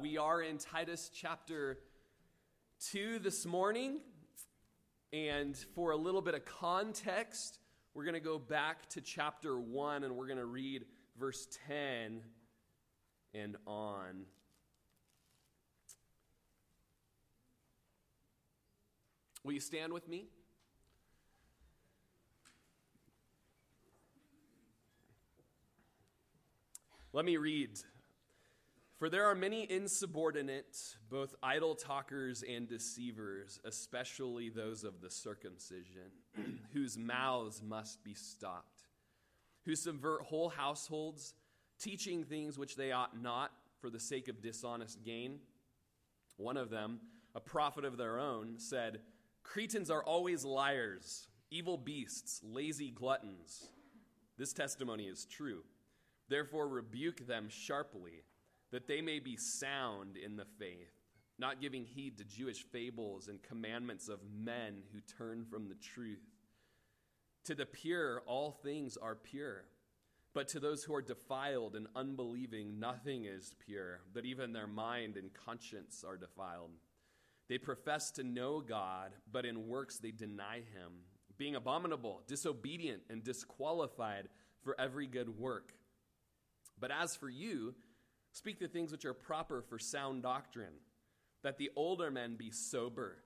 We 0.00 0.16
are 0.16 0.40
in 0.40 0.56
Titus 0.56 1.10
chapter 1.14 1.78
2 2.92 3.18
this 3.18 3.44
morning. 3.44 4.00
And 5.12 5.54
for 5.74 5.90
a 5.90 5.96
little 5.96 6.22
bit 6.22 6.34
of 6.34 6.46
context, 6.46 7.58
we're 7.92 8.04
going 8.04 8.14
to 8.14 8.20
go 8.20 8.38
back 8.38 8.88
to 8.90 9.02
chapter 9.02 9.58
1 9.58 10.02
and 10.02 10.16
we're 10.16 10.28
going 10.28 10.38
to 10.38 10.46
read 10.46 10.86
verse 11.20 11.46
10 11.68 12.22
and 13.34 13.56
on. 13.66 14.24
Will 19.44 19.52
you 19.52 19.60
stand 19.60 19.92
with 19.92 20.08
me? 20.08 20.24
Let 27.12 27.26
me 27.26 27.36
read 27.36 27.78
for 29.02 29.10
there 29.10 29.26
are 29.26 29.34
many 29.34 29.68
insubordinate, 29.68 30.78
both 31.10 31.34
idle 31.42 31.74
talkers 31.74 32.44
and 32.48 32.68
deceivers, 32.68 33.58
especially 33.64 34.48
those 34.48 34.84
of 34.84 35.00
the 35.00 35.10
circumcision, 35.10 36.12
whose 36.72 36.96
mouths 36.96 37.60
must 37.64 38.04
be 38.04 38.14
stopped, 38.14 38.84
who 39.64 39.74
subvert 39.74 40.22
whole 40.22 40.50
households, 40.50 41.34
teaching 41.80 42.22
things 42.22 42.56
which 42.56 42.76
they 42.76 42.92
ought 42.92 43.20
not 43.20 43.50
for 43.80 43.90
the 43.90 43.98
sake 43.98 44.28
of 44.28 44.40
dishonest 44.40 45.02
gain. 45.02 45.40
One 46.36 46.56
of 46.56 46.70
them, 46.70 47.00
a 47.34 47.40
prophet 47.40 47.84
of 47.84 47.96
their 47.96 48.20
own, 48.20 48.54
said, 48.56 49.00
Cretans 49.42 49.90
are 49.90 50.04
always 50.04 50.44
liars, 50.44 51.26
evil 51.50 51.76
beasts, 51.76 52.40
lazy 52.44 52.92
gluttons. 52.92 53.66
This 54.38 54.52
testimony 54.52 55.06
is 55.06 55.24
true. 55.24 55.64
Therefore, 56.28 56.68
rebuke 56.68 57.26
them 57.26 57.48
sharply 57.48 58.22
that 58.72 58.88
they 58.88 59.00
may 59.00 59.20
be 59.20 59.36
sound 59.36 60.16
in 60.16 60.36
the 60.36 60.46
faith, 60.58 60.92
not 61.38 61.60
giving 61.60 61.84
heed 61.84 62.18
to 62.18 62.24
Jewish 62.24 62.64
fables 62.64 63.28
and 63.28 63.42
commandments 63.42 64.08
of 64.08 64.18
men 64.34 64.82
who 64.92 65.00
turn 65.00 65.44
from 65.44 65.68
the 65.68 65.76
truth. 65.76 66.24
To 67.44 67.54
the 67.54 67.66
pure, 67.66 68.22
all 68.26 68.50
things 68.50 68.96
are 68.96 69.14
pure. 69.14 69.64
But 70.34 70.48
to 70.48 70.60
those 70.60 70.82
who 70.82 70.94
are 70.94 71.02
defiled 71.02 71.76
and 71.76 71.86
unbelieving, 71.94 72.80
nothing 72.80 73.26
is 73.26 73.54
pure, 73.58 74.00
but 74.14 74.24
even 74.24 74.52
their 74.52 74.66
mind 74.66 75.18
and 75.18 75.30
conscience 75.34 76.02
are 76.06 76.16
defiled. 76.16 76.70
They 77.48 77.58
profess 77.58 78.10
to 78.12 78.24
know 78.24 78.60
God, 78.60 79.12
but 79.30 79.44
in 79.44 79.68
works 79.68 79.98
they 79.98 80.10
deny 80.10 80.56
him, 80.56 81.04
being 81.36 81.54
abominable, 81.54 82.22
disobedient, 82.26 83.02
and 83.10 83.22
disqualified 83.22 84.28
for 84.62 84.74
every 84.80 85.06
good 85.06 85.38
work. 85.38 85.74
But 86.80 86.90
as 86.90 87.14
for 87.14 87.28
you, 87.28 87.74
Speak 88.32 88.58
the 88.58 88.68
things 88.68 88.90
which 88.90 89.04
are 89.04 89.14
proper 89.14 89.60
for 89.60 89.78
sound 89.78 90.22
doctrine, 90.22 90.80
that 91.42 91.58
the 91.58 91.70
older 91.76 92.10
men 92.10 92.36
be 92.36 92.50
sober, 92.50 93.18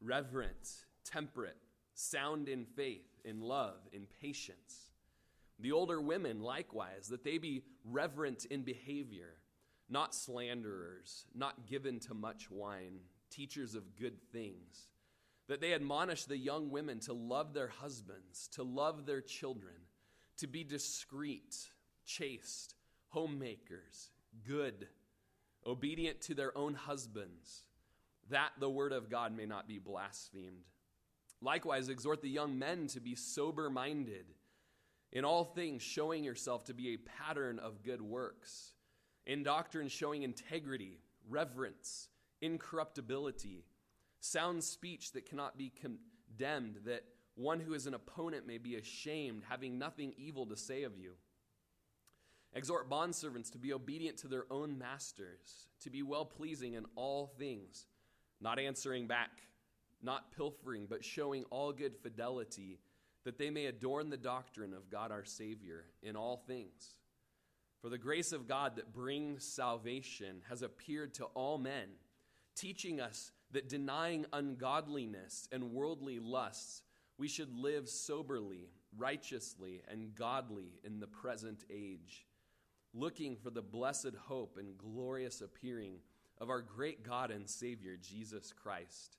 reverent, 0.00 0.86
temperate, 1.04 1.56
sound 1.94 2.48
in 2.48 2.64
faith, 2.64 3.20
in 3.24 3.40
love, 3.40 3.78
in 3.92 4.06
patience. 4.20 4.92
The 5.58 5.72
older 5.72 6.00
women, 6.00 6.40
likewise, 6.40 7.08
that 7.08 7.24
they 7.24 7.38
be 7.38 7.64
reverent 7.84 8.44
in 8.46 8.62
behavior, 8.62 9.34
not 9.88 10.14
slanderers, 10.14 11.26
not 11.34 11.66
given 11.66 11.98
to 12.00 12.14
much 12.14 12.48
wine, 12.50 13.00
teachers 13.30 13.74
of 13.74 13.96
good 13.96 14.22
things. 14.32 14.86
That 15.48 15.60
they 15.60 15.74
admonish 15.74 16.24
the 16.24 16.36
young 16.36 16.70
women 16.70 17.00
to 17.00 17.12
love 17.12 17.52
their 17.52 17.68
husbands, 17.68 18.48
to 18.52 18.62
love 18.62 19.06
their 19.06 19.20
children, 19.20 19.74
to 20.38 20.46
be 20.46 20.62
discreet, 20.62 21.56
chaste, 22.04 22.74
homemakers 23.08 24.10
good, 24.46 24.88
obedient 25.66 26.20
to 26.22 26.34
their 26.34 26.56
own 26.56 26.74
husbands, 26.74 27.64
that 28.30 28.50
the 28.58 28.70
word 28.70 28.92
of 28.92 29.10
God 29.10 29.36
may 29.36 29.46
not 29.46 29.68
be 29.68 29.78
blasphemed. 29.78 30.64
Likewise, 31.40 31.88
exhort 31.88 32.22
the 32.22 32.28
young 32.28 32.58
men 32.58 32.86
to 32.88 33.00
be 33.00 33.14
sober 33.14 33.68
minded, 33.68 34.26
in 35.12 35.24
all 35.24 35.44
things 35.44 35.82
showing 35.82 36.24
yourself 36.24 36.64
to 36.64 36.74
be 36.74 36.94
a 36.94 36.96
pattern 36.96 37.58
of 37.58 37.82
good 37.82 38.00
works, 38.00 38.72
in 39.26 39.42
doctrine 39.42 39.88
showing 39.88 40.22
integrity, 40.22 41.00
reverence, 41.28 42.08
incorruptibility, 42.40 43.64
sound 44.20 44.62
speech 44.64 45.12
that 45.12 45.28
cannot 45.28 45.58
be 45.58 45.70
condemned, 45.80 46.78
that 46.84 47.04
one 47.34 47.60
who 47.60 47.74
is 47.74 47.86
an 47.86 47.94
opponent 47.94 48.46
may 48.46 48.58
be 48.58 48.76
ashamed, 48.76 49.42
having 49.48 49.78
nothing 49.78 50.12
evil 50.16 50.46
to 50.46 50.56
say 50.56 50.82
of 50.84 50.96
you. 50.98 51.12
Exhort 52.54 52.90
bondservants 52.90 53.50
to 53.52 53.58
be 53.58 53.72
obedient 53.72 54.18
to 54.18 54.28
their 54.28 54.44
own 54.50 54.78
masters, 54.78 55.68
to 55.80 55.90
be 55.90 56.02
well 56.02 56.26
pleasing 56.26 56.74
in 56.74 56.84
all 56.96 57.32
things, 57.38 57.86
not 58.40 58.58
answering 58.58 59.06
back, 59.06 59.30
not 60.02 60.32
pilfering, 60.36 60.86
but 60.88 61.04
showing 61.04 61.44
all 61.44 61.72
good 61.72 61.96
fidelity, 61.96 62.78
that 63.24 63.38
they 63.38 63.48
may 63.48 63.66
adorn 63.66 64.10
the 64.10 64.16
doctrine 64.16 64.74
of 64.74 64.90
God 64.90 65.10
our 65.10 65.24
Savior 65.24 65.86
in 66.02 66.14
all 66.14 66.36
things. 66.36 66.94
For 67.80 67.88
the 67.88 67.98
grace 67.98 68.32
of 68.32 68.46
God 68.46 68.76
that 68.76 68.92
brings 68.92 69.44
salvation 69.44 70.42
has 70.48 70.62
appeared 70.62 71.14
to 71.14 71.24
all 71.26 71.56
men, 71.56 71.88
teaching 72.54 73.00
us 73.00 73.32
that 73.52 73.68
denying 73.68 74.26
ungodliness 74.32 75.48
and 75.50 75.72
worldly 75.72 76.18
lusts, 76.18 76.82
we 77.16 77.28
should 77.28 77.52
live 77.54 77.88
soberly, 77.88 78.68
righteously, 78.96 79.82
and 79.88 80.14
godly 80.14 80.80
in 80.84 81.00
the 81.00 81.06
present 81.06 81.64
age 81.70 82.26
looking 82.94 83.36
for 83.36 83.50
the 83.50 83.62
blessed 83.62 84.14
hope 84.26 84.56
and 84.58 84.76
glorious 84.76 85.40
appearing 85.40 85.96
of 86.38 86.50
our 86.50 86.60
great 86.60 87.04
God 87.04 87.30
and 87.30 87.48
Savior, 87.48 87.96
Jesus 87.96 88.52
Christ, 88.52 89.16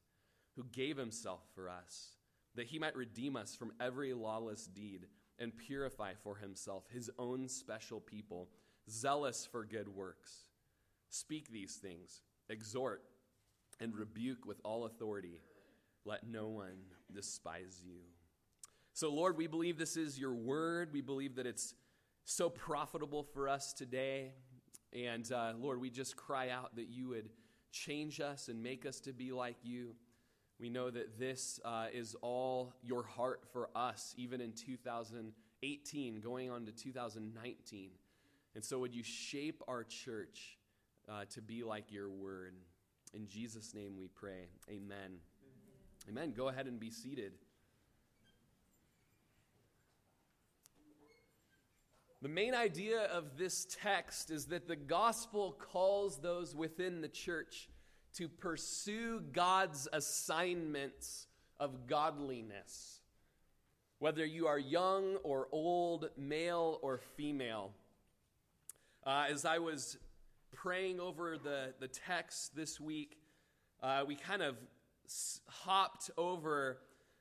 who 0.55 0.63
gave 0.71 0.97
himself 0.97 1.41
for 1.55 1.69
us, 1.69 2.17
that 2.55 2.67
he 2.67 2.79
might 2.79 2.95
redeem 2.95 3.35
us 3.35 3.55
from 3.55 3.71
every 3.79 4.13
lawless 4.13 4.67
deed 4.67 5.07
and 5.39 5.57
purify 5.57 6.13
for 6.23 6.35
himself 6.35 6.83
his 6.91 7.09
own 7.17 7.47
special 7.47 7.99
people, 7.99 8.49
zealous 8.89 9.47
for 9.49 9.65
good 9.65 9.87
works. 9.87 10.45
Speak 11.09 11.51
these 11.51 11.75
things, 11.75 12.21
exhort, 12.49 13.03
and 13.79 13.95
rebuke 13.95 14.45
with 14.45 14.59
all 14.63 14.85
authority. 14.85 15.41
Let 16.05 16.27
no 16.27 16.49
one 16.49 16.77
despise 17.13 17.81
you. 17.83 17.99
So, 18.93 19.11
Lord, 19.11 19.37
we 19.37 19.47
believe 19.47 19.77
this 19.77 19.97
is 19.97 20.19
your 20.19 20.35
word. 20.35 20.89
We 20.93 21.01
believe 21.01 21.35
that 21.35 21.47
it's 21.47 21.73
so 22.25 22.49
profitable 22.49 23.23
for 23.23 23.49
us 23.49 23.73
today. 23.73 24.31
And 24.93 25.29
uh, 25.31 25.53
Lord, 25.57 25.79
we 25.79 25.89
just 25.89 26.15
cry 26.15 26.49
out 26.49 26.75
that 26.75 26.89
you 26.89 27.09
would 27.09 27.29
change 27.71 28.19
us 28.21 28.47
and 28.47 28.61
make 28.61 28.85
us 28.85 28.99
to 29.01 29.13
be 29.13 29.31
like 29.31 29.57
you. 29.63 29.95
We 30.59 30.69
know 30.69 30.89
that 30.91 31.19
this 31.19 31.59
uh, 31.65 31.87
is 31.91 32.15
all 32.21 32.73
your 32.83 33.03
heart 33.03 33.41
for 33.51 33.69
us, 33.75 34.13
even 34.17 34.39
in 34.39 34.53
2018, 34.53 36.21
going 36.21 36.51
on 36.51 36.65
to 36.65 36.71
2019. 36.71 37.89
And 38.55 38.63
so, 38.63 38.79
would 38.79 38.93
you 38.93 39.03
shape 39.03 39.63
our 39.67 39.83
church 39.83 40.57
uh, 41.09 41.25
to 41.31 41.41
be 41.41 41.63
like 41.63 41.91
your 41.91 42.09
word? 42.09 42.53
In 43.13 43.27
Jesus' 43.27 43.73
name 43.73 43.97
we 43.97 44.07
pray. 44.07 44.47
Amen. 44.69 45.17
Amen. 46.07 46.33
Go 46.35 46.49
ahead 46.49 46.67
and 46.67 46.79
be 46.79 46.91
seated. 46.91 47.33
The 52.23 52.29
main 52.29 52.55
idea 52.55 53.01
of 53.11 53.37
this 53.37 53.67
text 53.81 54.31
is 54.31 54.45
that 54.45 54.65
the 54.65 54.77
gospel 54.77 55.57
calls 55.59 56.19
those 56.19 56.55
within 56.55 57.01
the 57.01 57.09
church 57.09 57.67
to 58.13 58.29
pursue 58.29 59.19
God's 59.33 59.89
assignments 59.91 61.27
of 61.59 61.85
godliness. 61.85 63.01
Whether 63.99 64.25
you 64.25 64.47
are 64.47 64.57
young 64.57 65.17
or 65.23 65.49
old, 65.51 66.11
male 66.17 66.79
or 66.81 66.97
female. 67.17 67.71
Uh, 69.05 69.25
as 69.29 69.43
I 69.43 69.57
was 69.57 69.97
praying 70.53 71.01
over 71.01 71.37
the, 71.37 71.73
the 71.81 71.89
text 71.89 72.55
this 72.55 72.79
week, 72.79 73.17
uh, 73.81 74.05
we 74.07 74.15
kind 74.15 74.41
of 74.41 74.55
hopped 75.49 76.09
over 76.17 76.77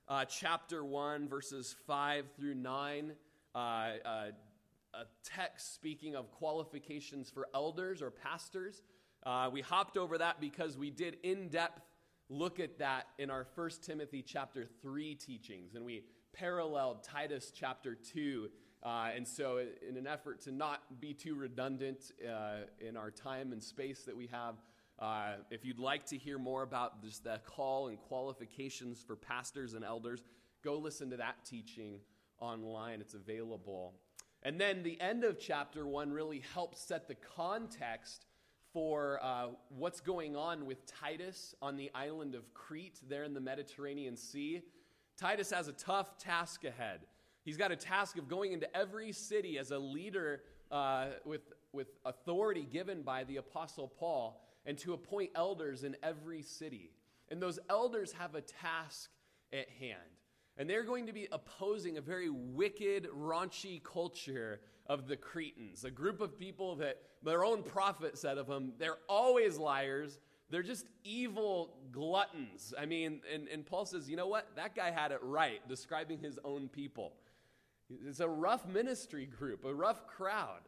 uh, 0.07 0.27
chapter 0.27 0.85
1, 0.85 1.29
verses 1.29 1.75
5 1.89 2.27
through 2.37 2.55
9. 2.55 3.15
A 4.95 5.05
text 5.25 5.75
speaking 5.75 6.15
of 6.15 6.31
qualifications 6.31 7.31
for 7.31 7.49
elders 7.55 8.03
or 8.03 8.11
pastors. 8.11 8.83
Uh, 9.25 9.49
we 9.51 9.63
hopped 9.63 9.97
over 9.97 10.19
that 10.19 10.41
because 10.41 10.77
we 10.77 10.91
did 10.91 11.17
in 11.23 11.49
depth 11.49 11.81
look 12.29 12.61
at 12.61 12.79
that 12.79 13.07
in 13.19 13.31
our 13.31 13.45
First 13.45 13.83
Timothy 13.83 14.23
chapter 14.23 14.67
3 14.83 15.15
teachings, 15.15 15.75
and 15.75 15.85
we 15.85 16.05
paralleled 16.33 17.03
Titus 17.03 17.53
chapter 17.55 17.95
2. 17.95 18.49
Uh, 18.83 19.11
and 19.15 19.27
so, 19.27 19.65
in 19.89 19.97
an 19.97 20.07
effort 20.07 20.41
to 20.43 20.53
not 20.53 21.01
be 21.01 21.15
too 21.15 21.37
redundant 21.37 22.13
uh, 22.29 22.65
in 22.81 22.97
our 22.97 23.11
time 23.11 23.53
and 23.53 23.63
space 23.63 24.03
that 24.03 24.17
we 24.17 24.27
have, 24.27 24.57
uh, 24.99 25.35
if 25.51 25.65
you'd 25.65 25.79
like 25.79 26.05
to 26.07 26.19
hear 26.19 26.39
more 26.39 26.63
about 26.63 27.03
this, 27.03 27.19
the 27.19 27.41
call 27.47 27.89
and 27.89 27.99
qualifications 27.99 29.03
for 29.03 29.17
pastors 29.17 29.75
and 29.75 29.85
elders, 29.85 30.23
go 30.63 30.77
listen 30.77 31.11
to 31.11 31.17
that 31.17 31.37
teaching 31.45 32.01
online. 32.41 33.01
It's 33.01 33.15
available. 33.15 33.95
And 34.43 34.61
then 34.61 34.83
the 34.83 35.01
end 35.01 35.25
of 35.25 35.39
chapter 35.39 35.87
one 35.87 36.13
really 36.13 36.43
helps 36.53 36.81
set 36.81 37.07
the 37.07 37.15
context 37.15 38.27
for 38.73 39.21
uh, 39.23 39.49
what's 39.69 40.01
going 40.01 40.35
on 40.35 40.67
with 40.67 40.85
Titus 40.87 41.55
on 41.61 41.77
the 41.77 41.91
island 41.95 42.35
of 42.35 42.53
Crete, 42.55 43.01
there 43.09 43.25
in 43.25 43.35
the 43.35 43.41
Mediterranean 43.41 44.17
Sea. 44.17 44.63
Titus 45.17 45.51
has 45.51 45.69
a 45.69 45.73
tough 45.73 46.19
task 46.19 46.65
ahead. 46.65 47.01
He's 47.45 47.57
got 47.57 47.71
a 47.71 47.77
task 47.77 48.19
of 48.19 48.29
going 48.29 48.53
into 48.53 48.75
every 48.77 49.13
city 49.13 49.59
as 49.59 49.71
a 49.71 49.79
leader 49.79 50.43
uh, 50.71 51.07
with, 51.25 51.53
with 51.73 51.89
authority 52.05 52.67
given 52.71 53.03
by 53.03 53.25
the 53.25 53.37
Apostle 53.37 53.89
Paul 53.89 54.41
and 54.65 54.79
to 54.79 54.95
appoint 54.95 55.31
elders 55.35 55.85
in 55.85 55.97
every 56.03 56.43
city. 56.43 56.91
And 57.29 57.43
those 57.43 57.59
elders 57.69 58.13
have 58.13 58.35
a 58.35 58.41
task 58.41 59.11
at 59.53 59.69
hand. 59.79 59.99
And 60.59 60.69
they're 60.69 60.85
going 60.85 61.07
to 61.07 61.13
be 61.13 61.29
opposing 61.33 61.97
a 61.97 62.01
very 62.01 62.29
wicked, 62.29 63.09
raunchy 63.11 63.83
culture 63.83 64.61
of 64.87 65.09
the 65.09 65.17
Cretans, 65.17 65.85
a 65.85 65.91
group 65.91 66.21
of 66.21 66.39
people 66.39 66.77
that 66.77 66.99
their 67.23 67.45
own 67.45 67.63
prophet 67.63 68.19
said 68.19 68.37
of 68.37 68.47
them, 68.47 68.73
they're 68.79 68.99
always 69.09 69.57
liars. 69.57 70.19
They're 70.51 70.63
just 70.63 70.87
evil 71.05 71.75
gluttons. 71.91 72.75
I 72.79 72.85
mean, 72.85 73.21
and, 73.33 73.49
and 73.49 73.65
Paul 73.65 73.87
says, 73.87 74.11
you 74.11 74.17
know 74.17 74.27
what? 74.27 74.49
That 74.57 74.75
guy 74.75 74.91
had 74.91 75.13
it 75.13 75.21
right, 75.23 75.67
describing 75.69 76.19
his 76.19 76.39
own 76.45 76.69
people. 76.69 77.15
It's 78.07 78.21
a 78.21 78.29
rough 78.29 78.67
ministry 78.67 79.27
group, 79.27 79.65
a 79.65 79.73
rough 79.73 80.07
crowd. 80.07 80.61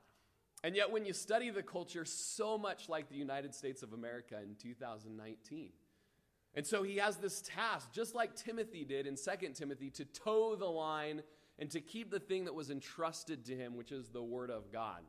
And 0.62 0.75
yet, 0.75 0.90
when 0.90 1.04
you 1.04 1.12
study 1.12 1.50
the 1.50 1.62
culture, 1.62 2.06
so 2.06 2.56
much 2.56 2.88
like 2.88 3.10
the 3.10 3.16
United 3.16 3.54
States 3.54 3.82
of 3.82 3.92
America 3.92 4.38
in 4.42 4.54
2019. 4.54 5.70
And 6.56 6.66
so 6.66 6.82
he 6.82 6.96
has 6.96 7.16
this 7.16 7.42
task, 7.42 7.92
just 7.92 8.14
like 8.14 8.36
Timothy 8.36 8.84
did 8.84 9.06
in 9.06 9.16
2 9.16 9.48
Timothy, 9.54 9.90
to 9.90 10.04
toe 10.04 10.54
the 10.54 10.66
line 10.66 11.22
and 11.58 11.70
to 11.70 11.80
keep 11.80 12.10
the 12.10 12.20
thing 12.20 12.44
that 12.44 12.54
was 12.54 12.70
entrusted 12.70 13.44
to 13.46 13.56
him, 13.56 13.76
which 13.76 13.92
is 13.92 14.08
the 14.08 14.22
Word 14.22 14.50
of 14.50 14.72
God. 14.72 15.02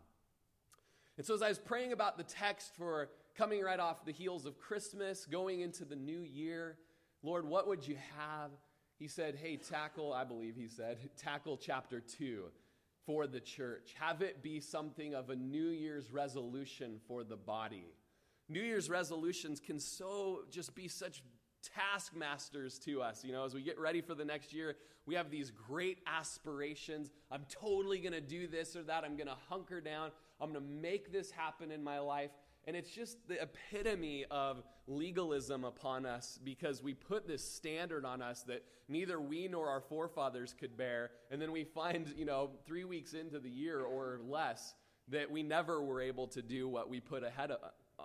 And 1.18 1.25
so, 1.25 1.33
as 1.33 1.42
I 1.42 1.50
was 1.50 1.59
praying 1.59 1.94
about 1.94 2.18
the 2.18 2.24
text 2.24 2.75
for 2.75 3.09
coming 3.38 3.62
right 3.62 3.80
off 3.80 4.06
the 4.06 4.12
heels 4.12 4.45
of 4.45 4.59
Christmas, 4.59 5.25
going 5.25 5.62
into 5.62 5.86
the 5.86 5.95
new 5.95 6.19
year, 6.19 6.77
Lord, 7.24 7.47
what 7.47 7.68
would 7.68 7.88
you 7.88 7.95
have? 8.18 8.51
He 8.97 9.07
said, 9.07 9.36
Hey, 9.36 9.57
tackle, 9.57 10.13
I 10.13 10.24
believe 10.24 10.56
he 10.56 10.68
said, 10.68 10.97
tackle 11.18 11.57
chapter 11.57 12.00
2 12.00 12.45
for 13.06 13.27
the 13.27 13.39
church. 13.39 13.94
Have 14.00 14.21
it 14.21 14.42
be 14.42 14.59
something 14.59 15.13
of 15.13 15.30
a 15.30 15.36
New 15.36 15.68
Year's 15.68 16.12
resolution 16.12 17.00
for 17.07 17.24
the 17.24 17.38
body. 17.38 17.86
New 18.50 18.62
Year's 18.62 18.89
resolutions 18.89 19.59
can 19.59 19.80
so 19.80 20.42
just 20.51 20.75
be 20.75 20.88
such 20.88 21.24
taskmasters 21.74 22.80
to 22.80 23.02
us. 23.02 23.24
You 23.24 23.32
know, 23.32 23.46
as 23.46 23.54
we 23.54 23.62
get 23.62 23.80
ready 23.80 24.02
for 24.02 24.16
the 24.16 24.26
next 24.26 24.54
year, 24.54 24.76
we 25.06 25.16
have 25.16 25.30
these 25.30 25.52
great 25.52 26.00
aspirations. 26.08 27.12
I'm 27.32 27.46
totally 27.50 28.00
going 28.00 28.14
to 28.14 28.22
do 28.22 28.48
this 28.48 28.76
or 28.76 28.84
that. 28.84 29.04
I'm 29.04 29.16
going 29.16 29.28
to 29.28 29.38
hunker 29.50 29.82
down. 29.82 30.12
I'm 30.42 30.52
going 30.52 30.64
to 30.64 30.70
make 30.82 31.12
this 31.12 31.32
happen 31.32 31.72
in 31.72 31.84
my 31.84 32.00
life. 32.00 32.32
And 32.68 32.76
it's 32.76 32.90
just 32.90 33.28
the 33.28 33.42
epitome 33.42 34.26
of 34.32 34.64
legalism 34.88 35.64
upon 35.64 36.06
us 36.06 36.40
because 36.44 36.82
we 36.82 36.94
put 36.96 37.28
this 37.28 37.48
standard 37.48 38.06
on 38.06 38.22
us 38.22 38.42
that 38.44 38.64
neither 38.88 39.22
we 39.22 39.48
nor 39.48 39.70
our 39.70 39.82
forefathers 39.82 40.56
could 40.60 40.76
bear. 40.76 41.12
And 41.30 41.40
then 41.40 41.52
we 41.52 41.64
find, 41.64 42.12
you 42.18 42.26
know, 42.26 42.50
three 42.66 42.84
weeks 42.84 43.14
into 43.14 43.40
the 43.40 43.50
year 43.50 43.82
or 43.82 44.20
less 44.28 44.74
that 45.10 45.30
we 45.30 45.44
never 45.44 45.84
were 45.84 46.02
able 46.02 46.28
to 46.30 46.42
do 46.42 46.68
what 46.68 46.90
we 46.90 47.00
put 47.00 47.24
ahead 47.24 47.52
of, 47.52 47.60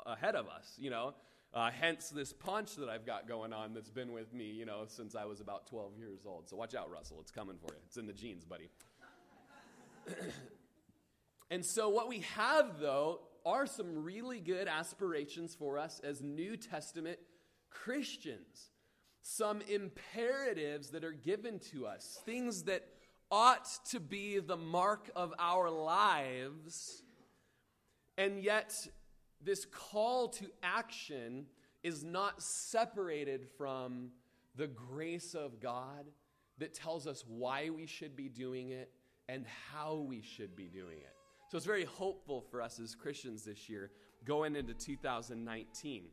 ahead 0.04 0.34
of 0.34 0.48
us, 0.48 0.74
you 0.78 0.90
know. 0.90 1.14
Uh, 1.52 1.68
hence 1.70 2.10
this 2.10 2.32
punch 2.32 2.76
that 2.76 2.88
I've 2.88 3.04
got 3.04 3.26
going 3.26 3.52
on 3.52 3.74
that's 3.74 3.90
been 3.90 4.12
with 4.12 4.32
me, 4.32 4.44
you 4.44 4.64
know, 4.64 4.84
since 4.86 5.16
I 5.16 5.24
was 5.24 5.40
about 5.40 5.66
12 5.66 5.98
years 5.98 6.20
old. 6.24 6.48
So 6.48 6.56
watch 6.56 6.76
out, 6.76 6.90
Russell. 6.90 7.18
It's 7.20 7.32
coming 7.32 7.56
for 7.56 7.74
you. 7.74 7.80
It's 7.86 7.96
in 7.96 8.06
the 8.06 8.12
genes, 8.12 8.44
buddy. 8.44 8.70
and 11.50 11.64
so 11.64 11.88
what 11.88 12.08
we 12.08 12.20
have, 12.36 12.78
though, 12.78 13.22
are 13.44 13.66
some 13.66 14.04
really 14.04 14.38
good 14.38 14.68
aspirations 14.68 15.56
for 15.56 15.76
us 15.76 16.00
as 16.04 16.22
New 16.22 16.56
Testament 16.56 17.18
Christians. 17.68 18.70
Some 19.22 19.60
imperatives 19.62 20.90
that 20.90 21.04
are 21.04 21.12
given 21.12 21.58
to 21.72 21.86
us, 21.86 22.20
things 22.24 22.64
that 22.64 22.86
ought 23.30 23.68
to 23.90 23.98
be 23.98 24.38
the 24.38 24.56
mark 24.56 25.10
of 25.16 25.34
our 25.38 25.68
lives, 25.68 27.02
and 28.16 28.42
yet 28.42 28.88
this 29.42 29.64
call 29.64 30.28
to 30.28 30.46
action 30.62 31.46
is 31.82 32.04
not 32.04 32.42
separated 32.42 33.46
from 33.56 34.10
the 34.56 34.66
grace 34.66 35.34
of 35.34 35.60
God 35.60 36.06
that 36.58 36.74
tells 36.74 37.06
us 37.06 37.24
why 37.26 37.70
we 37.70 37.86
should 37.86 38.16
be 38.16 38.28
doing 38.28 38.70
it 38.70 38.90
and 39.28 39.46
how 39.72 40.04
we 40.06 40.20
should 40.20 40.54
be 40.54 40.68
doing 40.68 40.98
it. 40.98 41.14
So 41.50 41.56
it's 41.56 41.66
very 41.66 41.84
hopeful 41.84 42.44
for 42.50 42.60
us 42.60 42.78
as 42.78 42.94
Christians 42.94 43.44
this 43.44 43.68
year 43.68 43.90
going 44.24 44.56
into 44.56 44.74
2019. 44.74 46.04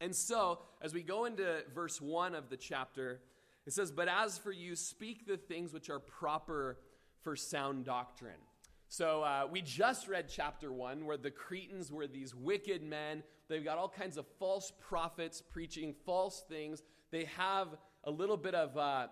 And 0.00 0.16
so, 0.16 0.60
as 0.80 0.94
we 0.94 1.02
go 1.02 1.26
into 1.26 1.62
verse 1.74 2.00
1 2.00 2.34
of 2.34 2.48
the 2.48 2.56
chapter, 2.56 3.20
it 3.66 3.74
says, 3.74 3.92
But 3.92 4.08
as 4.08 4.38
for 4.38 4.50
you, 4.50 4.74
speak 4.74 5.26
the 5.26 5.36
things 5.36 5.74
which 5.74 5.90
are 5.90 5.98
proper 5.98 6.78
for 7.22 7.36
sound 7.36 7.84
doctrine. 7.84 8.40
So 8.92 9.22
uh, 9.22 9.46
we 9.48 9.62
just 9.62 10.08
read 10.08 10.28
chapter 10.28 10.72
one, 10.72 11.06
where 11.06 11.16
the 11.16 11.30
Cretans 11.30 11.92
were 11.92 12.08
these 12.08 12.34
wicked 12.34 12.82
men. 12.82 13.22
They've 13.48 13.64
got 13.64 13.78
all 13.78 13.88
kinds 13.88 14.16
of 14.16 14.26
false 14.40 14.72
prophets 14.80 15.40
preaching 15.40 15.94
false 16.04 16.42
things. 16.48 16.82
They 17.12 17.26
have 17.36 17.68
a 18.02 18.10
little 18.10 18.36
bit 18.36 18.56
of, 18.56 18.76
uh, 18.76 19.06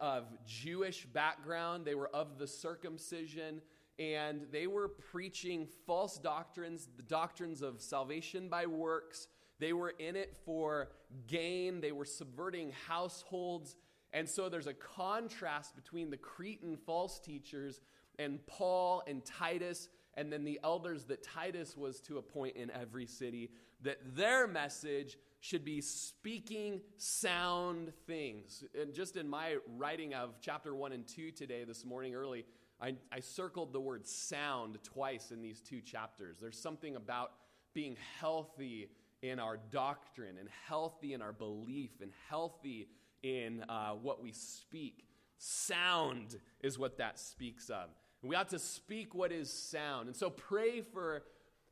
of 0.00 0.24
Jewish 0.46 1.04
background. 1.04 1.84
They 1.84 1.94
were 1.94 2.08
of 2.16 2.38
the 2.38 2.46
circumcision, 2.46 3.60
and 3.98 4.46
they 4.50 4.66
were 4.66 4.88
preaching 4.88 5.68
false 5.86 6.16
doctrines, 6.16 6.88
the 6.96 7.02
doctrines 7.02 7.60
of 7.60 7.82
salvation 7.82 8.48
by 8.48 8.64
works. 8.64 9.28
They 9.58 9.74
were 9.74 9.92
in 9.98 10.16
it 10.16 10.34
for 10.46 10.88
gain. 11.26 11.82
They 11.82 11.92
were 11.92 12.06
subverting 12.06 12.72
households. 12.88 13.76
And 14.14 14.26
so 14.26 14.48
there's 14.48 14.66
a 14.66 14.72
contrast 14.72 15.76
between 15.76 16.08
the 16.08 16.16
Cretan 16.16 16.78
false 16.86 17.20
teachers 17.20 17.82
and 18.18 18.44
Paul 18.46 19.02
and 19.06 19.24
Titus, 19.24 19.88
and 20.14 20.32
then 20.32 20.44
the 20.44 20.60
elders 20.62 21.04
that 21.06 21.22
Titus 21.22 21.76
was 21.76 22.00
to 22.02 22.18
appoint 22.18 22.56
in 22.56 22.70
every 22.70 23.06
city, 23.06 23.50
that 23.82 23.98
their 24.16 24.46
message 24.46 25.18
should 25.40 25.64
be 25.64 25.80
speaking 25.80 26.80
sound 26.96 27.92
things. 28.06 28.64
And 28.80 28.94
just 28.94 29.16
in 29.16 29.28
my 29.28 29.56
writing 29.76 30.14
of 30.14 30.36
chapter 30.40 30.74
1 30.74 30.92
and 30.92 31.06
2 31.06 31.32
today, 31.32 31.64
this 31.64 31.84
morning 31.84 32.14
early, 32.14 32.46
I, 32.80 32.94
I 33.12 33.20
circled 33.20 33.72
the 33.72 33.80
word 33.80 34.06
sound 34.06 34.78
twice 34.82 35.30
in 35.30 35.42
these 35.42 35.60
two 35.60 35.80
chapters. 35.80 36.38
There's 36.40 36.58
something 36.58 36.96
about 36.96 37.32
being 37.74 37.96
healthy 38.20 38.88
in 39.22 39.38
our 39.38 39.58
doctrine 39.70 40.36
and 40.38 40.48
healthy 40.66 41.12
in 41.12 41.22
our 41.22 41.32
belief 41.32 41.90
and 42.00 42.12
healthy 42.28 42.88
in 43.22 43.64
uh, 43.68 43.92
what 43.92 44.22
we 44.22 44.32
speak. 44.32 45.06
Sound 45.38 46.38
is 46.62 46.78
what 46.78 46.98
that 46.98 47.18
speaks 47.18 47.70
of. 47.70 47.88
We 48.24 48.36
ought 48.36 48.48
to 48.50 48.58
speak 48.58 49.14
what 49.14 49.32
is 49.32 49.52
sound. 49.52 50.08
And 50.08 50.16
so 50.16 50.30
pray 50.30 50.80
for 50.80 51.22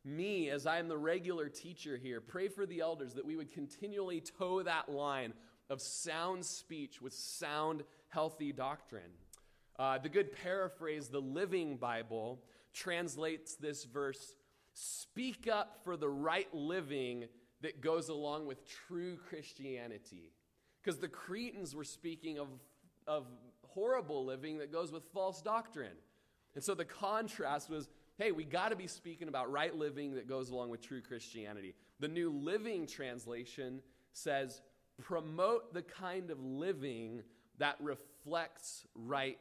me 0.05 0.51
as 0.51 0.67
I 0.67 0.79
am 0.79 0.89
the 0.89 0.99
regular 0.99 1.49
teacher 1.49 1.97
here. 1.97 2.21
Pray 2.21 2.49
for 2.49 2.67
the 2.67 2.81
elders 2.81 3.15
that 3.15 3.25
we 3.25 3.37
would 3.37 3.51
continually 3.51 4.21
toe 4.21 4.63
that 4.63 4.91
line 4.91 5.33
of 5.71 5.81
sound 5.81 6.45
speech 6.45 7.01
with 7.01 7.15
sound, 7.15 7.85
healthy 8.09 8.53
doctrine. 8.53 9.13
Uh, 9.79 9.97
the 9.97 10.11
good 10.11 10.33
paraphrase, 10.33 11.09
the 11.09 11.21
Living 11.21 11.79
Bible, 11.79 12.43
translates 12.75 13.55
this 13.55 13.85
verse 13.85 14.35
Speak 14.75 15.49
up 15.53 15.81
for 15.85 15.99
the 15.99 16.09
right 16.09 16.49
living 16.55 17.27
that 17.61 17.83
goes 17.83 18.09
along 18.09 18.47
with 18.47 18.67
true 18.67 19.19
Christianity. 19.29 20.33
Because 20.83 20.99
the 20.99 21.09
Cretans 21.09 21.75
were 21.75 21.85
speaking 21.85 22.39
of, 22.39 22.49
of 23.07 23.27
horrible 23.67 24.25
living 24.25 24.59
that 24.59 24.73
goes 24.73 24.91
with 24.91 25.05
false 25.13 25.43
doctrine. 25.43 25.97
And 26.55 26.63
so 26.63 26.75
the 26.75 26.85
contrast 26.85 27.71
was 27.71 27.89
hey, 28.19 28.31
we 28.31 28.45
got 28.45 28.69
to 28.69 28.77
be 28.77 28.87
speaking 28.87 29.27
about 29.27 29.51
right 29.51 29.75
living 29.75 30.15
that 30.15 30.29
goes 30.29 30.51
along 30.51 30.69
with 30.69 30.81
true 30.81 31.01
Christianity. 31.01 31.75
The 31.99 32.09
New 32.09 32.31
Living 32.31 32.87
Translation 32.87 33.81
says, 34.13 34.61
promote 35.01 35.73
the 35.75 35.83
kind 35.83 36.31
of 36.31 36.39
living 36.41 37.23
that 37.59 37.77
reflects 37.81 38.87
right 38.95 39.39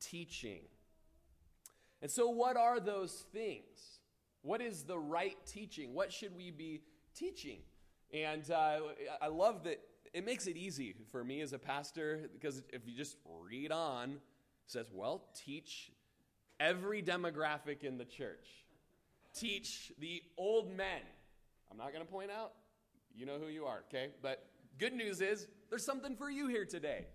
teaching. 0.00 0.60
And 2.02 2.10
so, 2.10 2.28
what 2.28 2.56
are 2.56 2.80
those 2.80 3.24
things? 3.32 4.00
What 4.42 4.60
is 4.60 4.84
the 4.84 4.98
right 4.98 5.36
teaching? 5.46 5.94
What 5.94 6.12
should 6.12 6.36
we 6.36 6.50
be 6.50 6.82
teaching? 7.14 7.60
And 8.12 8.48
uh, 8.50 8.78
I 9.20 9.26
love 9.28 9.64
that 9.64 9.80
it 10.14 10.24
makes 10.24 10.46
it 10.46 10.56
easy 10.56 10.94
for 11.10 11.24
me 11.24 11.40
as 11.40 11.52
a 11.52 11.58
pastor 11.58 12.30
because 12.32 12.62
if 12.72 12.86
you 12.86 12.96
just 12.96 13.16
read 13.24 13.72
on, 13.72 14.10
it 14.10 14.18
says, 14.66 14.90
well, 14.92 15.24
teach 15.34 15.90
every 16.60 17.02
demographic 17.02 17.82
in 17.82 17.98
the 17.98 18.04
church. 18.04 18.46
Teach 19.34 19.92
the 19.98 20.22
old 20.36 20.74
men. 20.76 21.00
I'm 21.70 21.76
not 21.76 21.92
going 21.92 22.04
to 22.04 22.10
point 22.10 22.30
out. 22.30 22.52
You 23.14 23.26
know 23.26 23.38
who 23.38 23.48
you 23.48 23.66
are, 23.66 23.82
okay? 23.88 24.08
But 24.22 24.44
good 24.78 24.92
news 24.92 25.20
is 25.20 25.46
there's 25.70 25.84
something 25.84 26.16
for 26.16 26.30
you 26.30 26.48
here 26.48 26.64
today. 26.64 27.06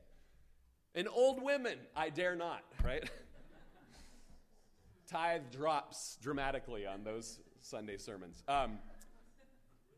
And 0.95 1.07
old 1.07 1.41
women, 1.41 1.77
I 1.95 2.09
dare 2.09 2.35
not, 2.35 2.61
right? 2.83 3.09
Tithe 5.07 5.51
drops 5.51 6.17
dramatically 6.21 6.85
on 6.85 7.03
those 7.03 7.39
Sunday 7.61 7.97
sermons. 7.97 8.43
Um, 8.47 8.79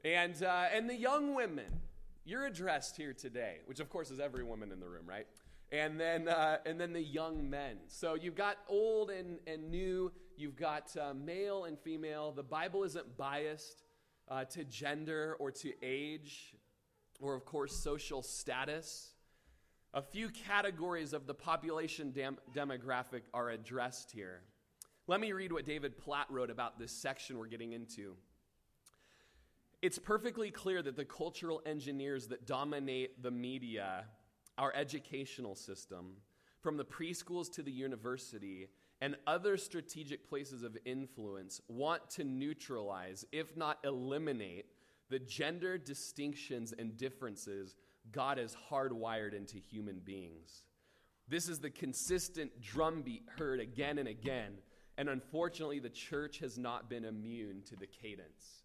And, 0.05 0.41
uh, 0.43 0.65
and 0.71 0.87
the 0.87 0.95
young 0.95 1.33
women, 1.33 1.81
you're 2.25 2.45
addressed 2.45 2.95
here 2.95 3.11
today, 3.11 3.57
which 3.65 3.79
of 3.79 3.89
course 3.89 4.11
is 4.11 4.19
every 4.19 4.43
woman 4.43 4.71
in 4.71 4.79
the 4.79 4.87
room, 4.87 5.07
right? 5.07 5.25
And 5.71 5.99
then, 5.99 6.27
uh, 6.27 6.57
and 6.65 6.79
then 6.79 6.93
the 6.93 7.01
young 7.01 7.49
men. 7.49 7.77
So 7.87 8.15
you've 8.15 8.35
got 8.35 8.57
old 8.69 9.09
and, 9.09 9.39
and 9.47 9.69
new, 9.69 10.11
you've 10.37 10.55
got 10.55 10.95
uh, 10.95 11.13
male 11.13 11.65
and 11.65 11.77
female. 11.79 12.31
The 12.31 12.43
Bible 12.43 12.83
isn't 12.83 13.17
biased 13.17 13.83
uh, 14.27 14.45
to 14.45 14.63
gender 14.63 15.35
or 15.39 15.51
to 15.51 15.73
age 15.81 16.53
or, 17.19 17.33
of 17.35 17.45
course, 17.45 17.75
social 17.75 18.21
status. 18.21 19.13
A 19.93 20.01
few 20.01 20.29
categories 20.29 21.13
of 21.13 21.25
the 21.25 21.33
population 21.33 22.13
demographic 22.53 23.21
are 23.33 23.49
addressed 23.49 24.11
here. 24.11 24.41
Let 25.07 25.19
me 25.21 25.31
read 25.31 25.51
what 25.51 25.65
David 25.65 25.97
Platt 25.97 26.27
wrote 26.29 26.49
about 26.49 26.79
this 26.79 26.91
section 26.91 27.37
we're 27.37 27.47
getting 27.47 27.73
into. 27.73 28.15
It's 29.81 29.99
perfectly 29.99 30.49
clear 30.49 30.81
that 30.81 30.95
the 30.95 31.05
cultural 31.05 31.61
engineers 31.65 32.27
that 32.27 32.47
dominate 32.47 33.21
the 33.21 33.29
media, 33.29 34.05
our 34.57 34.73
educational 34.75 35.55
system, 35.55 36.17
from 36.61 36.77
the 36.77 36.85
preschools 36.85 37.51
to 37.53 37.61
the 37.61 37.71
university, 37.71 38.69
and 39.01 39.15
other 39.27 39.57
strategic 39.57 40.27
places 40.27 40.63
of 40.63 40.77
influence, 40.85 41.61
want 41.67 42.09
to 42.11 42.23
neutralize, 42.23 43.25
if 43.31 43.55
not 43.57 43.79
eliminate, 43.83 44.65
the 45.09 45.19
gender 45.19 45.77
distinctions 45.77 46.73
and 46.77 46.97
differences 46.97 47.75
God 48.11 48.37
has 48.37 48.55
hardwired 48.69 49.33
into 49.33 49.57
human 49.57 49.99
beings. 49.99 50.63
This 51.27 51.49
is 51.49 51.59
the 51.59 51.69
consistent 51.69 52.61
drumbeat 52.61 53.23
heard 53.37 53.59
again 53.59 53.97
and 53.97 54.07
again, 54.07 54.53
and 54.97 55.09
unfortunately, 55.09 55.79
the 55.79 55.89
church 55.89 56.39
has 56.39 56.57
not 56.57 56.89
been 56.89 57.03
immune 57.03 57.63
to 57.69 57.75
the 57.75 57.87
cadence. 57.87 58.63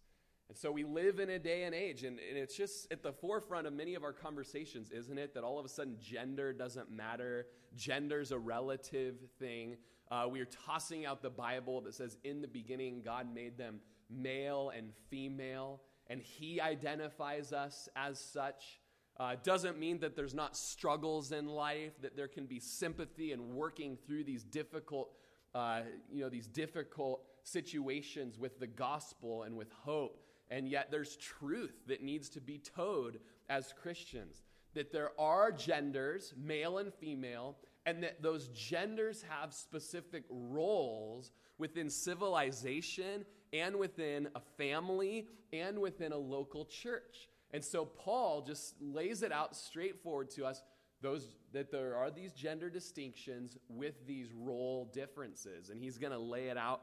And 0.51 0.57
so 0.57 0.69
we 0.69 0.83
live 0.83 1.21
in 1.21 1.29
a 1.29 1.39
day 1.39 1.63
and 1.63 1.73
age, 1.73 2.03
and, 2.03 2.19
and, 2.19 2.37
it's 2.37 2.57
just 2.57 2.91
at 2.91 3.01
the 3.01 3.13
forefront 3.13 3.67
of 3.67 3.71
many 3.71 3.95
of 3.95 4.03
our 4.03 4.11
conversations, 4.11 4.91
isn't 4.91 5.17
it? 5.17 5.33
That 5.33 5.45
all 5.45 5.57
of 5.57 5.65
a 5.65 5.69
sudden 5.69 5.95
gender 6.01 6.51
doesn't 6.51 6.91
matter. 6.91 7.47
Gender's 7.77 8.33
a 8.33 8.37
relative 8.37 9.15
thing. 9.39 9.77
Uh, 10.11 10.25
we 10.29 10.41
are 10.41 10.49
tossing 10.65 11.05
out 11.05 11.21
the 11.21 11.29
Bible 11.29 11.79
that 11.79 11.93
says, 11.93 12.17
in 12.25 12.41
the 12.41 12.49
beginning, 12.49 13.01
God 13.01 13.33
made 13.33 13.57
them 13.57 13.79
male 14.09 14.73
and 14.75 14.91
female, 15.09 15.83
and 16.07 16.21
He 16.21 16.59
identifies 16.59 17.53
us 17.53 17.87
as 17.95 18.19
such. 18.19 18.81
Uh, 19.17 19.37
doesn't 19.41 19.79
mean 19.79 19.99
that 19.99 20.17
there's 20.17 20.35
not 20.35 20.57
struggles 20.57 21.31
in 21.31 21.47
life, 21.47 21.93
that 22.01 22.17
there 22.17 22.27
can 22.27 22.45
be 22.45 22.59
sympathy 22.59 23.31
and 23.31 23.53
working 23.53 23.97
through 24.05 24.25
these 24.25 24.43
difficult, 24.43 25.13
uh, 25.55 25.83
you 26.11 26.21
know, 26.21 26.29
these 26.29 26.47
difficult 26.47 27.23
situations 27.43 28.37
with 28.37 28.59
the 28.59 28.67
gospel 28.67 29.43
and 29.43 29.55
with 29.55 29.71
hope. 29.71 30.27
And 30.51 30.67
yet 30.67 30.91
there's 30.91 31.15
truth 31.15 31.73
that 31.87 32.03
needs 32.03 32.29
to 32.29 32.41
be 32.41 32.59
towed 32.59 33.19
as 33.49 33.73
Christians. 33.81 34.43
That 34.73 34.91
there 34.91 35.11
are 35.17 35.51
genders, 35.51 36.33
male 36.37 36.77
and 36.77 36.93
female, 36.93 37.57
and 37.85 38.03
that 38.03 38.21
those 38.21 38.49
genders 38.49 39.23
have 39.27 39.53
specific 39.53 40.23
roles 40.29 41.31
within 41.57 41.89
civilization 41.89 43.25
and 43.53 43.77
within 43.77 44.27
a 44.35 44.41
family 44.57 45.27
and 45.51 45.79
within 45.79 46.11
a 46.11 46.17
local 46.17 46.65
church. 46.65 47.29
And 47.53 47.63
so 47.63 47.85
Paul 47.85 48.41
just 48.41 48.75
lays 48.81 49.23
it 49.23 49.31
out 49.31 49.55
straightforward 49.55 50.29
to 50.31 50.45
us 50.45 50.61
those 51.01 51.27
that 51.51 51.71
there 51.71 51.95
are 51.95 52.11
these 52.11 52.31
gender 52.31 52.69
distinctions 52.69 53.57
with 53.67 54.05
these 54.05 54.27
role 54.33 54.89
differences 54.93 55.69
and 55.69 55.81
he's 55.81 55.97
going 55.97 56.13
to 56.13 56.19
lay 56.19 56.47
it 56.47 56.57
out 56.57 56.81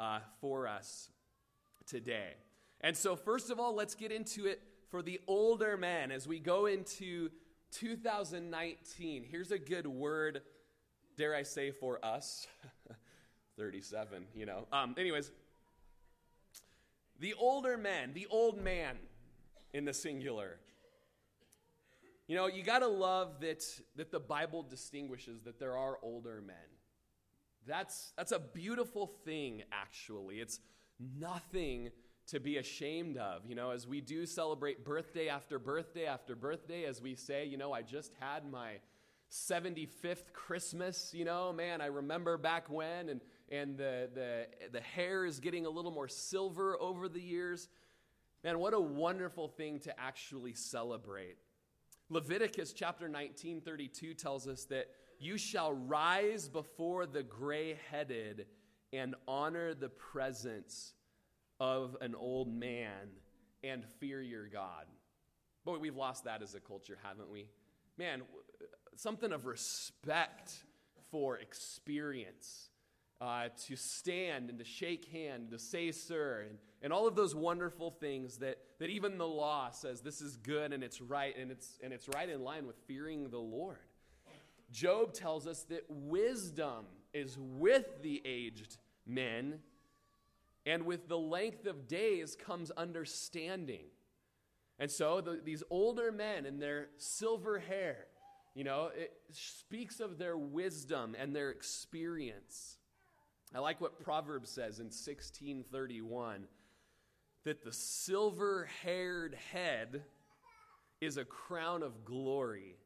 uh, 0.00 0.18
for 0.40 0.66
us 0.66 1.10
today 1.86 2.34
and 2.82 2.96
so, 2.96 3.16
first 3.16 3.50
of 3.50 3.60
all, 3.60 3.74
let's 3.74 3.94
get 3.94 4.10
into 4.10 4.46
it 4.46 4.62
for 4.90 5.02
the 5.02 5.20
older 5.26 5.76
men 5.76 6.10
as 6.10 6.26
we 6.26 6.38
go 6.38 6.66
into 6.66 7.30
2019. 7.72 9.24
Here's 9.28 9.50
a 9.50 9.58
good 9.58 9.86
word, 9.86 10.42
dare 11.16 11.34
I 11.34 11.42
say, 11.42 11.70
for 11.70 12.04
us. 12.04 12.46
37, 13.56 14.24
you 14.34 14.46
know. 14.46 14.66
Um, 14.72 14.94
anyways, 14.98 15.30
the 17.20 17.34
older 17.34 17.76
men, 17.76 18.12
the 18.14 18.26
old 18.30 18.60
man 18.60 18.96
in 19.72 19.84
the 19.84 19.92
singular. 19.92 20.58
You 22.26 22.36
know, 22.36 22.46
you 22.46 22.62
got 22.62 22.80
to 22.80 22.88
love 22.88 23.40
that, 23.40 23.62
that 23.96 24.10
the 24.10 24.20
Bible 24.20 24.62
distinguishes 24.62 25.42
that 25.42 25.58
there 25.58 25.76
are 25.76 25.98
older 26.02 26.42
men. 26.44 26.56
That's, 27.66 28.12
that's 28.16 28.32
a 28.32 28.38
beautiful 28.38 29.06
thing, 29.24 29.62
actually. 29.70 30.40
It's 30.40 30.60
nothing 31.20 31.90
to 32.28 32.40
be 32.40 32.58
ashamed 32.58 33.16
of. 33.16 33.44
You 33.46 33.54
know, 33.54 33.70
as 33.70 33.86
we 33.86 34.00
do 34.00 34.26
celebrate 34.26 34.84
birthday 34.84 35.28
after 35.28 35.58
birthday 35.58 36.06
after 36.06 36.34
birthday, 36.36 36.84
as 36.84 37.00
we 37.00 37.14
say, 37.14 37.44
you 37.44 37.56
know, 37.56 37.72
I 37.72 37.82
just 37.82 38.12
had 38.20 38.50
my 38.50 38.78
75th 39.30 40.32
Christmas, 40.32 41.12
you 41.14 41.24
know, 41.24 41.52
man, 41.52 41.80
I 41.80 41.86
remember 41.86 42.36
back 42.36 42.68
when, 42.68 43.08
and, 43.08 43.20
and 43.50 43.78
the, 43.78 44.10
the, 44.14 44.46
the 44.70 44.80
hair 44.80 45.24
is 45.24 45.40
getting 45.40 45.64
a 45.64 45.70
little 45.70 45.90
more 45.90 46.08
silver 46.08 46.76
over 46.80 47.08
the 47.08 47.20
years. 47.20 47.68
Man, 48.44 48.58
what 48.58 48.74
a 48.74 48.80
wonderful 48.80 49.48
thing 49.48 49.80
to 49.80 50.00
actually 50.00 50.52
celebrate. 50.52 51.36
Leviticus 52.10 52.74
chapter 52.74 53.08
19, 53.08 53.62
32 53.62 54.12
tells 54.14 54.46
us 54.46 54.64
that 54.66 54.88
you 55.18 55.38
shall 55.38 55.72
rise 55.72 56.48
before 56.48 57.06
the 57.06 57.22
gray 57.22 57.78
headed 57.90 58.46
and 58.92 59.14
honor 59.26 59.72
the 59.72 59.88
presence 59.88 60.92
of 61.60 61.96
an 62.00 62.14
old 62.14 62.52
man 62.52 63.08
and 63.64 63.84
fear 64.00 64.20
your 64.20 64.46
God. 64.48 64.86
Boy, 65.64 65.78
we've 65.78 65.96
lost 65.96 66.24
that 66.24 66.42
as 66.42 66.54
a 66.54 66.60
culture, 66.60 66.98
haven't 67.02 67.30
we? 67.30 67.46
Man, 67.96 68.22
something 68.96 69.32
of 69.32 69.46
respect 69.46 70.52
for 71.10 71.38
experience. 71.38 72.68
Uh, 73.20 73.48
to 73.68 73.76
stand 73.76 74.50
and 74.50 74.58
to 74.58 74.64
shake 74.64 75.04
hand, 75.12 75.52
to 75.52 75.56
say 75.56 75.92
sir, 75.92 76.44
and, 76.48 76.58
and 76.82 76.92
all 76.92 77.06
of 77.06 77.14
those 77.14 77.36
wonderful 77.36 77.92
things 77.92 78.38
that, 78.38 78.58
that 78.80 78.90
even 78.90 79.16
the 79.16 79.24
law 79.24 79.70
says 79.70 80.00
this 80.00 80.20
is 80.20 80.36
good 80.38 80.72
and 80.72 80.82
it's 80.82 81.00
right, 81.00 81.36
and 81.38 81.52
it's, 81.52 81.78
and 81.84 81.92
it's 81.92 82.08
right 82.08 82.28
in 82.28 82.42
line 82.42 82.66
with 82.66 82.74
fearing 82.88 83.30
the 83.30 83.38
Lord. 83.38 83.78
Job 84.72 85.12
tells 85.12 85.46
us 85.46 85.62
that 85.64 85.84
wisdom 85.88 86.86
is 87.14 87.38
with 87.38 88.02
the 88.02 88.20
aged 88.24 88.76
men 89.06 89.60
and 90.64 90.84
with 90.84 91.08
the 91.08 91.18
length 91.18 91.66
of 91.66 91.88
days 91.88 92.36
comes 92.36 92.70
understanding. 92.72 93.86
And 94.78 94.90
so 94.90 95.20
the, 95.20 95.40
these 95.44 95.62
older 95.70 96.12
men 96.12 96.46
and 96.46 96.60
their 96.60 96.88
silver 96.98 97.58
hair, 97.58 98.06
you 98.54 98.64
know, 98.64 98.90
it 98.94 99.12
speaks 99.30 100.00
of 100.00 100.18
their 100.18 100.36
wisdom 100.36 101.16
and 101.18 101.34
their 101.34 101.50
experience. 101.50 102.76
I 103.54 103.58
like 103.58 103.80
what 103.80 104.00
Proverbs 104.00 104.50
says 104.50 104.78
in 104.78 104.86
1631 104.86 106.46
that 107.44 107.64
the 107.64 107.72
silver 107.72 108.68
haired 108.82 109.36
head 109.52 110.02
is 111.00 111.16
a 111.16 111.24
crown 111.24 111.82
of 111.82 112.04
glory. 112.04 112.76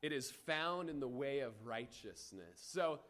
It 0.00 0.12
is 0.12 0.30
found 0.30 0.88
in 0.88 1.00
the 1.00 1.08
way 1.08 1.40
of 1.40 1.52
righteousness. 1.64 2.60
So 2.60 3.00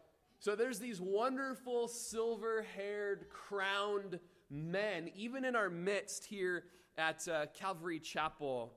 so 0.44 0.54
there's 0.54 0.78
these 0.78 1.00
wonderful 1.00 1.88
silver 1.88 2.66
haired, 2.76 3.30
crowned 3.30 4.20
men, 4.50 5.10
even 5.16 5.42
in 5.42 5.56
our 5.56 5.70
midst 5.70 6.26
here 6.26 6.64
at 6.98 7.26
uh, 7.26 7.46
Calvary 7.54 7.98
Chapel. 7.98 8.74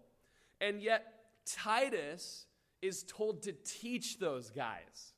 And 0.62 0.82
yet, 0.82 1.04
Titus 1.46 2.46
is 2.82 3.04
told 3.04 3.44
to 3.44 3.52
teach 3.52 4.18
those 4.18 4.50
guys. 4.50 5.12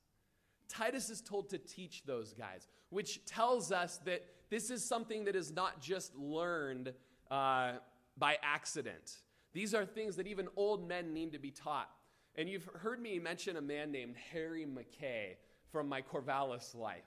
Titus 0.67 1.11
is 1.11 1.21
told 1.21 1.51
to 1.51 1.59
teach 1.59 2.01
those 2.07 2.33
guys, 2.33 2.67
which 2.89 3.23
tells 3.27 3.71
us 3.71 3.99
that 4.05 4.25
this 4.49 4.71
is 4.71 4.83
something 4.83 5.25
that 5.25 5.35
is 5.35 5.51
not 5.51 5.79
just 5.79 6.15
learned 6.15 6.93
uh, 7.29 7.73
by 8.17 8.37
accident. 8.41 9.17
These 9.53 9.75
are 9.75 9.85
things 9.85 10.15
that 10.15 10.25
even 10.25 10.47
old 10.55 10.87
men 10.87 11.13
need 11.13 11.33
to 11.33 11.39
be 11.39 11.51
taught. 11.51 11.91
And 12.33 12.49
you've 12.49 12.67
heard 12.79 12.99
me 12.99 13.19
mention 13.19 13.55
a 13.55 13.61
man 13.61 13.91
named 13.91 14.15
Harry 14.31 14.65
McKay 14.65 15.35
from 15.71 15.87
my 15.87 16.01
Corvallis 16.01 16.75
life. 16.75 17.03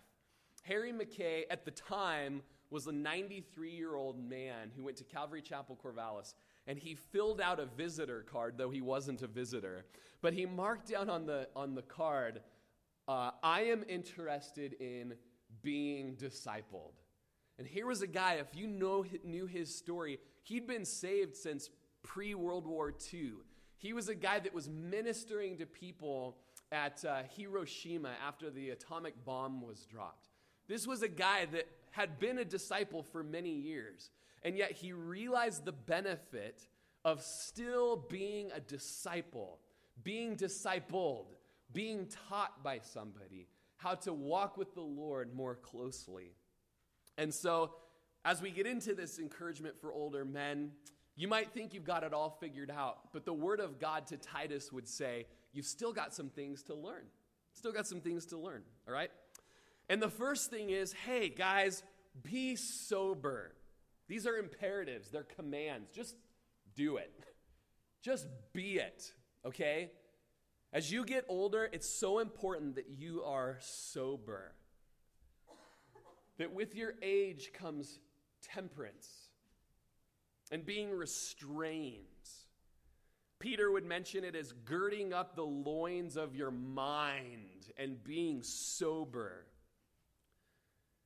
Harry 0.62 0.92
McKay, 0.92 1.44
at 1.50 1.64
the 1.64 1.70
time, 1.70 2.42
was 2.70 2.86
a 2.86 2.92
93 2.92 3.70
year 3.70 3.94
old 3.96 4.18
man 4.18 4.70
who 4.74 4.84
went 4.84 4.96
to 4.96 5.04
Calvary 5.04 5.42
Chapel, 5.42 5.78
Corvallis, 5.82 6.34
and 6.66 6.78
he 6.78 6.94
filled 6.94 7.40
out 7.40 7.60
a 7.60 7.66
visitor 7.66 8.24
card, 8.30 8.54
though 8.56 8.70
he 8.70 8.80
wasn't 8.80 9.22
a 9.22 9.26
visitor. 9.26 9.84
But 10.22 10.32
he 10.32 10.46
marked 10.46 10.88
down 10.88 11.10
on 11.10 11.26
the, 11.26 11.48
on 11.54 11.74
the 11.74 11.82
card, 11.82 12.40
uh, 13.08 13.32
I 13.42 13.62
am 13.62 13.84
interested 13.88 14.74
in 14.74 15.14
being 15.62 16.16
discipled. 16.16 16.94
And 17.58 17.66
here 17.66 17.86
was 17.86 18.02
a 18.02 18.06
guy, 18.06 18.34
if 18.34 18.54
you 18.54 18.66
know, 18.66 19.04
knew 19.24 19.46
his 19.46 19.74
story, 19.74 20.18
he'd 20.42 20.66
been 20.66 20.84
saved 20.84 21.36
since 21.36 21.68
pre 22.02 22.34
World 22.34 22.66
War 22.66 22.94
II. 23.12 23.32
He 23.76 23.92
was 23.92 24.08
a 24.08 24.14
guy 24.14 24.38
that 24.38 24.54
was 24.54 24.68
ministering 24.68 25.58
to 25.58 25.66
people 25.66 26.38
at 26.72 27.04
uh, 27.04 27.22
Hiroshima 27.36 28.10
after 28.26 28.50
the 28.50 28.70
atomic 28.70 29.24
bomb 29.24 29.60
was 29.60 29.84
dropped. 29.84 30.30
This 30.66 30.86
was 30.86 31.02
a 31.02 31.08
guy 31.08 31.46
that 31.52 31.68
had 31.90 32.18
been 32.18 32.38
a 32.38 32.44
disciple 32.44 33.02
for 33.02 33.22
many 33.22 33.50
years. 33.50 34.10
and 34.42 34.56
yet 34.56 34.72
he 34.72 34.92
realized 34.92 35.64
the 35.64 35.72
benefit 35.72 36.66
of 37.04 37.22
still 37.22 37.96
being 38.08 38.50
a 38.52 38.60
disciple, 38.60 39.60
being 40.02 40.36
discipled, 40.36 41.26
being 41.72 42.08
taught 42.28 42.62
by 42.62 42.78
somebody 42.78 43.46
how 43.76 43.94
to 43.94 44.12
walk 44.12 44.56
with 44.56 44.74
the 44.74 44.80
Lord 44.80 45.34
more 45.34 45.56
closely. 45.56 46.34
And 47.18 47.32
so, 47.34 47.74
as 48.24 48.40
we 48.40 48.50
get 48.50 48.66
into 48.66 48.94
this 48.94 49.18
encouragement 49.18 49.74
for 49.80 49.92
older 49.92 50.24
men, 50.24 50.70
you 51.16 51.28
might 51.28 51.52
think 51.52 51.74
you've 51.74 51.84
got 51.84 52.04
it 52.04 52.14
all 52.14 52.30
figured 52.40 52.70
out, 52.70 53.12
but 53.12 53.24
the 53.24 53.32
word 53.32 53.60
of 53.60 53.78
God 53.78 54.06
to 54.06 54.16
Titus 54.16 54.72
would 54.72 54.88
say, 54.88 55.26
you've 55.52 55.66
still 55.66 55.92
got 55.92 56.14
some 56.14 56.28
things 56.28 56.62
to 56.64 56.74
learn. 56.74 57.04
Still 57.54 57.72
got 57.72 57.86
some 57.86 58.00
things 58.00 58.26
to 58.26 58.38
learn, 58.38 58.62
all 58.86 58.94
right? 58.94 59.10
And 59.88 60.00
the 60.00 60.08
first 60.08 60.50
thing 60.50 60.70
is 60.70 60.92
hey, 60.92 61.28
guys, 61.28 61.82
be 62.22 62.56
sober. 62.56 63.52
These 64.08 64.26
are 64.26 64.36
imperatives, 64.36 65.10
they're 65.10 65.22
commands. 65.22 65.90
Just 65.90 66.16
do 66.74 66.96
it. 66.96 67.12
Just 68.02 68.26
be 68.52 68.78
it, 68.78 69.12
okay? 69.46 69.90
As 70.72 70.90
you 70.90 71.04
get 71.04 71.24
older, 71.28 71.68
it's 71.72 71.88
so 71.88 72.18
important 72.18 72.76
that 72.76 72.88
you 72.88 73.22
are 73.22 73.58
sober. 73.60 74.54
That 76.38 76.52
with 76.52 76.74
your 76.74 76.94
age 77.02 77.52
comes 77.52 78.00
temperance 78.42 79.08
and 80.50 80.64
being 80.64 80.90
restrained. 80.90 82.11
Peter 83.42 83.72
would 83.72 83.84
mention 83.84 84.22
it 84.22 84.36
as 84.36 84.52
girding 84.64 85.12
up 85.12 85.34
the 85.34 85.42
loins 85.42 86.16
of 86.16 86.36
your 86.36 86.52
mind 86.52 87.72
and 87.76 88.02
being 88.04 88.40
sober. 88.40 89.46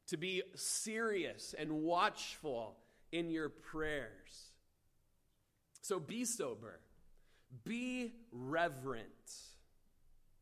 To 0.09 0.19
be 0.19 0.43
serious 0.55 1.55
and 1.59 1.73
watchful 1.73 2.77
in 3.11 3.31
your 3.31 3.49
prayers. 3.49 4.53
So 5.81 5.99
be 5.99 6.27
sober, 6.27 6.79
be 7.65 8.13
reverent. 8.31 9.07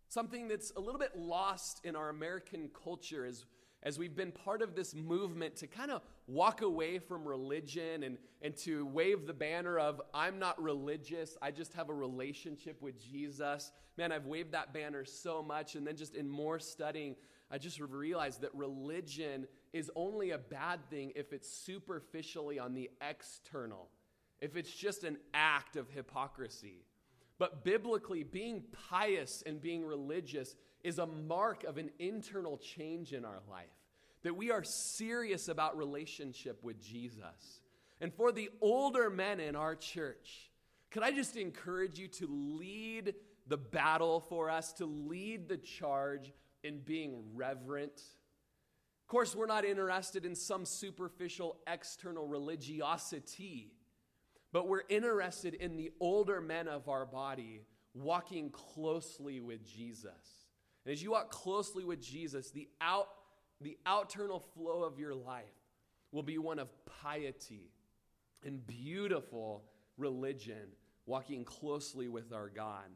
Something 0.09 0.49
that's 0.49 0.73
a 0.77 0.81
little 0.81 0.99
bit 0.99 1.17
lost 1.17 1.81
in 1.85 1.95
our 1.95 2.09
American 2.09 2.71
culture 2.83 3.25
is 3.25 3.47
as 3.85 4.01
we've 4.01 4.17
been 4.17 4.33
part 4.33 4.63
of 4.63 4.75
this 4.75 4.97
movement 4.97 5.55
to 5.57 5.69
kind 5.69 5.93
of 5.93 6.03
walk 6.27 6.63
away 6.63 6.99
from 6.99 7.27
religion 7.27 8.03
and, 8.03 8.19
and 8.43 8.57
to 8.57 8.87
wave 8.87 9.27
the 9.27 9.35
banner 9.35 9.79
of, 9.79 10.01
I'm 10.13 10.39
not 10.39 10.61
religious, 10.63 11.37
I 11.43 11.51
just 11.51 11.75
have 11.75 11.91
a 11.91 11.95
relationship 11.95 12.81
with 12.81 13.01
Jesus. 13.01 13.73
Man, 13.99 14.13
I've 14.13 14.27
waved 14.27 14.53
that 14.53 14.73
banner 14.73 15.05
so 15.05 15.43
much. 15.43 15.75
And 15.75 15.87
then 15.87 15.97
just 15.97 16.15
in 16.15 16.29
more 16.29 16.59
studying, 16.59 17.17
I 17.51 17.59
just 17.59 17.79
realized 17.79 18.41
that 18.41 18.55
religion 18.55 19.47
is 19.73 19.91
only 19.95 20.31
a 20.31 20.39
bad 20.39 20.89
thing 20.89 21.13
if 21.15 21.33
it's 21.33 21.49
superficially 21.49 22.59
on 22.59 22.75
the 22.75 22.91
external, 23.01 23.91
if 24.41 24.57
it's 24.57 24.75
just 24.75 25.05
an 25.05 25.19
act 25.35 25.77
of 25.77 25.91
hypocrisy. 25.91 26.85
But 27.39 27.65
biblically, 27.65 28.23
being 28.23 28.63
pious 28.89 29.43
and 29.45 29.61
being 29.61 29.85
religious 29.85 30.55
is 30.83 30.99
a 30.99 31.07
mark 31.07 31.65
of 31.65 31.79
an 31.79 31.91
internal 31.99 32.57
change 32.57 33.13
in 33.13 33.25
our 33.25 33.41
life. 33.51 33.67
That 34.25 34.37
we 34.37 34.51
are 34.51 34.65
serious 34.65 35.49
about 35.49 35.77
relationship 35.77 36.63
with 36.65 36.83
Jesus. 36.83 37.61
And 38.01 38.13
for 38.13 38.33
the 38.33 38.51
older 38.61 39.09
men 39.09 39.39
in 39.39 39.55
our 39.55 39.77
church, 39.77 40.51
could 40.91 41.03
I 41.03 41.13
just 41.13 41.37
encourage 41.37 41.99
you 41.99 42.09
to 42.09 42.27
lead 42.29 43.15
the 43.47 43.57
battle 43.57 44.21
for 44.21 44.51
us, 44.51 44.73
to 44.75 44.87
lead 44.87 45.49
the 45.49 45.57
charge 45.57 46.33
in 46.63 46.81
being 46.81 47.23
reverent? 47.35 48.03
Of 49.05 49.09
course, 49.09 49.37
we're 49.37 49.47
not 49.47 49.65
interested 49.65 50.25
in 50.25 50.35
some 50.35 50.65
superficial 50.65 51.59
external 51.67 52.27
religiosity, 52.27 53.73
but 54.53 54.67
we're 54.67 54.85
interested 54.89 55.55
in 55.55 55.77
the 55.77 55.93
older 56.01 56.41
men 56.41 56.69
of 56.69 56.89
our 56.89 57.05
body 57.05 57.61
walking 57.93 58.51
closely 58.51 59.41
with 59.41 59.67
Jesus. 59.67 60.47
And 60.85 60.93
as 60.93 61.03
you 61.03 61.11
walk 61.11 61.31
closely 61.31 61.85
with 61.85 62.01
Jesus, 62.01 62.51
the 62.51 62.69
out 62.81 63.09
the 63.61 63.79
outernal 63.87 64.41
flow 64.41 64.83
of 64.83 64.99
your 64.99 65.15
life 65.15 65.45
will 66.13 66.23
be 66.23 66.39
one 66.39 66.59
of 66.59 66.69
piety 66.87 67.71
and 68.45 68.67
beautiful 68.67 69.65
religion, 69.97 70.69
walking 71.07 71.45
closely 71.45 72.09
with 72.09 72.33
our 72.33 72.49
God. 72.49 72.91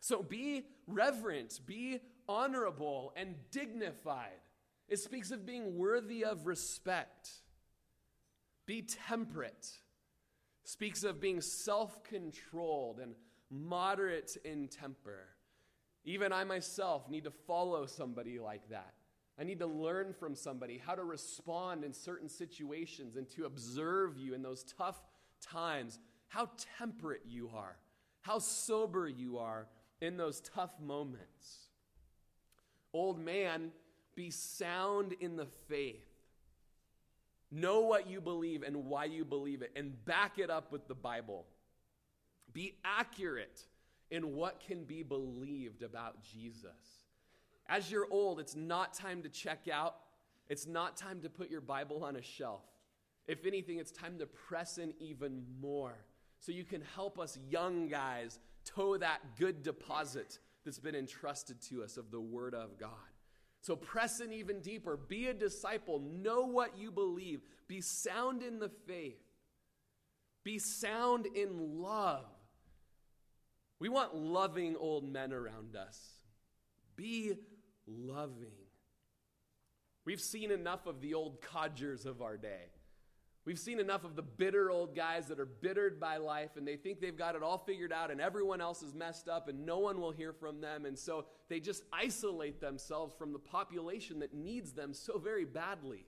So 0.00 0.22
be 0.22 0.64
reverent, 0.86 1.60
be 1.66 2.00
honorable, 2.28 3.12
and 3.16 3.34
dignified. 3.50 4.40
It 4.88 4.98
speaks 4.98 5.30
of 5.30 5.44
being 5.44 5.76
worthy 5.76 6.24
of 6.24 6.46
respect. 6.46 7.30
Be 8.66 8.82
temperate. 8.82 9.66
Speaks 10.64 11.04
of 11.04 11.20
being 11.20 11.40
self 11.40 12.02
controlled 12.04 13.00
and 13.00 13.14
moderate 13.50 14.36
in 14.44 14.68
temper. 14.68 15.28
Even 16.04 16.32
I 16.32 16.44
myself 16.44 17.08
need 17.08 17.24
to 17.24 17.30
follow 17.30 17.86
somebody 17.86 18.38
like 18.38 18.68
that. 18.70 18.94
I 19.38 19.44
need 19.44 19.58
to 19.58 19.66
learn 19.66 20.14
from 20.14 20.34
somebody 20.34 20.80
how 20.84 20.94
to 20.94 21.04
respond 21.04 21.84
in 21.84 21.92
certain 21.92 22.28
situations 22.28 23.16
and 23.16 23.28
to 23.30 23.44
observe 23.44 24.16
you 24.16 24.34
in 24.34 24.42
those 24.42 24.64
tough 24.78 25.00
times, 25.42 25.98
how 26.28 26.50
temperate 26.78 27.22
you 27.28 27.50
are, 27.54 27.76
how 28.22 28.38
sober 28.38 29.06
you 29.06 29.38
are 29.38 29.66
in 30.00 30.16
those 30.16 30.40
tough 30.40 30.72
moments. 30.80 31.68
Old 32.92 33.18
man, 33.18 33.72
be 34.14 34.30
sound 34.30 35.14
in 35.20 35.36
the 35.36 35.46
faith. 35.68 36.08
Know 37.50 37.80
what 37.80 38.08
you 38.08 38.20
believe 38.20 38.62
and 38.62 38.86
why 38.86 39.04
you 39.04 39.24
believe 39.24 39.62
it, 39.62 39.70
and 39.76 40.04
back 40.06 40.38
it 40.38 40.50
up 40.50 40.72
with 40.72 40.88
the 40.88 40.94
Bible. 40.94 41.44
Be 42.52 42.74
accurate 42.84 43.60
in 44.10 44.34
what 44.34 44.60
can 44.66 44.84
be 44.84 45.02
believed 45.02 45.82
about 45.82 46.22
Jesus. 46.22 47.05
As 47.68 47.90
you're 47.90 48.06
old, 48.10 48.40
it's 48.40 48.54
not 48.54 48.94
time 48.94 49.22
to 49.22 49.28
check 49.28 49.68
out. 49.72 49.96
It's 50.48 50.66
not 50.66 50.96
time 50.96 51.20
to 51.22 51.28
put 51.28 51.50
your 51.50 51.60
Bible 51.60 52.04
on 52.04 52.16
a 52.16 52.22
shelf. 52.22 52.62
If 53.26 53.44
anything, 53.44 53.78
it's 53.78 53.90
time 53.90 54.18
to 54.18 54.26
press 54.26 54.78
in 54.78 54.94
even 55.00 55.44
more 55.60 55.98
so 56.38 56.52
you 56.52 56.64
can 56.64 56.82
help 56.94 57.18
us 57.18 57.38
young 57.50 57.88
guys 57.88 58.38
tow 58.64 58.96
that 58.98 59.20
good 59.38 59.62
deposit 59.62 60.38
that's 60.64 60.78
been 60.78 60.94
entrusted 60.94 61.60
to 61.62 61.82
us 61.82 61.96
of 61.96 62.10
the 62.10 62.20
Word 62.20 62.54
of 62.54 62.78
God. 62.78 62.90
So 63.60 63.74
press 63.74 64.20
in 64.20 64.32
even 64.32 64.60
deeper. 64.60 64.96
Be 64.96 65.26
a 65.26 65.34
disciple. 65.34 66.00
Know 66.00 66.46
what 66.46 66.78
you 66.78 66.92
believe. 66.92 67.40
Be 67.66 67.80
sound 67.80 68.42
in 68.42 68.60
the 68.60 68.68
faith. 68.68 69.18
Be 70.44 70.58
sound 70.58 71.26
in 71.26 71.80
love. 71.82 72.26
We 73.80 73.88
want 73.88 74.14
loving 74.14 74.76
old 74.76 75.10
men 75.10 75.32
around 75.32 75.74
us. 75.74 76.00
Be 76.94 77.34
loving. 77.86 78.52
We've 80.04 80.20
seen 80.20 80.50
enough 80.50 80.86
of 80.86 81.00
the 81.00 81.14
old 81.14 81.40
codgers 81.40 82.06
of 82.06 82.22
our 82.22 82.36
day. 82.36 82.70
We've 83.44 83.58
seen 83.58 83.78
enough 83.78 84.02
of 84.02 84.16
the 84.16 84.22
bitter 84.22 84.72
old 84.72 84.96
guys 84.96 85.28
that 85.28 85.38
are 85.38 85.46
bittered 85.46 86.00
by 86.00 86.16
life 86.16 86.56
and 86.56 86.66
they 86.66 86.74
think 86.74 87.00
they've 87.00 87.16
got 87.16 87.36
it 87.36 87.44
all 87.44 87.58
figured 87.58 87.92
out 87.92 88.10
and 88.10 88.20
everyone 88.20 88.60
else 88.60 88.82
is 88.82 88.92
messed 88.92 89.28
up 89.28 89.48
and 89.48 89.64
no 89.64 89.78
one 89.78 90.00
will 90.00 90.10
hear 90.10 90.32
from 90.32 90.60
them. 90.60 90.84
And 90.84 90.98
so 90.98 91.26
they 91.48 91.60
just 91.60 91.84
isolate 91.92 92.60
themselves 92.60 93.14
from 93.16 93.32
the 93.32 93.38
population 93.38 94.18
that 94.18 94.34
needs 94.34 94.72
them 94.72 94.92
so 94.92 95.18
very 95.18 95.44
badly. 95.44 96.06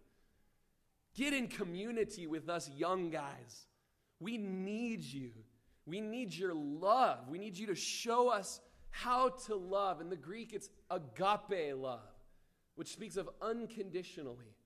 Get 1.14 1.32
in 1.32 1.46
community 1.46 2.26
with 2.26 2.48
us 2.48 2.68
young 2.76 3.10
guys. 3.10 3.66
We 4.18 4.36
need 4.36 5.02
you. 5.02 5.30
We 5.86 6.00
need 6.00 6.34
your 6.34 6.54
love. 6.54 7.28
We 7.28 7.38
need 7.38 7.56
you 7.56 7.68
to 7.68 7.74
show 7.76 8.30
us 8.30 8.60
how 8.90 9.30
to 9.46 9.54
love. 9.54 10.00
In 10.00 10.10
the 10.10 10.16
Greek, 10.16 10.52
it's 10.52 10.70
agape 10.90 11.74
love, 11.76 12.00
which 12.74 12.88
speaks 12.88 13.16
of 13.16 13.28
unconditionally. 13.40 14.56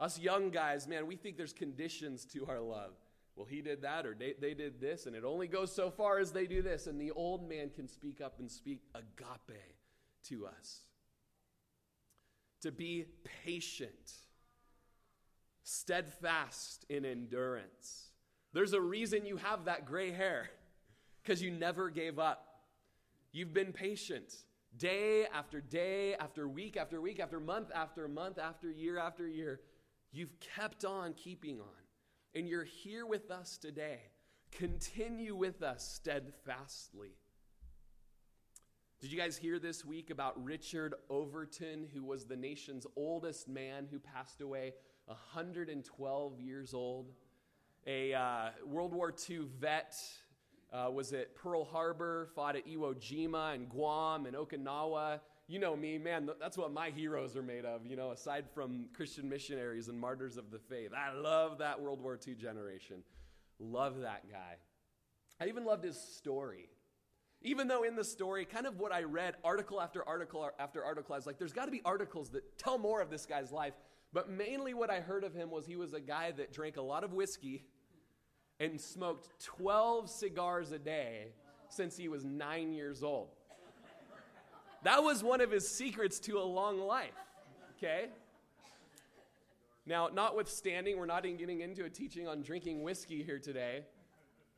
Us 0.00 0.18
young 0.18 0.50
guys, 0.50 0.88
man, 0.88 1.06
we 1.06 1.16
think 1.16 1.36
there's 1.36 1.52
conditions 1.52 2.24
to 2.26 2.46
our 2.46 2.60
love. 2.60 2.92
Well, 3.36 3.46
he 3.46 3.62
did 3.62 3.82
that, 3.82 4.04
or 4.04 4.14
they, 4.14 4.34
they 4.40 4.52
did 4.52 4.80
this, 4.80 5.06
and 5.06 5.16
it 5.16 5.24
only 5.24 5.46
goes 5.46 5.74
so 5.74 5.90
far 5.90 6.18
as 6.18 6.32
they 6.32 6.46
do 6.46 6.60
this. 6.60 6.86
And 6.86 7.00
the 7.00 7.12
old 7.12 7.48
man 7.48 7.70
can 7.70 7.88
speak 7.88 8.20
up 8.20 8.40
and 8.40 8.50
speak 8.50 8.80
agape 8.94 9.76
to 10.28 10.46
us. 10.46 10.80
To 12.60 12.70
be 12.70 13.06
patient, 13.44 14.12
steadfast 15.62 16.84
in 16.88 17.04
endurance 17.04 18.12
there's 18.52 18.74
a 18.74 18.80
reason 18.80 19.24
you 19.24 19.38
have 19.38 19.64
that 19.64 19.86
gray 19.86 20.10
hair 20.10 20.50
because 21.22 21.42
you 21.42 21.50
never 21.50 21.88
gave 21.90 22.18
up. 22.18 22.46
You've 23.32 23.54
been 23.54 23.72
patient 23.72 24.34
day 24.76 25.26
after 25.32 25.60
day, 25.60 26.14
after 26.14 26.48
week 26.48 26.76
after 26.76 27.00
week, 27.00 27.20
after 27.20 27.40
month 27.40 27.70
after 27.74 28.08
month, 28.08 28.38
after 28.38 28.70
year 28.70 28.98
after 28.98 29.28
year. 29.28 29.60
You've 30.12 30.38
kept 30.40 30.84
on 30.84 31.14
keeping 31.14 31.60
on. 31.60 31.66
And 32.34 32.48
you're 32.48 32.64
here 32.64 33.06
with 33.06 33.30
us 33.30 33.56
today. 33.58 34.00
Continue 34.50 35.34
with 35.34 35.62
us 35.62 35.86
steadfastly. 35.86 37.16
Did 39.00 39.10
you 39.10 39.18
guys 39.18 39.36
hear 39.36 39.58
this 39.58 39.84
week 39.84 40.10
about 40.10 40.42
Richard 40.42 40.94
Overton, 41.10 41.88
who 41.92 42.04
was 42.04 42.24
the 42.24 42.36
nation's 42.36 42.86
oldest 42.96 43.48
man 43.48 43.88
who 43.90 43.98
passed 43.98 44.40
away 44.40 44.74
112 45.06 46.40
years 46.40 46.72
old? 46.72 47.12
a 47.86 48.14
uh, 48.14 48.50
World 48.66 48.94
War 48.94 49.12
II 49.28 49.40
vet. 49.58 49.96
Uh, 50.72 50.90
was 50.90 51.12
at 51.12 51.34
Pearl 51.34 51.64
Harbor, 51.64 52.30
fought 52.34 52.56
at 52.56 52.66
Iwo 52.66 52.94
Jima 52.94 53.54
and 53.54 53.68
Guam 53.68 54.24
and 54.24 54.34
Okinawa. 54.34 55.20
You 55.46 55.58
know 55.58 55.76
me, 55.76 55.98
man, 55.98 56.30
that's 56.40 56.56
what 56.56 56.72
my 56.72 56.88
heroes 56.88 57.36
are 57.36 57.42
made 57.42 57.66
of, 57.66 57.84
you 57.84 57.94
know, 57.94 58.12
aside 58.12 58.46
from 58.54 58.86
Christian 58.94 59.28
missionaries 59.28 59.88
and 59.88 60.00
martyrs 60.00 60.38
of 60.38 60.50
the 60.50 60.58
faith. 60.58 60.92
I 60.96 61.12
love 61.14 61.58
that 61.58 61.78
World 61.78 62.00
War 62.00 62.18
II 62.26 62.34
generation. 62.36 63.02
Love 63.58 64.00
that 64.00 64.30
guy. 64.30 64.56
I 65.40 65.48
even 65.48 65.64
loved 65.64 65.84
his 65.84 66.00
story. 66.00 66.70
Even 67.42 67.66
though 67.66 67.82
in 67.82 67.96
the 67.96 68.04
story, 68.04 68.44
kind 68.44 68.66
of 68.66 68.78
what 68.78 68.92
I 68.92 69.02
read, 69.02 69.34
article 69.44 69.80
after 69.80 70.06
article 70.08 70.48
after 70.58 70.84
article, 70.84 71.14
I 71.14 71.18
was 71.18 71.26
like, 71.26 71.38
there's 71.38 71.52
got 71.52 71.64
to 71.66 71.72
be 71.72 71.82
articles 71.84 72.30
that 72.30 72.56
tell 72.56 72.78
more 72.78 73.00
of 73.00 73.10
this 73.10 73.26
guy's 73.26 73.50
life. 73.50 73.74
But 74.12 74.30
mainly 74.30 74.74
what 74.74 74.90
I 74.90 75.00
heard 75.00 75.24
of 75.24 75.34
him 75.34 75.50
was 75.50 75.66
he 75.66 75.76
was 75.76 75.92
a 75.92 76.00
guy 76.00 76.30
that 76.32 76.52
drank 76.52 76.76
a 76.76 76.82
lot 76.82 77.02
of 77.02 77.12
whiskey 77.12 77.64
and 78.62 78.80
smoked 78.80 79.28
12 79.40 80.08
cigars 80.08 80.70
a 80.70 80.78
day 80.78 81.26
since 81.68 81.96
he 81.96 82.08
was 82.08 82.24
nine 82.24 82.72
years 82.72 83.02
old. 83.02 83.28
That 84.84 85.02
was 85.02 85.22
one 85.22 85.40
of 85.40 85.50
his 85.50 85.68
secrets 85.68 86.20
to 86.20 86.38
a 86.38 86.44
long 86.44 86.80
life, 86.80 87.10
okay? 87.76 88.06
Now, 89.84 90.08
notwithstanding, 90.12 90.96
we're 90.96 91.06
not 91.06 91.26
even 91.26 91.38
getting 91.38 91.60
into 91.60 91.84
a 91.84 91.90
teaching 91.90 92.28
on 92.28 92.42
drinking 92.42 92.82
whiskey 92.82 93.22
here 93.22 93.40
today. 93.40 93.82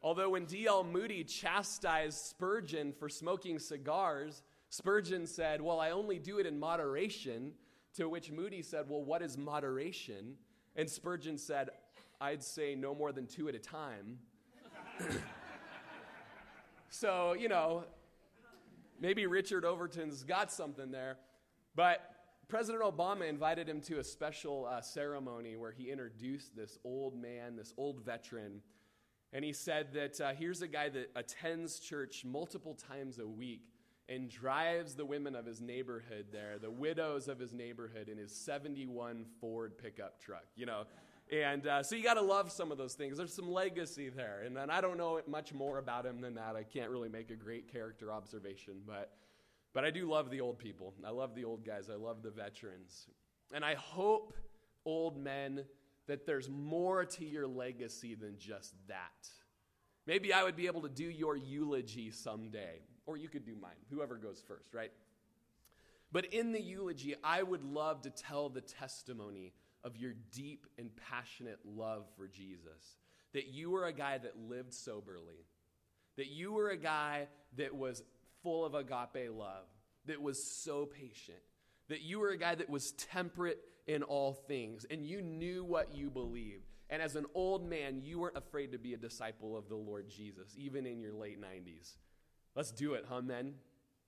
Although 0.03 0.31
when 0.31 0.45
D.L. 0.45 0.85
Moody 0.85 1.25
chastised 1.25 2.19
Spurgeon 2.19 2.93
for 2.93 3.09
smoking 3.09 3.59
cigars, 3.59 4.43
Spurgeon 4.69 5.27
said, 5.27 5.63
Well, 5.63 5.81
I 5.81 5.91
only 5.93 6.19
do 6.19 6.39
it 6.39 6.47
in 6.47 6.61
moderation. 6.61 7.53
To 7.97 8.09
which 8.09 8.31
Moody 8.31 8.61
said, 8.61 8.87
Well, 8.89 9.03
what 9.03 9.23
is 9.23 9.39
moderation? 9.39 10.35
And 10.77 10.91
Spurgeon 10.91 11.39
said, 11.39 11.71
I'd 12.25 12.43
say 12.43 12.75
no 12.75 12.95
more 12.95 13.13
than 13.13 13.27
two 13.27 13.49
at 13.49 13.55
a 13.55 13.59
time. 13.59 14.19
so, 16.89 17.35
you 17.35 17.49
know, 17.49 17.85
maybe 19.01 19.27
Richard 19.27 19.65
Overton's 19.65 20.23
got 20.23 20.51
something 20.51 20.91
there. 20.91 21.19
But 21.75 22.01
President 22.49 22.83
Obama 22.83 23.29
invited 23.29 23.69
him 23.69 23.81
to 23.83 23.99
a 23.99 24.05
special 24.05 24.67
uh, 24.71 24.81
ceremony 24.81 25.57
where 25.57 25.73
he 25.73 25.91
introduced 25.91 26.57
this 26.57 26.79
old 26.85 27.15
man, 27.21 27.57
this 27.57 27.75
old 27.77 28.01
veteran 28.01 28.63
and 29.35 29.45
he 29.45 29.53
said 29.53 29.93
that 29.95 30.21
uh, 30.21 30.33
here's 30.33 30.63
a 30.63 30.69
guy 30.69 30.89
that 30.91 31.11
attends 31.17 31.81
church 31.81 32.25
multiple 32.25 32.79
times 32.89 33.19
a 33.19 33.27
week 33.27 33.63
and 34.09 34.31
drives 34.31 34.95
the 34.95 35.05
women 35.05 35.35
of 35.35 35.45
his 35.45 35.61
neighborhood 35.61 36.27
there, 36.31 36.57
the 36.61 36.71
widows 36.71 37.27
of 37.27 37.41
his 37.41 37.53
neighborhood, 37.53 38.09
in 38.09 38.17
his 38.17 38.33
71 38.33 39.25
Ford 39.41 39.77
pickup 39.77 40.21
truck, 40.21 40.45
you 40.55 40.67
know. 40.67 40.85
And 41.33 41.67
uh, 41.67 41.83
so 41.83 41.97
you 41.97 42.05
got 42.05 42.15
to 42.15 42.23
love 42.23 42.53
some 42.53 42.71
of 42.71 42.79
those 42.79 42.95
things. 42.95 43.17
There's 43.17 43.35
some 43.35 43.51
legacy 43.51 44.11
there. 44.11 44.43
And, 44.45 44.59
and 44.59 44.71
I 44.71 44.81
don't 44.81 44.99
know 44.99 45.21
much 45.27 45.53
more 45.55 45.79
about 45.79 46.05
him 46.05 46.21
than 46.21 46.35
that. 46.35 46.55
I 46.55 46.63
can't 46.63 46.91
really 46.91 47.09
make 47.09 47.31
a 47.31 47.37
great 47.37 47.73
character 47.73 48.13
observation, 48.13 48.75
but, 48.87 49.13
but 49.73 49.85
I 49.85 49.91
do 49.91 50.09
love 50.09 50.31
the 50.31 50.41
old 50.41 50.59
people. 50.59 50.95
I 51.05 51.11
love 51.11 51.35
the 51.35 51.45
old 51.45 51.65
guys. 51.65 51.89
I 51.91 51.97
love 51.97 52.23
the 52.23 52.31
veterans. 52.31 53.07
And 53.53 53.65
I 53.65 53.75
hope 53.75 54.35
old 54.85 55.17
men 55.17 55.65
that 56.07 56.27
there's 56.27 56.51
more 56.51 57.05
to 57.07 57.25
your 57.25 57.47
legacy 57.47 58.15
than 58.15 58.37
just 58.39 58.75
that. 58.89 59.29
Maybe 60.07 60.33
I 60.35 60.45
would 60.45 60.57
be 60.57 60.67
able 60.67 60.83
to 60.83 60.91
do 60.91 61.05
your 61.05 61.37
eulogy 61.37 62.11
someday, 62.11 62.83
or 63.07 63.17
you 63.17 63.31
could 63.31 63.47
do 63.47 63.55
mine, 63.61 63.73
whoever 63.91 64.17
goes 64.17 64.43
first, 64.47 64.75
right? 64.75 64.93
But 66.13 66.27
in 66.27 66.53
the 66.53 66.61
eulogy, 66.61 67.15
I 67.25 67.43
would 67.43 67.65
love 67.65 68.03
to 68.03 68.11
tell 68.11 68.51
the 68.51 68.61
testimony 68.61 69.55
of 69.85 69.97
your 69.97 70.15
deep 70.33 70.67
and 70.79 70.91
passionate 71.09 71.59
love 71.65 72.07
for 72.17 72.27
Jesus. 72.27 72.99
That 73.33 73.49
you 73.49 73.71
were 73.71 73.87
a 73.87 73.93
guy 73.93 74.19
that 74.19 74.39
lived 74.49 74.73
soberly, 74.73 75.47
that 76.17 76.29
you 76.29 76.53
were 76.53 76.71
a 76.71 76.77
guy 76.77 77.29
that 77.57 77.75
was 77.75 78.03
full 78.43 78.65
of 78.65 78.75
agape 78.75 79.31
love, 79.31 79.67
that 80.07 80.23
was 80.23 80.43
so 80.43 80.87
patient, 80.87 81.39
that 81.89 82.03
you 82.03 82.21
were 82.21 82.31
a 82.31 82.39
guy 82.39 82.55
that 82.55 82.71
was 82.71 82.93
temperate 82.93 83.59
in 83.87 84.03
all 84.03 84.33
things, 84.33 84.87
and 84.91 85.05
you 85.05 85.21
knew 85.21 85.65
what 85.65 85.95
you 85.95 86.11
believed. 86.11 86.65
And 86.91 87.03
as 87.03 87.17
an 87.17 87.27
old 87.35 87.69
man, 87.69 88.03
you 88.03 88.19
weren't 88.19 88.37
afraid 88.37 88.73
to 88.73 88.79
be 88.79 88.95
a 88.95 88.99
disciple 88.99 89.57
of 89.57 89.69
the 89.69 89.77
Lord 89.77 90.09
Jesus, 90.09 90.55
even 90.57 90.87
in 90.87 91.01
your 91.01 91.13
late 91.13 91.41
90s. 91.41 91.97
Let's 92.55 92.71
do 92.71 92.95
it, 92.95 93.05
huh, 93.09 93.23
men? 93.23 93.55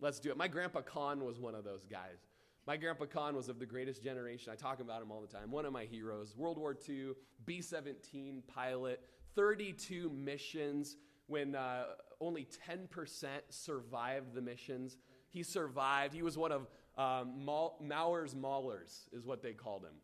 Let's 0.00 0.20
do 0.20 0.30
it. 0.30 0.36
My 0.36 0.48
grandpa 0.48 0.82
Con 0.82 1.24
was 1.24 1.40
one 1.40 1.54
of 1.54 1.64
those 1.64 1.84
guys. 1.84 2.18
My 2.66 2.76
grandpa 2.76 3.04
Con 3.04 3.36
was 3.36 3.48
of 3.48 3.60
the 3.60 3.66
greatest 3.66 4.02
generation. 4.02 4.52
I 4.52 4.56
talk 4.56 4.80
about 4.80 5.00
him 5.00 5.12
all 5.12 5.20
the 5.20 5.28
time. 5.28 5.52
One 5.52 5.64
of 5.64 5.72
my 5.72 5.84
heroes. 5.84 6.34
World 6.36 6.58
War 6.58 6.76
II, 6.88 7.12
B 7.44 7.60
17 7.60 8.42
pilot, 8.48 9.00
32 9.36 10.10
missions 10.10 10.96
when 11.28 11.54
uh, 11.54 11.84
only 12.20 12.48
10% 12.68 13.28
survived 13.50 14.34
the 14.34 14.40
missions. 14.40 14.96
He 15.30 15.44
survived. 15.44 16.12
He 16.12 16.22
was 16.22 16.36
one 16.36 16.50
of 16.50 16.66
um, 16.98 17.46
Mauer's 17.46 18.34
Maulers 18.34 19.02
is 19.12 19.24
what 19.24 19.42
they 19.42 19.52
called 19.52 19.84
him. 19.84 19.94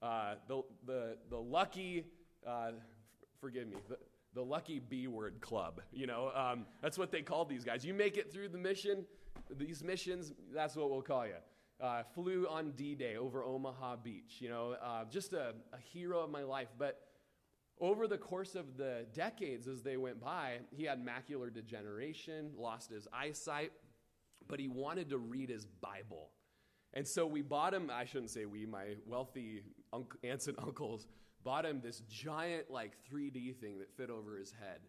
Uh, 0.00 0.36
the, 0.48 0.62
the, 0.86 1.16
the 1.28 1.36
lucky, 1.36 2.06
uh, 2.46 2.70
forgive 3.42 3.68
me, 3.68 3.76
the, 3.90 3.98
the 4.32 4.42
lucky 4.42 4.78
B 4.78 5.06
word 5.06 5.42
club. 5.42 5.82
You 5.92 6.06
know, 6.06 6.30
um, 6.34 6.64
that's 6.80 6.96
what 6.96 7.10
they 7.12 7.20
called 7.20 7.50
these 7.50 7.64
guys. 7.64 7.84
You 7.84 7.92
make 7.92 8.16
it 8.16 8.32
through 8.32 8.48
the 8.48 8.58
mission, 8.58 9.04
these 9.50 9.84
missions, 9.84 10.32
that's 10.54 10.76
what 10.76 10.88
we'll 10.88 11.02
call 11.02 11.26
you. 11.26 11.34
Uh, 11.80 12.02
flew 12.14 12.46
on 12.46 12.72
D 12.72 12.94
Day 12.94 13.16
over 13.16 13.42
Omaha 13.42 13.96
Beach. 13.96 14.36
You 14.40 14.50
know, 14.50 14.76
uh, 14.82 15.04
just 15.10 15.32
a, 15.32 15.54
a 15.72 15.78
hero 15.92 16.20
of 16.20 16.30
my 16.30 16.42
life. 16.42 16.68
But 16.78 17.00
over 17.80 18.06
the 18.06 18.18
course 18.18 18.54
of 18.54 18.76
the 18.76 19.06
decades 19.14 19.66
as 19.66 19.82
they 19.82 19.96
went 19.96 20.20
by, 20.20 20.58
he 20.70 20.84
had 20.84 21.04
macular 21.04 21.52
degeneration, 21.52 22.50
lost 22.56 22.90
his 22.90 23.08
eyesight, 23.12 23.72
but 24.46 24.60
he 24.60 24.68
wanted 24.68 25.08
to 25.10 25.18
read 25.18 25.48
his 25.48 25.64
Bible. 25.64 26.30
And 26.92 27.06
so 27.06 27.26
we 27.26 27.40
bought 27.40 27.72
him, 27.72 27.90
I 27.92 28.04
shouldn't 28.04 28.30
say 28.30 28.44
we, 28.44 28.66
my 28.66 28.96
wealthy 29.06 29.62
aunts 30.22 30.48
and 30.48 30.58
uncles 30.58 31.06
bought 31.42 31.64
him 31.64 31.80
this 31.80 32.00
giant, 32.00 32.70
like 32.70 32.92
3D 33.10 33.56
thing 33.56 33.78
that 33.78 33.90
fit 33.96 34.10
over 34.10 34.36
his 34.36 34.52
head 34.52 34.80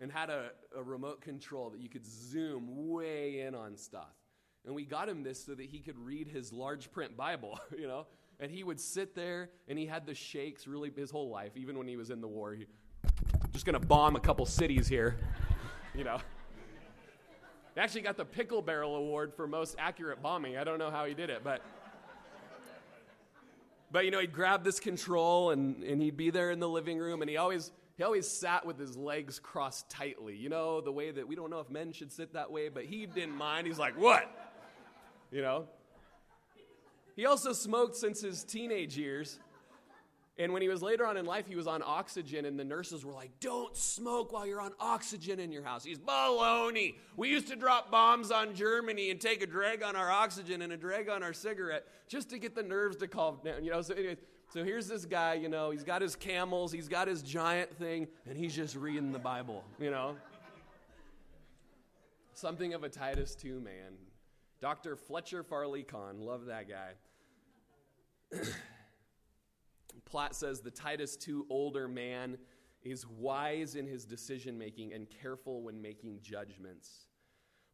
and 0.00 0.12
had 0.12 0.30
a, 0.30 0.50
a 0.76 0.82
remote 0.82 1.20
control 1.20 1.70
that 1.70 1.80
you 1.80 1.88
could 1.88 2.06
zoom 2.06 2.88
way 2.88 3.40
in 3.40 3.54
on 3.54 3.76
stuff. 3.76 4.14
And 4.66 4.74
we 4.74 4.84
got 4.84 5.08
him 5.08 5.22
this 5.22 5.44
so 5.44 5.54
that 5.54 5.66
he 5.66 5.78
could 5.78 5.96
read 5.96 6.26
his 6.26 6.52
large 6.52 6.90
print 6.90 7.16
Bible, 7.16 7.58
you 7.78 7.86
know? 7.86 8.06
And 8.38 8.50
he 8.50 8.64
would 8.64 8.80
sit 8.80 9.14
there 9.14 9.48
and 9.68 9.78
he 9.78 9.86
had 9.86 10.04
the 10.04 10.14
shakes 10.14 10.66
really 10.66 10.92
his 10.94 11.10
whole 11.10 11.30
life, 11.30 11.52
even 11.56 11.78
when 11.78 11.88
he 11.88 11.96
was 11.96 12.10
in 12.10 12.20
the 12.20 12.28
war. 12.28 12.52
He, 12.52 12.66
just 13.52 13.64
gonna 13.64 13.80
bomb 13.80 14.16
a 14.16 14.20
couple 14.20 14.44
cities 14.44 14.88
here, 14.88 15.16
you 15.94 16.04
know? 16.04 16.18
He 17.74 17.80
actually 17.80 18.02
got 18.02 18.16
the 18.16 18.24
Pickle 18.24 18.60
Barrel 18.60 18.96
Award 18.96 19.32
for 19.34 19.46
most 19.46 19.76
accurate 19.78 20.20
bombing. 20.20 20.56
I 20.56 20.64
don't 20.64 20.78
know 20.78 20.90
how 20.90 21.04
he 21.04 21.14
did 21.14 21.30
it, 21.30 21.42
but. 21.44 21.62
But 23.92 24.04
you 24.04 24.10
know, 24.10 24.18
he'd 24.18 24.32
grab 24.32 24.64
this 24.64 24.80
control 24.80 25.50
and, 25.50 25.82
and 25.84 26.02
he'd 26.02 26.16
be 26.16 26.30
there 26.30 26.50
in 26.50 26.58
the 26.58 26.68
living 26.68 26.98
room, 26.98 27.22
and 27.22 27.30
he 27.30 27.36
always 27.36 27.70
he 27.96 28.02
always 28.02 28.28
sat 28.28 28.66
with 28.66 28.78
his 28.78 28.96
legs 28.96 29.38
crossed 29.38 29.88
tightly. 29.88 30.36
You 30.36 30.48
know, 30.48 30.80
the 30.80 30.92
way 30.92 31.10
that 31.10 31.26
we 31.26 31.36
don't 31.36 31.50
know 31.50 31.60
if 31.60 31.70
men 31.70 31.92
should 31.92 32.12
sit 32.12 32.32
that 32.34 32.50
way, 32.50 32.68
but 32.68 32.84
he 32.84 33.06
didn't 33.06 33.36
mind. 33.36 33.66
He's 33.66 33.78
like, 33.78 33.98
what? 33.98 34.45
You 35.30 35.42
know? 35.42 35.66
He 37.16 37.26
also 37.26 37.52
smoked 37.52 37.96
since 37.96 38.20
his 38.20 38.44
teenage 38.44 38.96
years. 38.96 39.38
And 40.38 40.52
when 40.52 40.60
he 40.60 40.68
was 40.68 40.82
later 40.82 41.06
on 41.06 41.16
in 41.16 41.24
life, 41.24 41.46
he 41.46 41.56
was 41.56 41.66
on 41.66 41.82
oxygen, 41.82 42.44
and 42.44 42.58
the 42.60 42.64
nurses 42.64 43.06
were 43.06 43.12
like, 43.12 43.30
Don't 43.40 43.74
smoke 43.74 44.32
while 44.32 44.46
you're 44.46 44.60
on 44.60 44.72
oxygen 44.78 45.40
in 45.40 45.50
your 45.50 45.62
house. 45.62 45.82
He's 45.82 45.98
baloney. 45.98 46.96
We 47.16 47.30
used 47.30 47.48
to 47.48 47.56
drop 47.56 47.90
bombs 47.90 48.30
on 48.30 48.54
Germany 48.54 49.10
and 49.10 49.18
take 49.18 49.42
a 49.42 49.46
drag 49.46 49.82
on 49.82 49.96
our 49.96 50.10
oxygen 50.10 50.60
and 50.60 50.74
a 50.74 50.76
drag 50.76 51.08
on 51.08 51.22
our 51.22 51.32
cigarette 51.32 51.86
just 52.06 52.28
to 52.30 52.38
get 52.38 52.54
the 52.54 52.62
nerves 52.62 52.98
to 52.98 53.08
calm 53.08 53.38
down. 53.42 53.64
You 53.64 53.70
know, 53.70 53.80
so, 53.80 53.94
anyway, 53.94 54.18
so 54.52 54.62
here's 54.62 54.86
this 54.86 55.06
guy, 55.06 55.34
you 55.34 55.48
know, 55.48 55.70
he's 55.70 55.84
got 55.84 56.02
his 56.02 56.14
camels, 56.14 56.70
he's 56.70 56.88
got 56.88 57.08
his 57.08 57.22
giant 57.22 57.74
thing, 57.78 58.06
and 58.28 58.36
he's 58.36 58.54
just 58.54 58.76
reading 58.76 59.12
the 59.12 59.18
Bible, 59.18 59.64
you 59.80 59.90
know? 59.90 60.16
Something 62.34 62.74
of 62.74 62.84
a 62.84 62.90
Titus 62.90 63.34
2 63.34 63.58
man. 63.60 63.94
Dr. 64.66 64.96
Fletcher 64.96 65.44
Farley 65.44 65.84
Con, 65.84 66.18
love 66.18 66.46
that 66.46 66.66
guy. 66.68 66.94
Platt 70.04 70.34
says 70.34 70.60
the 70.60 70.72
Titus 70.72 71.16
2 71.16 71.46
older 71.48 71.86
man 71.86 72.36
is 72.82 73.06
wise 73.06 73.76
in 73.76 73.86
his 73.86 74.04
decision 74.04 74.58
making 74.58 74.92
and 74.92 75.08
careful 75.08 75.62
when 75.62 75.80
making 75.80 76.18
judgments. 76.20 77.06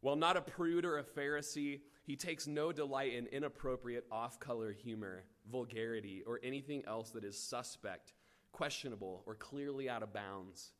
While 0.01 0.17
not 0.17 0.37
a 0.37 0.41
prude 0.41 0.85
or 0.85 0.99
a 0.99 1.03
Pharisee, 1.03 1.79
he 2.03 2.15
takes 2.15 2.45
no 2.45 2.71
delight 2.71 3.15
in 3.15 3.25
inappropriate 3.25 4.05
off 4.11 4.39
color 4.39 4.71
humor, 4.71 5.23
vulgarity, 5.51 6.21
or 6.27 6.39
anything 6.43 6.83
else 6.85 7.09
that 7.09 7.23
is 7.23 7.39
suspect, 7.39 8.13
questionable, 8.51 9.23
or 9.25 9.33
clearly 9.33 9.89
out 9.89 10.03
of 10.03 10.13
bounds. 10.13 10.73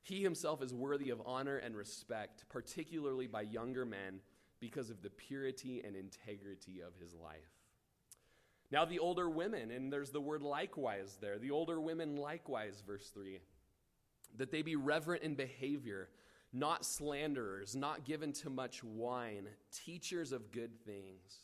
He 0.00 0.24
himself 0.24 0.60
is 0.60 0.74
worthy 0.74 1.10
of 1.10 1.22
honor 1.24 1.58
and 1.58 1.76
respect, 1.76 2.46
particularly 2.48 3.28
by 3.28 3.42
younger 3.42 3.86
men, 3.86 4.22
because 4.62 4.90
of 4.90 5.02
the 5.02 5.10
purity 5.10 5.82
and 5.84 5.96
integrity 5.96 6.80
of 6.80 6.94
his 7.02 7.12
life. 7.14 7.50
Now, 8.70 8.84
the 8.84 9.00
older 9.00 9.28
women, 9.28 9.72
and 9.72 9.92
there's 9.92 10.12
the 10.12 10.20
word 10.20 10.40
likewise 10.40 11.18
there. 11.20 11.38
The 11.38 11.50
older 11.50 11.80
women 11.80 12.16
likewise, 12.16 12.80
verse 12.86 13.10
3. 13.12 13.40
that 14.38 14.50
they 14.50 14.62
be 14.62 14.76
reverent 14.76 15.22
in 15.22 15.34
behavior, 15.34 16.08
not 16.52 16.84
slanderers, 16.84 17.74
not 17.74 18.04
given 18.04 18.32
to 18.32 18.50
much 18.50 18.82
wine, 18.82 19.46
teachers 19.72 20.32
of 20.32 20.52
good 20.52 20.80
things. 20.84 21.40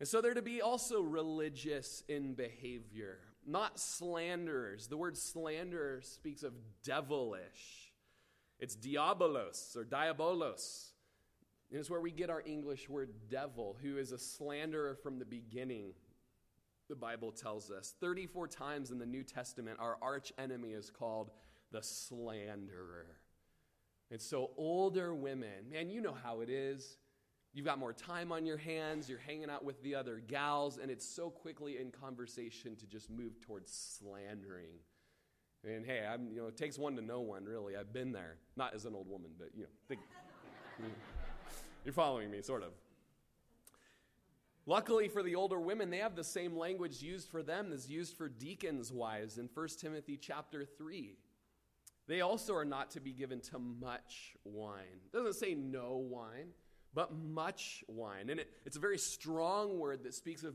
And 0.00 0.08
so 0.08 0.20
they're 0.20 0.34
to 0.34 0.42
be 0.42 0.60
also 0.60 1.00
religious 1.00 2.02
in 2.08 2.34
behavior, 2.34 3.18
not 3.46 3.78
slanderers. 3.78 4.88
The 4.88 4.96
word 4.96 5.16
slanderer 5.16 6.00
speaks 6.02 6.42
of 6.42 6.52
devilish. 6.82 7.92
It's 8.58 8.76
diabolos 8.76 9.76
or 9.76 9.84
diabolos. 9.84 10.90
And 11.70 11.80
it's 11.80 11.90
where 11.90 12.00
we 12.00 12.10
get 12.10 12.30
our 12.30 12.42
English 12.44 12.88
word 12.88 13.10
devil, 13.28 13.76
who 13.82 13.98
is 13.98 14.12
a 14.12 14.18
slanderer 14.18 14.94
from 14.94 15.18
the 15.18 15.24
beginning, 15.24 15.92
the 16.88 16.94
Bible 16.94 17.32
tells 17.32 17.70
us. 17.70 17.94
34 18.00 18.48
times 18.48 18.90
in 18.90 18.98
the 18.98 19.06
New 19.06 19.22
Testament, 19.22 19.78
our 19.80 19.96
arch 20.02 20.32
enemy 20.38 20.72
is 20.72 20.90
called 20.90 21.30
the 21.72 21.82
slanderer. 21.82 23.06
And 24.10 24.20
so, 24.20 24.50
older 24.56 25.14
women, 25.14 25.70
man, 25.70 25.90
you 25.90 26.00
know 26.00 26.16
how 26.22 26.40
it 26.40 26.50
is. 26.50 26.98
You've 27.54 27.64
got 27.64 27.78
more 27.78 27.92
time 27.92 28.32
on 28.32 28.44
your 28.46 28.56
hands, 28.56 29.08
you're 29.08 29.20
hanging 29.20 29.48
out 29.48 29.64
with 29.64 29.80
the 29.82 29.94
other 29.94 30.20
gals, 30.26 30.78
and 30.78 30.90
it's 30.90 31.08
so 31.08 31.30
quickly 31.30 31.78
in 31.78 31.92
conversation 31.92 32.74
to 32.76 32.86
just 32.86 33.08
move 33.10 33.40
towards 33.40 33.72
slandering. 33.72 34.74
And 35.64 35.86
hey, 35.86 36.04
I'm, 36.04 36.32
you 36.32 36.42
know, 36.42 36.48
it 36.48 36.56
takes 36.56 36.78
one 36.78 36.96
to 36.96 37.02
know 37.02 37.20
one, 37.20 37.44
really. 37.44 37.76
I've 37.76 37.92
been 37.92 38.12
there. 38.12 38.36
Not 38.56 38.74
as 38.74 38.84
an 38.84 38.94
old 38.94 39.08
woman, 39.08 39.30
but, 39.38 39.48
you 39.54 39.62
know, 39.62 39.68
think, 39.88 40.00
you're 41.84 41.92
following 41.92 42.30
me, 42.30 42.40
sort 42.42 42.62
of. 42.62 42.72
Luckily 44.66 45.08
for 45.08 45.22
the 45.22 45.34
older 45.34 45.60
women, 45.60 45.90
they 45.90 45.98
have 45.98 46.16
the 46.16 46.24
same 46.24 46.56
language 46.56 47.02
used 47.02 47.28
for 47.28 47.42
them 47.42 47.72
as 47.72 47.90
used 47.90 48.16
for 48.16 48.28
deacons' 48.28 48.90
wives 48.90 49.36
in 49.36 49.48
1 49.52 49.68
Timothy 49.78 50.16
chapter 50.16 50.64
3. 50.64 51.16
They 52.06 52.22
also 52.22 52.54
are 52.54 52.64
not 52.64 52.90
to 52.92 53.00
be 53.00 53.12
given 53.12 53.40
to 53.42 53.58
much 53.58 54.34
wine. 54.44 55.00
It 55.04 55.16
doesn't 55.16 55.34
say 55.34 55.54
no 55.54 55.96
wine, 55.96 56.48
but 56.94 57.14
much 57.14 57.84
wine. 57.88 58.30
And 58.30 58.40
it, 58.40 58.50
it's 58.64 58.76
a 58.76 58.80
very 58.80 58.98
strong 58.98 59.78
word 59.78 60.04
that 60.04 60.14
speaks 60.14 60.44
of 60.44 60.54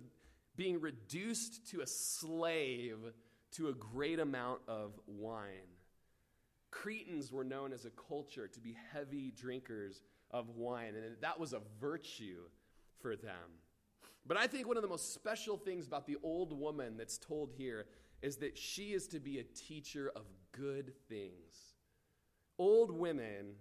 being 0.55 0.81
reduced 0.81 1.69
to 1.71 1.81
a 1.81 1.87
slave 1.87 2.97
to 3.51 3.69
a 3.69 3.73
great 3.73 4.19
amount 4.19 4.61
of 4.67 4.93
wine. 5.05 5.69
Cretans 6.71 7.31
were 7.31 7.43
known 7.43 7.73
as 7.73 7.85
a 7.85 7.89
culture 7.89 8.47
to 8.47 8.59
be 8.59 8.75
heavy 8.91 9.31
drinkers 9.31 10.01
of 10.31 10.49
wine, 10.49 10.93
and 10.95 11.15
that 11.21 11.39
was 11.39 11.53
a 11.53 11.61
virtue 11.79 12.41
for 13.01 13.15
them. 13.15 13.59
But 14.25 14.37
I 14.37 14.47
think 14.47 14.67
one 14.67 14.77
of 14.77 14.83
the 14.83 14.89
most 14.89 15.13
special 15.13 15.57
things 15.57 15.87
about 15.87 16.05
the 16.05 16.17
old 16.21 16.53
woman 16.53 16.97
that's 16.97 17.17
told 17.17 17.51
here 17.57 17.85
is 18.21 18.37
that 18.37 18.57
she 18.57 18.93
is 18.93 19.07
to 19.07 19.19
be 19.19 19.39
a 19.39 19.43
teacher 19.43 20.11
of 20.15 20.23
good 20.51 20.93
things. 21.07 21.73
Old 22.57 22.91
women 22.91 23.53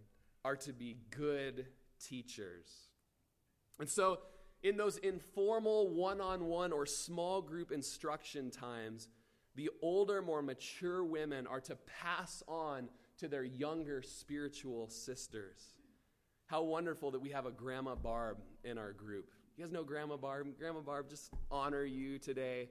are 0.44 0.56
to 0.56 0.72
be 0.72 0.98
good 1.10 1.66
teachers. 2.00 2.88
And 3.78 3.88
so, 3.88 4.18
in 4.62 4.76
those 4.76 4.98
informal 4.98 5.88
one 5.94 6.20
on 6.20 6.46
one 6.46 6.72
or 6.72 6.84
small 6.84 7.40
group 7.40 7.70
instruction 7.70 8.50
times, 8.50 9.08
the 9.54 9.70
older, 9.82 10.20
more 10.20 10.42
mature 10.42 11.04
women 11.04 11.46
are 11.46 11.60
to 11.60 11.76
pass 12.00 12.42
on 12.48 12.88
to 13.18 13.28
their 13.28 13.44
younger 13.44 14.02
spiritual 14.02 14.88
sisters. 14.88 15.77
How 16.48 16.62
wonderful 16.62 17.10
that 17.10 17.20
we 17.20 17.28
have 17.28 17.44
a 17.44 17.50
Grandma 17.50 17.94
Barb 17.94 18.38
in 18.64 18.78
our 18.78 18.94
group. 18.94 19.30
You 19.56 19.64
guys 19.64 19.70
know 19.70 19.84
Grandma 19.84 20.16
Barb? 20.16 20.46
Grandma 20.58 20.80
Barb, 20.80 21.10
just 21.10 21.30
honor 21.50 21.84
you 21.84 22.18
today 22.18 22.70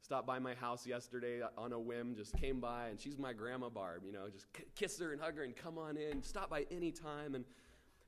stopped 0.00 0.28
by 0.28 0.38
my 0.38 0.54
house 0.54 0.86
yesterday 0.86 1.40
on 1.58 1.72
a 1.72 1.80
whim, 1.80 2.14
just 2.14 2.36
came 2.36 2.60
by, 2.60 2.86
and 2.86 3.00
she's 3.00 3.18
my 3.18 3.32
grandma 3.32 3.68
Barb, 3.68 4.02
you 4.04 4.12
know, 4.12 4.28
just 4.28 4.46
kiss 4.76 5.00
her 5.00 5.12
and 5.12 5.20
hug 5.20 5.36
her 5.36 5.42
and 5.42 5.56
come 5.56 5.76
on 5.76 5.96
in, 5.96 6.22
stop 6.22 6.48
by 6.48 6.64
any 6.70 6.92
time. 6.92 7.34
And, 7.34 7.44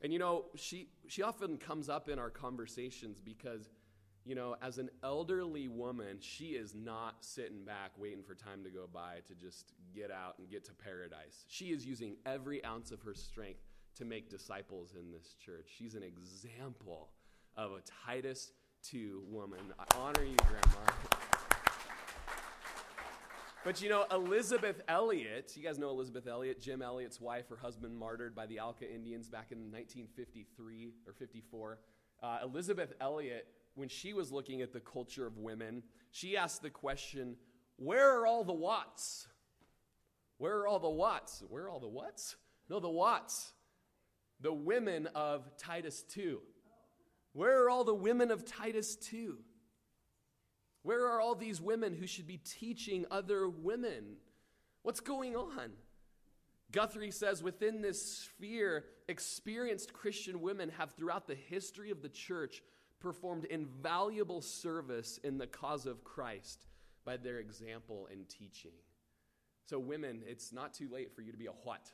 and 0.00 0.12
you 0.12 0.20
know, 0.20 0.44
she, 0.54 0.90
she 1.09 1.22
often 1.22 1.57
comes 1.57 1.88
up 1.88 2.09
in 2.09 2.20
our 2.20 2.31
conversations 2.31 3.20
because, 3.20 3.70
you 4.24 4.37
know, 4.37 4.54
as 4.62 4.78
an 4.78 4.90
elderly 5.02 5.66
woman, 5.66 6.18
she 6.20 6.50
is 6.50 6.76
not 6.76 7.24
sitting 7.24 7.64
back 7.64 7.90
waiting 7.98 8.22
for 8.22 8.37
time 8.37 8.62
to 8.62 8.70
go 8.70 8.87
by 8.92 9.16
to 9.26 9.35
just 9.35 9.72
get 9.92 10.12
out 10.12 10.38
and 10.38 10.48
get 10.48 10.64
to 10.66 10.72
paradise. 10.74 11.44
She 11.48 11.72
is 11.72 11.85
using 11.85 12.14
every 12.24 12.64
ounce 12.64 12.92
of 12.92 13.02
her 13.02 13.14
strength 13.14 13.67
to 13.98 14.04
make 14.04 14.30
disciples 14.30 14.94
in 14.98 15.11
this 15.11 15.34
church. 15.44 15.68
She's 15.76 15.94
an 15.94 16.04
example 16.04 17.11
of 17.56 17.72
a 17.72 17.80
Titus 18.06 18.52
2 18.84 19.24
woman. 19.28 19.58
I 19.78 19.96
honor 19.96 20.22
you, 20.22 20.37
Grandma. 20.37 20.92
But 23.64 23.82
you 23.82 23.88
know, 23.88 24.06
Elisabeth 24.12 24.80
Elliot, 24.87 25.52
you 25.56 25.64
guys 25.64 25.78
know 25.78 25.90
Elisabeth 25.90 26.28
Elliot, 26.28 26.61
Jim 26.61 26.80
Elliot's 26.80 27.20
wife, 27.20 27.48
her 27.50 27.56
husband 27.56 27.98
martyred 27.98 28.34
by 28.34 28.46
the 28.46 28.61
Auca 28.61 28.88
Indians 28.88 29.28
back 29.28 29.50
in 29.50 29.58
1953 29.72 30.92
or 31.06 31.12
54. 31.12 31.78
Uh, 32.22 32.38
Elisabeth 32.44 32.92
Elliot, 33.00 33.48
when 33.74 33.88
she 33.88 34.12
was 34.12 34.30
looking 34.30 34.62
at 34.62 34.72
the 34.72 34.80
culture 34.80 35.26
of 35.26 35.38
women, 35.38 35.82
she 36.12 36.37
asked 36.37 36.62
the 36.62 36.70
question, 36.70 37.37
Where 37.76 38.20
are 38.20 38.26
all 38.26 38.44
the 38.44 38.52
Watts? 38.52 39.26
Where 40.38 40.58
are 40.58 40.68
all 40.68 40.78
the 40.78 40.88
Watts? 40.88 41.42
Where 41.48 41.64
are 41.64 41.70
all 41.70 41.80
the 41.80 41.88
whats? 41.88 42.37
No, 42.70 42.78
the 42.78 42.88
Watts. 42.88 43.52
The 44.40 44.53
women 44.53 45.07
of 45.14 45.57
Titus 45.57 46.03
2. 46.03 46.40
Where 47.33 47.64
are 47.64 47.70
all 47.70 47.85
the 47.85 47.94
women 47.94 48.31
of 48.31 48.44
Titus 48.44 48.96
2? 48.96 49.37
Where 50.83 51.07
are 51.09 51.20
all 51.20 51.35
these 51.35 51.61
women 51.61 51.94
who 51.94 52.07
should 52.07 52.27
be 52.27 52.38
teaching 52.38 53.05
other 53.11 53.48
women? 53.48 54.16
What's 54.83 55.01
going 55.01 55.37
on? 55.37 55.72
Guthrie 56.70 57.11
says 57.11 57.42
within 57.42 57.83
this 57.83 58.20
sphere, 58.20 58.85
experienced 59.09 59.92
Christian 59.92 60.40
women 60.40 60.70
have 60.70 60.92
throughout 60.92 61.27
the 61.27 61.35
history 61.35 61.90
of 61.90 62.03
the 62.03 62.09
church 62.09 62.62
performed 63.01 63.44
invaluable 63.46 64.42
service 64.42 65.18
in 65.24 65.38
the 65.38 65.46
cause 65.46 65.87
of 65.87 66.05
Christ 66.05 66.66
by 67.05 67.16
their 67.16 67.38
example 67.38 68.09
and 68.11 68.29
teaching. 68.29 68.72
So, 69.66 69.79
women, 69.79 70.22
it's 70.27 70.53
not 70.53 70.74
too 70.74 70.88
late 70.90 71.14
for 71.14 71.22
you 71.22 71.33
to 71.33 71.38
be 71.38 71.46
a 71.46 71.53
what? 71.62 71.90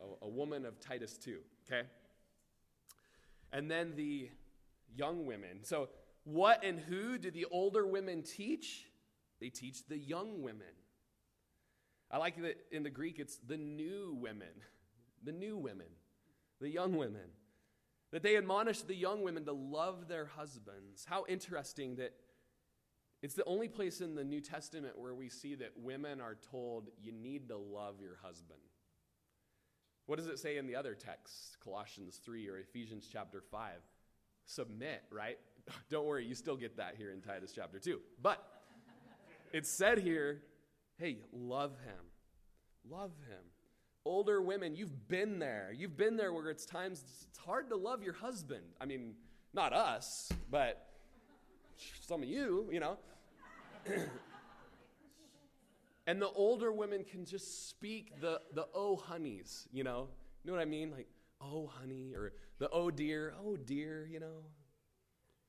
A, 0.00 0.26
a 0.26 0.28
woman 0.28 0.64
of 0.64 0.80
Titus 0.80 1.16
2, 1.18 1.38
okay? 1.66 1.86
And 3.52 3.70
then 3.70 3.94
the 3.96 4.30
young 4.94 5.26
women. 5.26 5.62
So, 5.62 5.88
what 6.24 6.64
and 6.64 6.80
who 6.80 7.18
do 7.18 7.30
the 7.30 7.46
older 7.50 7.86
women 7.86 8.22
teach? 8.22 8.86
They 9.40 9.48
teach 9.48 9.86
the 9.86 9.98
young 9.98 10.42
women. 10.42 10.66
I 12.10 12.18
like 12.18 12.40
that 12.42 12.56
in 12.70 12.82
the 12.82 12.90
Greek 12.90 13.18
it's 13.18 13.38
the 13.46 13.56
new 13.56 14.16
women, 14.20 14.62
the 15.22 15.32
new 15.32 15.56
women, 15.56 15.86
the 16.60 16.68
young 16.68 16.96
women. 16.96 17.30
That 18.12 18.22
they 18.22 18.36
admonish 18.36 18.82
the 18.82 18.94
young 18.94 19.22
women 19.22 19.44
to 19.44 19.52
love 19.52 20.08
their 20.08 20.26
husbands. 20.26 21.04
How 21.04 21.24
interesting 21.28 21.96
that 21.96 22.14
it's 23.22 23.34
the 23.34 23.44
only 23.44 23.68
place 23.68 24.00
in 24.00 24.14
the 24.14 24.24
New 24.24 24.40
Testament 24.40 24.98
where 24.98 25.14
we 25.14 25.28
see 25.28 25.54
that 25.56 25.72
women 25.76 26.20
are 26.20 26.36
told 26.50 26.88
you 27.02 27.12
need 27.12 27.48
to 27.48 27.56
love 27.56 28.00
your 28.00 28.18
husband. 28.22 28.60
What 30.06 30.18
does 30.18 30.28
it 30.28 30.38
say 30.38 30.56
in 30.56 30.66
the 30.66 30.76
other 30.76 30.94
texts, 30.94 31.56
Colossians 31.62 32.20
3 32.24 32.48
or 32.48 32.58
Ephesians 32.58 33.08
chapter 33.12 33.42
5? 33.50 33.72
Submit, 34.46 35.02
right? 35.10 35.38
Don't 35.90 36.06
worry, 36.06 36.24
you 36.24 36.34
still 36.34 36.56
get 36.56 36.76
that 36.76 36.94
here 36.96 37.10
in 37.10 37.20
Titus 37.20 37.52
chapter 37.54 37.78
2. 37.78 38.00
But 38.22 38.44
it's 39.52 39.68
said 39.68 39.98
here 39.98 40.42
hey, 40.98 41.18
love 41.32 41.72
him. 41.84 42.90
Love 42.90 43.12
him. 43.28 43.42
Older 44.06 44.40
women, 44.40 44.74
you've 44.74 45.08
been 45.08 45.38
there. 45.38 45.70
You've 45.76 45.96
been 45.96 46.16
there 46.16 46.32
where 46.32 46.48
it's 46.48 46.64
times 46.64 47.02
it's 47.28 47.38
hard 47.38 47.68
to 47.70 47.76
love 47.76 48.02
your 48.02 48.14
husband. 48.14 48.62
I 48.80 48.86
mean, 48.86 49.14
not 49.52 49.72
us, 49.72 50.32
but 50.50 50.86
some 52.00 52.22
of 52.22 52.28
you, 52.28 52.68
you 52.72 52.80
know. 52.80 52.96
and 56.06 56.22
the 56.22 56.28
older 56.28 56.72
women 56.72 57.04
can 57.04 57.24
just 57.24 57.68
speak 57.68 58.20
the, 58.20 58.40
the 58.54 58.66
oh 58.74 58.96
honeys, 58.96 59.68
you 59.72 59.84
know. 59.84 60.08
You 60.44 60.50
know 60.50 60.56
what 60.56 60.62
I 60.62 60.66
mean? 60.66 60.92
Like, 60.92 61.08
oh 61.40 61.66
honey, 61.66 62.12
or 62.14 62.32
the 62.58 62.68
oh 62.70 62.90
dear, 62.90 63.34
oh 63.44 63.56
dear, 63.56 64.08
you 64.10 64.20
know. 64.20 64.44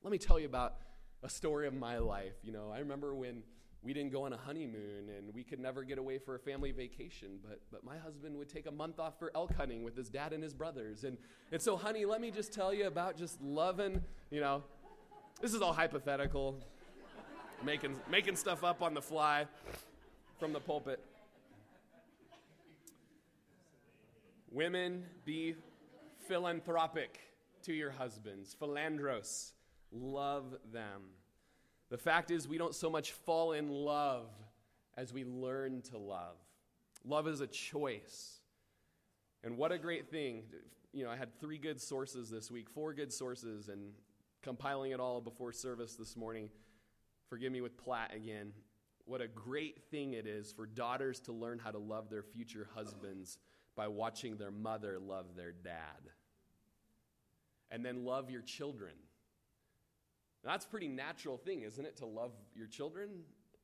Let 0.03 0.11
me 0.11 0.17
tell 0.17 0.39
you 0.39 0.47
about 0.47 0.75
a 1.23 1.29
story 1.29 1.67
of 1.67 1.73
my 1.73 1.99
life. 1.99 2.33
You 2.43 2.51
know, 2.51 2.71
I 2.73 2.79
remember 2.79 3.13
when 3.13 3.43
we 3.83 3.93
didn't 3.93 4.11
go 4.11 4.23
on 4.23 4.33
a 4.33 4.37
honeymoon 4.37 5.09
and 5.15 5.33
we 5.33 5.43
could 5.43 5.59
never 5.59 5.83
get 5.83 5.99
away 5.99 6.17
for 6.17 6.35
a 6.35 6.39
family 6.39 6.71
vacation, 6.71 7.37
but, 7.47 7.61
but 7.71 7.83
my 7.83 7.97
husband 7.97 8.35
would 8.37 8.49
take 8.49 8.65
a 8.65 8.71
month 8.71 8.99
off 8.99 9.19
for 9.19 9.31
elk 9.35 9.55
hunting 9.55 9.83
with 9.83 9.95
his 9.95 10.09
dad 10.09 10.33
and 10.33 10.41
his 10.41 10.53
brothers. 10.53 11.03
And, 11.03 11.17
and 11.51 11.61
so, 11.61 11.77
honey, 11.77 12.05
let 12.05 12.19
me 12.19 12.31
just 12.31 12.51
tell 12.51 12.73
you 12.73 12.87
about 12.87 13.17
just 13.17 13.39
loving, 13.41 14.01
you 14.31 14.41
know, 14.41 14.63
this 15.41 15.53
is 15.53 15.61
all 15.61 15.73
hypothetical, 15.73 16.57
making, 17.63 17.95
making 18.09 18.35
stuff 18.35 18.63
up 18.63 18.81
on 18.81 18.95
the 18.95 19.01
fly 19.01 19.45
from 20.39 20.53
the 20.53 20.59
pulpit. 20.59 21.03
Women, 24.51 25.05
be 25.25 25.55
philanthropic 26.27 27.19
to 27.63 27.73
your 27.73 27.91
husbands, 27.91 28.55
philandros. 28.59 29.51
Love 29.91 30.55
them. 30.71 31.01
The 31.89 31.97
fact 31.97 32.31
is, 32.31 32.47
we 32.47 32.57
don't 32.57 32.75
so 32.75 32.89
much 32.89 33.11
fall 33.13 33.53
in 33.53 33.69
love 33.69 34.27
as 34.97 35.13
we 35.13 35.23
learn 35.23 35.81
to 35.83 35.97
love. 35.97 36.35
Love 37.05 37.27
is 37.27 37.41
a 37.41 37.47
choice. 37.47 38.39
And 39.43 39.57
what 39.57 39.71
a 39.71 39.77
great 39.77 40.09
thing. 40.09 40.43
You 40.93 41.05
know, 41.05 41.09
I 41.09 41.15
had 41.15 41.39
three 41.39 41.57
good 41.57 41.79
sources 41.79 42.29
this 42.29 42.51
week, 42.51 42.69
four 42.69 42.93
good 42.93 43.13
sources, 43.13 43.69
and 43.69 43.93
compiling 44.41 44.91
it 44.91 44.99
all 44.99 45.21
before 45.21 45.51
service 45.51 45.95
this 45.95 46.15
morning. 46.15 46.49
Forgive 47.29 47.51
me 47.51 47.61
with 47.61 47.77
Platt 47.77 48.13
again. 48.13 48.51
What 49.07 49.21
a 49.21 49.27
great 49.27 49.83
thing 49.89 50.13
it 50.13 50.27
is 50.27 50.51
for 50.51 50.65
daughters 50.65 51.21
to 51.21 51.31
learn 51.31 51.59
how 51.59 51.71
to 51.71 51.77
love 51.77 52.09
their 52.09 52.21
future 52.21 52.67
husbands 52.75 53.37
by 53.73 53.87
watching 53.87 54.35
their 54.35 54.51
mother 54.51 54.99
love 54.99 55.27
their 55.37 55.53
dad. 55.53 56.11
And 57.71 57.85
then 57.85 58.03
love 58.03 58.29
your 58.29 58.41
children. 58.41 58.91
That's 60.43 60.65
a 60.65 60.67
pretty 60.67 60.89
natural 60.89 61.37
thing, 61.37 61.61
isn't 61.61 61.85
it, 61.85 61.95
to 61.97 62.05
love 62.05 62.33
your 62.53 62.67
children? 62.67 63.09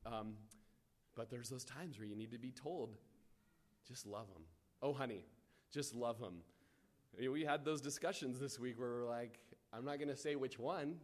Um, 0.06 0.34
but 1.14 1.28
there's 1.30 1.50
those 1.50 1.64
times 1.64 1.98
where 1.98 2.08
you 2.08 2.16
need 2.16 2.30
to 2.32 2.38
be 2.38 2.50
told, 2.50 2.96
just 3.86 4.06
love 4.06 4.28
them. 4.32 4.44
Oh, 4.80 4.94
honey, 4.94 5.26
just 5.70 5.94
love 5.94 6.18
them. 6.18 6.36
We 7.18 7.44
had 7.44 7.66
those 7.66 7.82
discussions 7.82 8.38
this 8.38 8.58
week 8.58 8.80
where 8.80 8.88
we're 8.88 9.08
like, 9.08 9.38
I'm 9.74 9.84
not 9.84 9.98
going 9.98 10.08
to 10.08 10.16
say 10.16 10.36
which 10.36 10.58
one, 10.58 10.96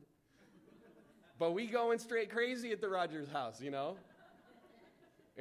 but 1.38 1.52
we 1.52 1.66
going 1.66 1.98
straight 1.98 2.30
crazy 2.30 2.72
at 2.72 2.80
the 2.80 2.88
Rodgers 2.88 3.28
house, 3.28 3.60
you 3.60 3.70
know? 3.70 3.96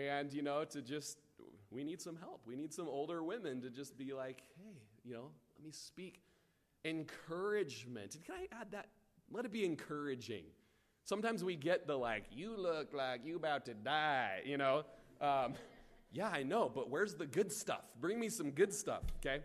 And, 0.07 0.31
you 0.31 0.41
know, 0.41 0.63
to 0.65 0.81
just, 0.81 1.17
we 1.71 1.83
need 1.83 2.01
some 2.01 2.15
help. 2.15 2.41
We 2.45 2.55
need 2.55 2.73
some 2.73 2.87
older 2.87 3.21
women 3.23 3.61
to 3.61 3.69
just 3.69 3.97
be 3.97 4.13
like, 4.13 4.43
hey, 4.57 4.77
you 5.03 5.13
know, 5.13 5.31
let 5.57 5.65
me 5.65 5.71
speak 5.71 6.21
encouragement. 6.85 8.15
Can 8.25 8.35
I 8.35 8.61
add 8.61 8.71
that? 8.71 8.87
Let 9.31 9.45
it 9.45 9.51
be 9.51 9.65
encouraging. 9.65 10.43
Sometimes 11.03 11.43
we 11.43 11.55
get 11.55 11.85
the 11.85 11.95
like, 11.95 12.25
you 12.31 12.55
look 12.55 12.93
like 12.93 13.25
you 13.25 13.35
about 13.35 13.65
to 13.65 13.73
die, 13.73 14.41
you 14.45 14.57
know? 14.57 14.83
Um, 15.19 15.55
yeah, 16.13 16.29
I 16.29 16.43
know, 16.43 16.71
but 16.73 16.89
where's 16.89 17.15
the 17.15 17.25
good 17.25 17.51
stuff? 17.51 17.83
Bring 17.99 18.19
me 18.19 18.29
some 18.29 18.51
good 18.51 18.73
stuff, 18.73 19.03
okay? 19.17 19.43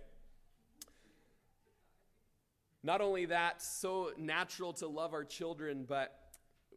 Not 2.83 3.01
only 3.01 3.27
that, 3.27 3.63
so 3.63 4.13
natural 4.19 4.75
to 4.75 4.87
love 4.87 5.15
our 5.15 5.25
children, 5.25 5.85
but 5.89 6.24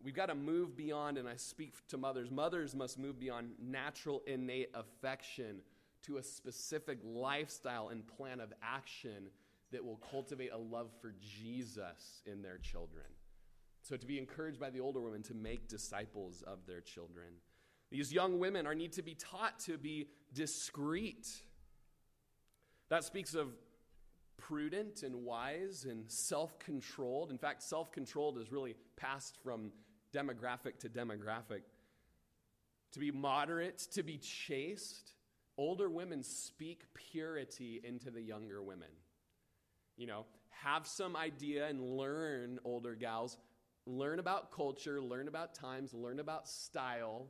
we've 0.08 0.16
got 0.16 0.28
to 0.28 0.36
move 0.36 0.78
beyond, 0.78 1.18
and 1.18 1.28
I 1.28 1.36
speak 1.36 1.74
to 1.90 1.98
mothers. 1.98 2.32
Mothers 2.32 2.74
must 2.74 2.98
move 2.98 3.20
beyond 3.20 3.50
natural, 3.62 4.24
innate 4.26 4.70
affection 4.74 5.58
to 6.04 6.16
a 6.16 6.24
specific 6.24 7.00
lifestyle 7.04 7.90
and 7.90 8.08
plan 8.08 8.40
of 8.40 8.54
action 8.64 9.28
that 9.74 9.84
will 9.84 10.00
cultivate 10.10 10.52
a 10.54 10.58
love 10.58 10.92
for 11.02 11.14
Jesus 11.20 12.22
in 12.26 12.42
their 12.42 12.58
children. 12.58 13.04
So, 13.82 13.98
to 13.98 14.08
be 14.08 14.18
encouraged 14.18 14.62
by 14.62 14.70
the 14.70 14.80
older 14.80 15.02
women 15.02 15.24
to 15.24 15.34
make 15.34 15.68
disciples 15.68 16.42
of 16.48 16.60
their 16.66 16.80
children. 16.80 17.28
These 17.92 18.14
young 18.14 18.40
women 18.40 18.66
are 18.66 18.76
need 18.76 18.94
to 18.94 19.02
be 19.02 19.14
taught 19.14 19.60
to 19.66 19.78
be 19.78 20.08
discreet. 20.34 21.28
That 22.88 23.04
speaks 23.04 23.34
of 23.34 23.50
prudent 24.38 25.04
and 25.04 25.26
wise 25.26 25.86
and 25.90 26.10
self 26.10 26.58
controlled. 26.60 27.30
In 27.30 27.38
fact, 27.38 27.62
self 27.62 27.92
controlled 27.92 28.38
is 28.38 28.54
really 28.54 28.76
passed 28.96 29.38
from 29.44 29.72
demographic 30.14 30.80
to 30.80 30.90
demographic. 30.90 31.62
To 32.94 33.00
be 33.00 33.12
moderate, 33.12 33.80
to 33.94 34.04
be 34.04 34.18
chaste. 34.18 35.14
Older 35.58 35.90
women 35.90 36.24
speak 36.24 36.84
purity 36.94 37.82
into 37.84 38.12
the 38.12 38.22
younger 38.22 38.62
women. 38.62 38.90
You 39.98 40.08
know, 40.08 40.26
have 40.50 40.88
some 40.88 41.16
idea 41.16 41.68
and 41.68 41.98
learn, 41.98 42.60
older 42.64 42.96
gals, 42.96 43.38
learn 43.86 44.20
about 44.20 44.52
culture, 44.52 45.02
learn 45.02 45.28
about 45.28 45.56
times, 45.56 45.94
learn 45.94 46.20
about 46.20 46.48
style. 46.48 47.28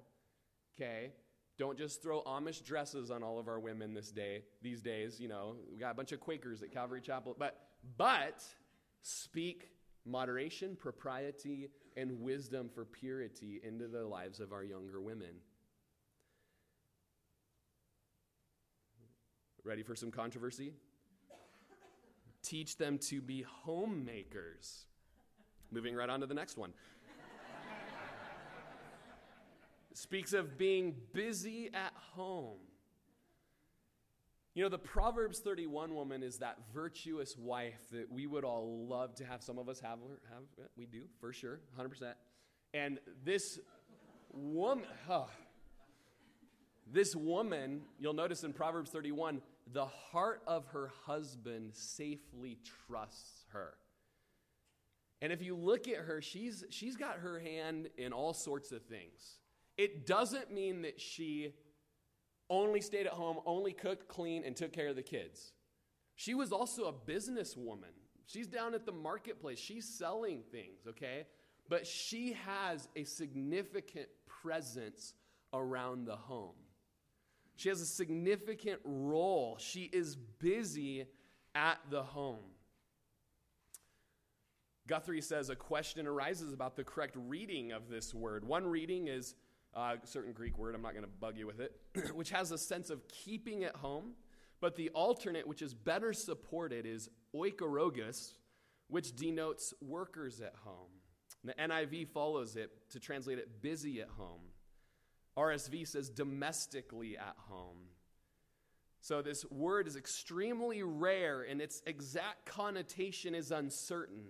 Okay? 0.75 1.11
Don't 1.57 1.77
just 1.77 2.03
throw 2.03 2.21
Amish 2.23 2.63
dresses 2.63 3.09
on 3.09 3.23
all 3.23 3.39
of 3.39 3.47
our 3.47 3.59
women 3.59 3.93
this 3.93 4.11
day, 4.11 4.43
these 4.61 4.81
days. 4.81 5.19
You 5.19 5.27
know, 5.27 5.55
we 5.71 5.79
got 5.79 5.91
a 5.91 5.95
bunch 5.95 6.11
of 6.11 6.19
Quakers 6.19 6.61
at 6.61 6.71
Calvary 6.71 7.01
Chapel, 7.01 7.35
but 7.37 7.57
but 7.97 8.43
speak 9.01 9.69
moderation, 10.07 10.75
propriety, 10.75 11.69
and 11.95 12.21
wisdom 12.21 12.69
for 12.73 12.85
purity 12.85 13.59
into 13.63 13.87
the 13.87 14.03
lives 14.03 14.39
of 14.39 14.53
our 14.53 14.63
younger 14.63 15.01
women. 15.01 15.41
Ready 19.63 19.83
for 19.83 19.95
some 19.95 20.11
controversy? 20.11 20.73
Teach 22.41 22.77
them 22.77 22.97
to 22.99 23.21
be 23.21 23.41
homemakers. 23.41 24.85
Moving 25.71 25.95
right 25.95 26.09
on 26.09 26.21
to 26.21 26.25
the 26.25 26.33
next 26.33 26.57
one. 26.57 26.73
Speaks 29.93 30.31
of 30.31 30.57
being 30.57 30.95
busy 31.11 31.69
at 31.73 31.91
home. 32.13 32.59
You 34.57 34.63
know, 34.63 34.69
the 34.69 34.79
Proverbs 34.79 35.37
31 35.37 35.93
woman 35.93 36.23
is 36.23 36.39
that 36.39 36.57
virtuous 36.73 37.37
wife 37.37 37.77
that 37.91 38.11
we 38.11 38.25
would 38.25 38.43
all 38.43 38.87
love 38.89 39.13
to 39.17 39.23
have. 39.23 39.43
Some 39.43 39.59
of 39.59 39.69
us 39.69 39.79
have, 39.81 39.99
her. 39.99 40.19
have 40.33 40.41
we 40.75 40.87
do, 40.87 41.03
for 41.21 41.31
sure, 41.31 41.59
100%. 41.79 42.13
And 42.73 42.97
this 43.23 43.59
woman, 44.33 44.87
this 46.91 47.15
woman, 47.15 47.81
you'll 47.99 48.15
notice 48.15 48.43
in 48.43 48.51
Proverbs 48.51 48.89
31, 48.89 49.43
the 49.73 49.85
heart 49.85 50.41
of 50.47 50.65
her 50.69 50.89
husband 51.05 51.75
safely 51.75 52.57
trusts 52.87 53.45
her. 53.53 53.75
And 55.21 55.31
if 55.31 55.43
you 55.43 55.55
look 55.55 55.87
at 55.87 55.97
her, 55.97 56.19
she's, 56.19 56.63
she's 56.71 56.95
got 56.95 57.17
her 57.17 57.37
hand 57.37 57.89
in 57.95 58.11
all 58.11 58.33
sorts 58.33 58.71
of 58.71 58.81
things. 58.85 59.37
It 59.77 60.07
doesn't 60.07 60.51
mean 60.51 60.81
that 60.81 60.99
she 60.99 61.53
only 62.49 62.81
stayed 62.81 63.05
at 63.05 63.13
home, 63.13 63.37
only 63.45 63.73
cooked, 63.73 64.07
cleaned, 64.07 64.45
and 64.45 64.55
took 64.55 64.71
care 64.71 64.87
of 64.87 64.95
the 64.95 65.01
kids. 65.01 65.53
She 66.15 66.33
was 66.33 66.51
also 66.51 66.85
a 66.85 66.93
businesswoman. 66.93 67.93
She's 68.25 68.47
down 68.47 68.73
at 68.73 68.85
the 68.85 68.91
marketplace, 68.91 69.59
she's 69.59 69.87
selling 69.87 70.41
things, 70.51 70.85
okay? 70.87 71.27
But 71.69 71.87
she 71.87 72.33
has 72.45 72.87
a 72.95 73.03
significant 73.03 74.07
presence 74.41 75.13
around 75.53 76.05
the 76.05 76.15
home. 76.15 76.55
She 77.55 77.69
has 77.69 77.81
a 77.81 77.85
significant 77.85 78.79
role. 78.83 79.57
She 79.59 79.89
is 79.91 80.15
busy 80.15 81.07
at 81.55 81.79
the 81.89 82.03
home. 82.03 82.43
Guthrie 84.87 85.21
says 85.21 85.49
a 85.49 85.55
question 85.55 86.07
arises 86.07 86.53
about 86.53 86.75
the 86.75 86.83
correct 86.83 87.15
reading 87.17 87.71
of 87.71 87.89
this 87.89 88.13
word. 88.13 88.45
One 88.45 88.65
reading 88.65 89.07
is 89.07 89.35
uh, 89.77 89.95
certain 90.05 90.33
Greek 90.33 90.57
word, 90.57 90.73
I'm 90.73 90.81
not 90.81 90.93
going 90.93 91.05
to 91.05 91.11
bug 91.19 91.37
you 91.37 91.45
with 91.45 91.59
it, 91.59 91.71
which 92.15 92.31
has 92.31 92.51
a 92.51 92.57
sense 92.57 92.89
of 92.89 93.07
keeping 93.07 93.63
at 93.63 93.75
home. 93.75 94.13
But 94.59 94.75
the 94.75 94.89
alternate, 94.89 95.47
which 95.47 95.61
is 95.61 95.75
better 95.75 96.13
supported, 96.13 96.87
is 96.87 97.09
oikourgous, 97.35 98.33
which 98.87 99.15
denotes 99.15 99.73
workers 99.81 100.41
at 100.41 100.55
home. 100.63 100.89
The 101.43 101.53
NIV 101.53 102.09
follows 102.09 102.55
it 102.55 102.71
to 102.89 102.99
translate 102.99 103.37
it 103.37 103.61
busy 103.61 104.01
at 104.01 104.09
home. 104.09 104.41
RSV 105.37 105.87
says 105.87 106.09
domestically 106.09 107.15
at 107.15 107.35
home. 107.37 107.77
So 109.01 109.21
this 109.21 109.45
word 109.51 109.87
is 109.87 109.95
extremely 109.95 110.81
rare 110.81 111.43
and 111.43 111.61
its 111.61 111.83
exact 111.85 112.45
connotation 112.45 113.35
is 113.35 113.51
uncertain. 113.51 114.25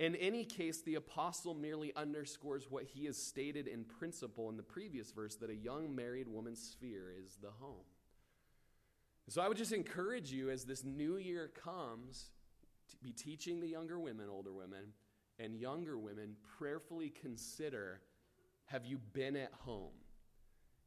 In 0.00 0.16
any 0.16 0.46
case, 0.46 0.80
the 0.80 0.94
apostle 0.94 1.52
merely 1.52 1.94
underscores 1.94 2.70
what 2.70 2.84
he 2.84 3.04
has 3.04 3.18
stated 3.18 3.68
in 3.68 3.84
principle 3.84 4.48
in 4.48 4.56
the 4.56 4.62
previous 4.62 5.12
verse 5.12 5.36
that 5.36 5.50
a 5.50 5.54
young 5.54 5.94
married 5.94 6.26
woman's 6.26 6.62
sphere 6.62 7.12
is 7.22 7.36
the 7.42 7.50
home. 7.60 7.84
So 9.28 9.42
I 9.42 9.48
would 9.48 9.58
just 9.58 9.72
encourage 9.72 10.32
you 10.32 10.48
as 10.48 10.64
this 10.64 10.84
new 10.84 11.18
year 11.18 11.48
comes 11.48 12.30
to 12.88 12.96
be 12.96 13.12
teaching 13.12 13.60
the 13.60 13.68
younger 13.68 14.00
women, 14.00 14.28
older 14.30 14.54
women, 14.54 14.94
and 15.38 15.54
younger 15.54 15.98
women 15.98 16.34
prayerfully 16.58 17.10
consider 17.10 18.00
have 18.64 18.86
you 18.86 18.98
been 19.12 19.36
at 19.36 19.52
home? 19.52 19.92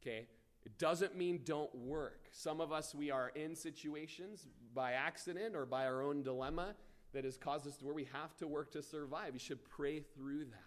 Okay? 0.02 0.26
It 0.66 0.76
doesn't 0.76 1.16
mean 1.16 1.42
don't 1.44 1.72
work. 1.72 2.26
Some 2.32 2.60
of 2.60 2.72
us, 2.72 2.96
we 2.96 3.12
are 3.12 3.28
in 3.28 3.54
situations 3.54 4.48
by 4.74 4.92
accident 4.92 5.54
or 5.54 5.66
by 5.66 5.86
our 5.86 6.02
own 6.02 6.24
dilemma 6.24 6.74
that 7.14 7.24
has 7.24 7.36
caused 7.36 7.66
us 7.66 7.76
to 7.78 7.84
where 7.84 7.94
we 7.94 8.08
have 8.12 8.36
to 8.36 8.46
work 8.46 8.72
to 8.72 8.82
survive. 8.82 9.30
You 9.32 9.38
should 9.38 9.64
pray 9.64 10.00
through 10.00 10.44
that. 10.46 10.60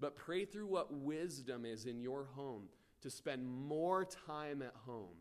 But 0.00 0.16
pray 0.16 0.44
through 0.44 0.66
what 0.66 0.92
wisdom 0.92 1.64
is 1.64 1.86
in 1.86 2.00
your 2.00 2.26
home 2.34 2.64
to 3.02 3.10
spend 3.10 3.46
more 3.46 4.04
time 4.26 4.62
at 4.62 4.74
home 4.86 5.18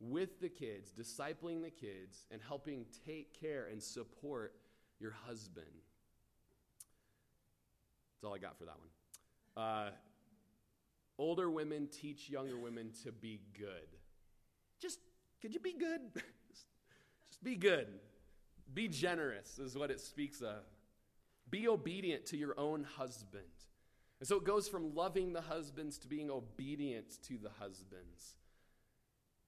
with 0.00 0.40
the 0.40 0.48
kids, 0.48 0.90
discipling 0.90 1.62
the 1.62 1.70
kids, 1.70 2.26
and 2.30 2.40
helping 2.46 2.86
take 3.06 3.38
care 3.38 3.68
and 3.70 3.82
support 3.82 4.54
your 4.98 5.12
husband. 5.26 5.66
That's 8.14 8.24
all 8.24 8.34
I 8.34 8.38
got 8.38 8.58
for 8.58 8.64
that 8.64 8.76
one. 8.78 9.64
Uh, 9.64 9.90
older 11.18 11.50
women 11.50 11.88
teach 11.88 12.28
younger 12.28 12.58
women 12.58 12.90
to 13.04 13.12
be 13.12 13.40
good. 13.56 13.88
Just, 14.80 14.98
could 15.40 15.54
you 15.54 15.60
be 15.60 15.72
good? 15.72 16.00
just 17.30 17.42
be 17.42 17.54
good. 17.54 17.88
Be 18.72 18.88
generous, 18.88 19.58
is 19.58 19.76
what 19.76 19.90
it 19.90 20.00
speaks 20.00 20.40
of. 20.40 20.64
Be 21.50 21.68
obedient 21.68 22.26
to 22.26 22.36
your 22.36 22.58
own 22.58 22.84
husband. 22.84 23.44
And 24.20 24.28
so 24.28 24.36
it 24.36 24.44
goes 24.44 24.68
from 24.68 24.94
loving 24.94 25.32
the 25.32 25.42
husbands 25.42 25.98
to 25.98 26.08
being 26.08 26.30
obedient 26.30 27.22
to 27.28 27.36
the 27.36 27.50
husbands. 27.58 28.36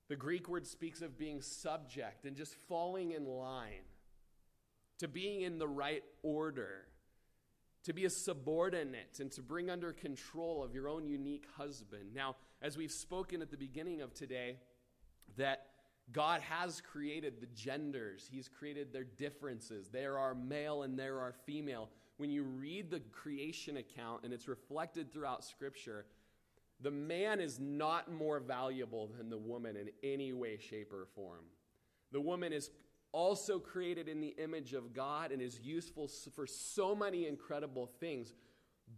The 0.08 0.16
Greek 0.16 0.48
word 0.48 0.66
speaks 0.66 1.02
of 1.02 1.18
being 1.18 1.40
subject 1.40 2.26
and 2.26 2.36
just 2.36 2.54
falling 2.68 3.12
in 3.12 3.24
line, 3.24 3.86
to 4.98 5.08
being 5.08 5.40
in 5.40 5.58
the 5.58 5.66
right 5.66 6.04
order, 6.22 6.86
to 7.84 7.92
be 7.92 8.04
a 8.04 8.10
subordinate, 8.10 9.18
and 9.20 9.32
to 9.32 9.42
bring 9.42 9.70
under 9.70 9.92
control 9.92 10.62
of 10.62 10.74
your 10.74 10.88
own 10.88 11.06
unique 11.06 11.46
husband. 11.56 12.14
Now, 12.14 12.36
as 12.62 12.76
we've 12.76 12.92
spoken 12.92 13.42
at 13.42 13.50
the 13.50 13.56
beginning 13.56 14.00
of 14.00 14.14
today, 14.14 14.58
that 15.36 15.55
God 16.12 16.40
has 16.42 16.80
created 16.80 17.40
the 17.40 17.46
genders, 17.54 18.28
He's 18.30 18.48
created 18.48 18.92
their 18.92 19.04
differences. 19.04 19.88
There 19.88 20.18
are 20.18 20.34
male 20.34 20.82
and 20.82 20.98
there 20.98 21.20
are 21.20 21.34
female. 21.44 21.90
When 22.16 22.30
you 22.30 22.44
read 22.44 22.90
the 22.90 23.00
creation 23.12 23.76
account, 23.76 24.24
and 24.24 24.32
it's 24.32 24.48
reflected 24.48 25.12
throughout 25.12 25.44
Scripture, 25.44 26.06
the 26.80 26.90
man 26.90 27.40
is 27.40 27.58
not 27.58 28.10
more 28.10 28.40
valuable 28.40 29.10
than 29.16 29.30
the 29.30 29.38
woman 29.38 29.76
in 29.76 29.90
any 30.02 30.32
way, 30.32 30.58
shape, 30.58 30.92
or 30.92 31.06
form. 31.14 31.44
The 32.12 32.20
woman 32.20 32.52
is 32.52 32.70
also 33.12 33.58
created 33.58 34.08
in 34.08 34.20
the 34.20 34.34
image 34.38 34.74
of 34.74 34.92
God 34.92 35.32
and 35.32 35.40
is 35.40 35.60
useful 35.60 36.08
for 36.34 36.46
so 36.46 36.94
many 36.94 37.26
incredible 37.26 37.90
things. 37.98 38.34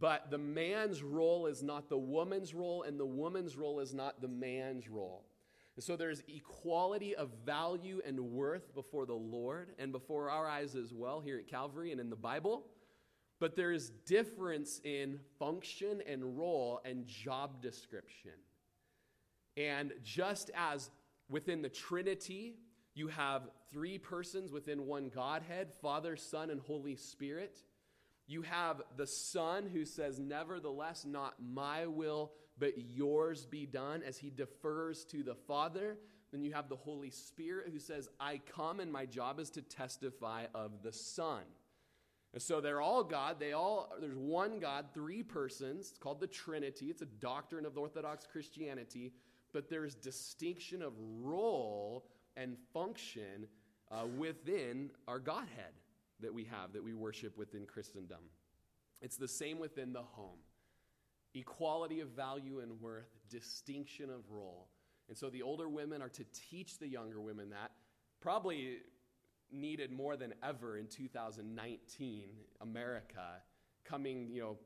But 0.00 0.30
the 0.30 0.38
man's 0.38 1.02
role 1.02 1.46
is 1.46 1.62
not 1.62 1.88
the 1.88 1.98
woman's 1.98 2.52
role, 2.52 2.82
and 2.82 2.98
the 2.98 3.06
woman's 3.06 3.56
role 3.56 3.80
is 3.80 3.94
not 3.94 4.20
the 4.20 4.28
man's 4.28 4.88
role. 4.88 5.24
And 5.78 5.84
so 5.84 5.94
there's 5.94 6.24
equality 6.26 7.14
of 7.14 7.30
value 7.46 8.00
and 8.04 8.18
worth 8.18 8.74
before 8.74 9.06
the 9.06 9.14
Lord 9.14 9.70
and 9.78 9.92
before 9.92 10.28
our 10.28 10.48
eyes 10.48 10.74
as 10.74 10.92
well 10.92 11.20
here 11.20 11.38
at 11.38 11.46
Calvary 11.46 11.92
and 11.92 12.00
in 12.00 12.10
the 12.10 12.16
Bible. 12.16 12.66
But 13.38 13.54
there 13.54 13.70
is 13.70 13.90
difference 14.04 14.80
in 14.82 15.20
function 15.38 16.02
and 16.04 16.36
role 16.36 16.80
and 16.84 17.06
job 17.06 17.62
description. 17.62 18.32
And 19.56 19.92
just 20.02 20.50
as 20.56 20.90
within 21.28 21.62
the 21.62 21.68
Trinity, 21.68 22.56
you 22.96 23.06
have 23.06 23.42
three 23.70 23.98
persons 23.98 24.50
within 24.50 24.84
one 24.84 25.12
Godhead 25.14 25.68
Father, 25.80 26.16
Son, 26.16 26.50
and 26.50 26.60
Holy 26.60 26.96
Spirit. 26.96 27.62
You 28.26 28.42
have 28.42 28.82
the 28.96 29.06
Son 29.06 29.70
who 29.72 29.84
says, 29.84 30.18
Nevertheless, 30.18 31.04
not 31.04 31.34
my 31.40 31.86
will, 31.86 32.32
but 32.58 32.74
yours 32.78 33.46
be 33.46 33.66
done, 33.66 34.02
as 34.02 34.18
he 34.18 34.30
defers 34.30 35.04
to 35.06 35.22
the 35.22 35.34
Father. 35.34 35.98
Then 36.32 36.42
you 36.42 36.52
have 36.52 36.68
the 36.68 36.76
Holy 36.76 37.10
Spirit 37.10 37.70
who 37.72 37.78
says, 37.78 38.08
I 38.20 38.40
come 38.54 38.80
and 38.80 38.92
my 38.92 39.06
job 39.06 39.40
is 39.40 39.50
to 39.50 39.62
testify 39.62 40.46
of 40.54 40.82
the 40.82 40.92
Son. 40.92 41.42
And 42.34 42.42
so 42.42 42.60
they're 42.60 42.82
all 42.82 43.02
God. 43.02 43.40
They 43.40 43.52
all 43.52 43.94
there's 44.00 44.16
one 44.16 44.58
God, 44.58 44.86
three 44.92 45.22
persons. 45.22 45.90
It's 45.90 45.98
called 45.98 46.20
the 46.20 46.26
Trinity. 46.26 46.86
It's 46.86 47.00
a 47.00 47.06
doctrine 47.06 47.64
of 47.64 47.78
Orthodox 47.78 48.26
Christianity, 48.30 49.12
but 49.52 49.70
there's 49.70 49.94
distinction 49.94 50.82
of 50.82 50.92
role 51.22 52.04
and 52.36 52.56
function 52.74 53.46
uh, 53.90 54.04
within 54.18 54.90
our 55.06 55.18
Godhead 55.18 55.72
that 56.20 56.34
we 56.34 56.44
have, 56.44 56.74
that 56.74 56.84
we 56.84 56.92
worship 56.92 57.38
within 57.38 57.64
Christendom. 57.64 58.18
It's 59.00 59.16
the 59.16 59.28
same 59.28 59.58
within 59.58 59.94
the 59.94 60.02
home 60.02 60.38
equality 61.34 62.00
of 62.00 62.08
value 62.08 62.60
and 62.60 62.80
worth, 62.80 63.08
distinction 63.30 64.10
of 64.10 64.30
role. 64.30 64.68
And 65.08 65.16
so 65.16 65.30
the 65.30 65.42
older 65.42 65.68
women 65.68 66.02
are 66.02 66.08
to 66.10 66.24
teach 66.50 66.78
the 66.78 66.88
younger 66.88 67.20
women 67.20 67.50
that. 67.50 67.70
Probably 68.20 68.78
needed 69.50 69.92
more 69.92 70.16
than 70.16 70.34
ever 70.42 70.76
in 70.76 70.86
2019 70.86 72.28
America, 72.60 73.42
coming, 73.84 74.28
you 74.30 74.40
know, 74.42 74.58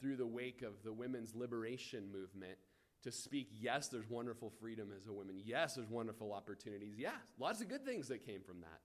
through 0.00 0.16
the 0.16 0.26
wake 0.26 0.62
of 0.62 0.72
the 0.84 0.92
women's 0.92 1.34
liberation 1.34 2.10
movement 2.12 2.58
to 3.02 3.10
speak 3.10 3.48
yes 3.60 3.88
there's 3.88 4.08
wonderful 4.08 4.52
freedom 4.60 4.90
as 4.96 5.06
a 5.06 5.12
woman 5.12 5.36
yes 5.44 5.74
there's 5.74 5.88
wonderful 5.88 6.32
opportunities 6.32 6.94
yes 6.96 7.12
lots 7.38 7.60
of 7.60 7.68
good 7.68 7.84
things 7.84 8.08
that 8.08 8.24
came 8.24 8.40
from 8.42 8.60
that 8.60 8.80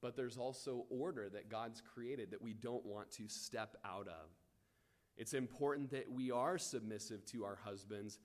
but 0.00 0.16
there's 0.16 0.36
also 0.36 0.86
order 0.88 1.28
that 1.28 1.50
god's 1.50 1.82
created 1.94 2.30
that 2.30 2.40
we 2.40 2.52
don't 2.54 2.84
want 2.86 3.10
to 3.10 3.28
step 3.28 3.76
out 3.84 4.08
of 4.08 4.30
it's 5.20 5.34
important 5.34 5.90
that 5.90 6.10
we 6.10 6.30
are 6.30 6.58
submissive 6.58 7.24
to 7.26 7.44
our 7.44 7.58
husbands 7.64 8.18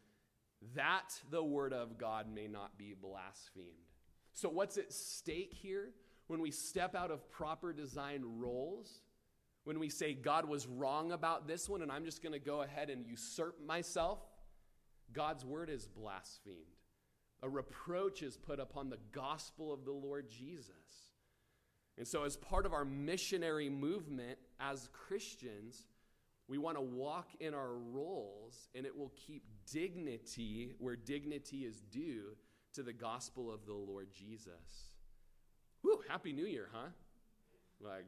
that 0.74 1.14
the 1.30 1.44
word 1.44 1.74
of 1.74 1.98
god 1.98 2.28
may 2.34 2.48
not 2.48 2.78
be 2.78 2.96
blasphemed 3.00 3.68
so 4.34 4.50
what's 4.50 4.78
at 4.78 4.92
stake 4.92 5.54
here 5.54 5.92
when 6.28 6.42
we 6.42 6.52
step 6.52 6.96
out 6.96 7.12
of 7.12 7.30
proper 7.30 7.72
design 7.72 8.24
roles, 8.38 9.02
when 9.64 9.80
we 9.80 9.90
say 9.90 10.14
God 10.14 10.46
was 10.46 10.68
wrong 10.68 11.12
about 11.12 11.48
this 11.48 11.70
one 11.70 11.82
and 11.82 11.92
I'm 11.92 12.06
just 12.06 12.24
going 12.24 12.34
to 12.34 12.40
go 12.40 12.62
ahead 12.62 12.90
and 12.90 13.06
usurp 13.06 13.64
myself, 13.66 14.20
God's 15.14 15.46
word 15.46 15.70
is 15.70 15.88
blasphemed. 15.88 16.58
A 17.44 17.50
reproach 17.50 18.24
is 18.24 18.38
put 18.38 18.60
upon 18.60 18.90
the 18.90 18.98
gospel 19.12 19.72
of 19.72 19.86
the 19.86 19.92
Lord 19.92 20.30
Jesus. 20.30 20.74
And 21.98 22.08
so, 22.08 22.24
as 22.24 22.36
part 22.36 22.66
of 22.66 22.74
our 22.74 22.84
missionary 22.84 23.70
movement 23.70 24.38
as 24.60 24.90
Christians, 24.92 25.86
we 26.48 26.58
want 26.58 26.78
to 26.78 26.82
walk 26.82 27.30
in 27.40 27.54
our 27.54 27.74
roles, 27.74 28.70
and 28.76 28.86
it 28.86 28.96
will 28.96 29.12
keep 29.16 29.44
dignity 29.72 30.76
where 30.78 30.96
dignity 30.96 31.66
is 31.66 31.82
due 31.92 32.36
to 32.74 32.84
the 32.84 32.94
gospel 32.94 33.52
of 33.52 33.66
the 33.66 33.74
Lord 33.74 34.08
Jesus. 34.14 34.92
Whew, 35.82 36.02
Happy 36.08 36.34
New 36.34 36.46
Year, 36.46 36.70
huh? 36.72 36.90
Like 37.82 38.06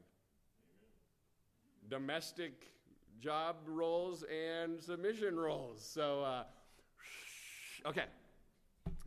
domestic 1.90 2.72
job 3.20 3.56
roles 3.66 4.24
and 4.24 4.82
submission 4.82 5.36
roles. 5.36 5.84
So, 5.84 6.24
uh, 6.24 6.44
okay. 7.88 8.06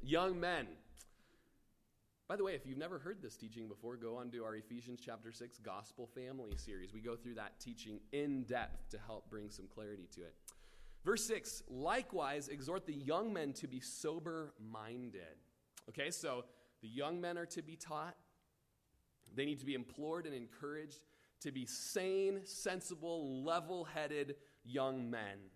Young 0.02 0.40
men. 0.40 0.66
By 2.30 2.36
the 2.36 2.44
way, 2.44 2.54
if 2.54 2.64
you've 2.64 2.78
never 2.78 3.00
heard 3.00 3.20
this 3.20 3.36
teaching 3.36 3.66
before, 3.66 3.96
go 3.96 4.18
on 4.18 4.30
to 4.30 4.44
our 4.44 4.54
Ephesians 4.54 5.00
chapter 5.04 5.32
6 5.32 5.58
Gospel 5.64 6.06
Family 6.14 6.54
series. 6.54 6.94
We 6.94 7.00
go 7.00 7.16
through 7.16 7.34
that 7.34 7.58
teaching 7.58 7.98
in 8.12 8.44
depth 8.44 8.88
to 8.90 8.98
help 9.04 9.28
bring 9.28 9.50
some 9.50 9.66
clarity 9.66 10.06
to 10.14 10.20
it. 10.20 10.34
Verse 11.04 11.24
6 11.24 11.64
Likewise, 11.68 12.46
exhort 12.46 12.86
the 12.86 12.94
young 12.94 13.32
men 13.32 13.52
to 13.54 13.66
be 13.66 13.80
sober 13.80 14.54
minded. 14.60 15.42
Okay, 15.88 16.12
so 16.12 16.44
the 16.82 16.88
young 16.88 17.20
men 17.20 17.36
are 17.36 17.46
to 17.46 17.62
be 17.62 17.74
taught, 17.74 18.14
they 19.34 19.44
need 19.44 19.58
to 19.58 19.66
be 19.66 19.74
implored 19.74 20.24
and 20.24 20.32
encouraged 20.32 21.00
to 21.40 21.50
be 21.50 21.66
sane, 21.66 22.42
sensible, 22.44 23.42
level 23.42 23.82
headed 23.82 24.36
young 24.64 25.10
men. 25.10 25.50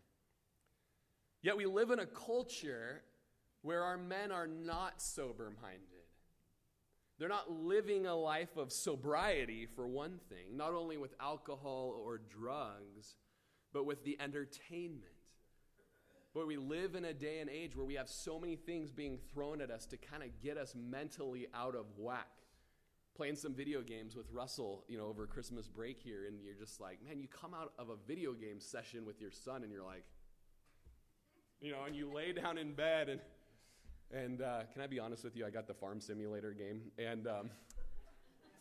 Yet 1.40 1.56
we 1.56 1.66
live 1.66 1.92
in 1.92 2.00
a 2.00 2.06
culture 2.06 3.04
where 3.62 3.84
our 3.84 3.96
men 3.96 4.32
are 4.32 4.48
not 4.48 5.00
sober 5.00 5.52
minded. 5.62 5.93
They're 7.18 7.28
not 7.28 7.50
living 7.50 8.06
a 8.06 8.14
life 8.14 8.56
of 8.56 8.72
sobriety, 8.72 9.66
for 9.66 9.86
one 9.86 10.18
thing, 10.28 10.56
not 10.56 10.72
only 10.72 10.96
with 10.96 11.14
alcohol 11.20 11.94
or 11.96 12.18
drugs, 12.18 13.16
but 13.72 13.86
with 13.86 14.04
the 14.04 14.20
entertainment. 14.20 15.04
But 16.34 16.48
we 16.48 16.56
live 16.56 16.96
in 16.96 17.04
a 17.04 17.14
day 17.14 17.38
and 17.38 17.48
age 17.48 17.76
where 17.76 17.86
we 17.86 17.94
have 17.94 18.08
so 18.08 18.40
many 18.40 18.56
things 18.56 18.90
being 18.90 19.18
thrown 19.32 19.60
at 19.60 19.70
us 19.70 19.86
to 19.86 19.96
kind 19.96 20.24
of 20.24 20.30
get 20.42 20.56
us 20.56 20.74
mentally 20.74 21.46
out 21.54 21.76
of 21.76 21.86
whack 21.96 22.28
playing 23.14 23.36
some 23.36 23.54
video 23.54 23.80
games 23.80 24.16
with 24.16 24.26
Russell, 24.32 24.84
you 24.88 24.98
know, 24.98 25.06
over 25.06 25.26
Christmas 25.26 25.68
break 25.68 26.00
here, 26.02 26.26
and 26.26 26.42
you're 26.42 26.54
just 26.54 26.80
like, 26.80 26.98
man, 27.06 27.20
you 27.20 27.28
come 27.28 27.54
out 27.54 27.72
of 27.78 27.88
a 27.88 27.96
video 28.08 28.32
game 28.32 28.58
session 28.58 29.06
with 29.06 29.20
your 29.20 29.30
son, 29.30 29.62
and 29.62 29.72
you're 29.72 29.84
like, 29.84 30.04
you 31.60 31.70
know, 31.70 31.84
and 31.86 31.94
you 31.94 32.12
lay 32.12 32.32
down 32.32 32.58
in 32.58 32.74
bed, 32.74 33.08
and 33.08 33.20
and 34.14 34.42
uh, 34.42 34.60
can 34.72 34.82
I 34.82 34.86
be 34.86 34.98
honest 34.98 35.24
with 35.24 35.36
you? 35.36 35.44
I 35.44 35.50
got 35.50 35.66
the 35.66 35.74
farm 35.74 36.00
simulator 36.00 36.52
game, 36.52 36.82
and 36.98 37.26
um, 37.26 37.50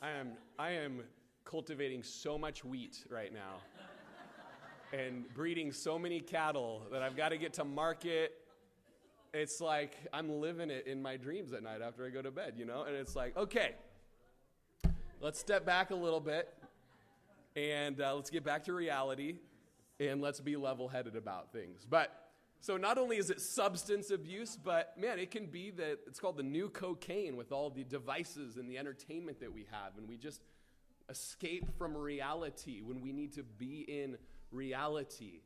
I 0.02 0.10
am 0.10 0.32
I 0.58 0.72
am 0.72 1.04
cultivating 1.46 2.04
so 2.04 2.38
much 2.38 2.66
wheat 2.66 3.06
right 3.10 3.34
now, 3.34 3.62
and 4.92 5.32
breeding 5.34 5.72
so 5.72 6.00
many 6.00 6.20
cattle 6.20 6.84
that 6.92 7.02
I've 7.02 7.16
got 7.16 7.30
to 7.30 7.38
get 7.38 7.54
to 7.54 7.64
market. 7.64 8.34
It's 9.34 9.60
like 9.62 9.98
I'm 10.12 10.42
living 10.42 10.70
it 10.70 10.88
in 10.88 11.02
my 11.02 11.18
dreams 11.18 11.54
at 11.54 11.64
night 11.64 11.82
after 11.82 12.06
I 12.06 12.10
go 12.10 12.22
to 12.22 12.32
bed, 12.32 12.54
you 12.58 12.66
know, 12.66 12.84
and 12.84 12.96
it's 12.96 13.16
like, 13.16 13.36
okay 13.38 13.76
let's 15.24 15.40
step 15.40 15.66
back 15.66 15.92
a 15.92 15.96
little 15.96 16.20
bit 16.20 16.54
and 17.56 18.02
uh, 18.02 18.14
let's 18.14 18.30
get 18.30 18.44
back 18.44 18.62
to 18.62 18.74
reality 18.74 19.36
and 19.98 20.22
let's 20.22 20.42
be 20.42 20.58
level 20.58 20.90
headed 20.90 21.16
about 21.16 21.54
things. 21.54 21.88
But 21.90 22.23
so 22.64 22.78
not 22.78 22.98
only 22.98 23.18
is 23.18 23.30
it 23.30 23.42
substance 23.42 24.10
abuse, 24.10 24.56
but 24.56 24.98
man, 24.98 25.20
it 25.20 25.32
can 25.32 25.48
be 25.48 25.70
that 25.72 26.00
it's 26.08 26.18
called 26.18 26.38
the 26.38 26.44
new 26.44 26.70
cocaine 26.70 27.36
with 27.36 27.52
all 27.52 27.70
the 27.70 27.84
devices 27.84 28.56
and 28.56 28.70
the 28.70 28.78
entertainment 28.78 29.42
that 29.42 29.54
we 29.54 29.68
have, 29.70 29.98
and 29.98 30.08
we 30.08 30.16
just 30.16 30.42
escape 31.10 31.78
from 31.78 31.98
reality 31.98 32.80
when 32.82 33.02
we 33.02 33.12
need 33.12 33.34
to 33.34 33.44
be 33.44 33.82
in 33.82 34.18
reality. 34.50 35.42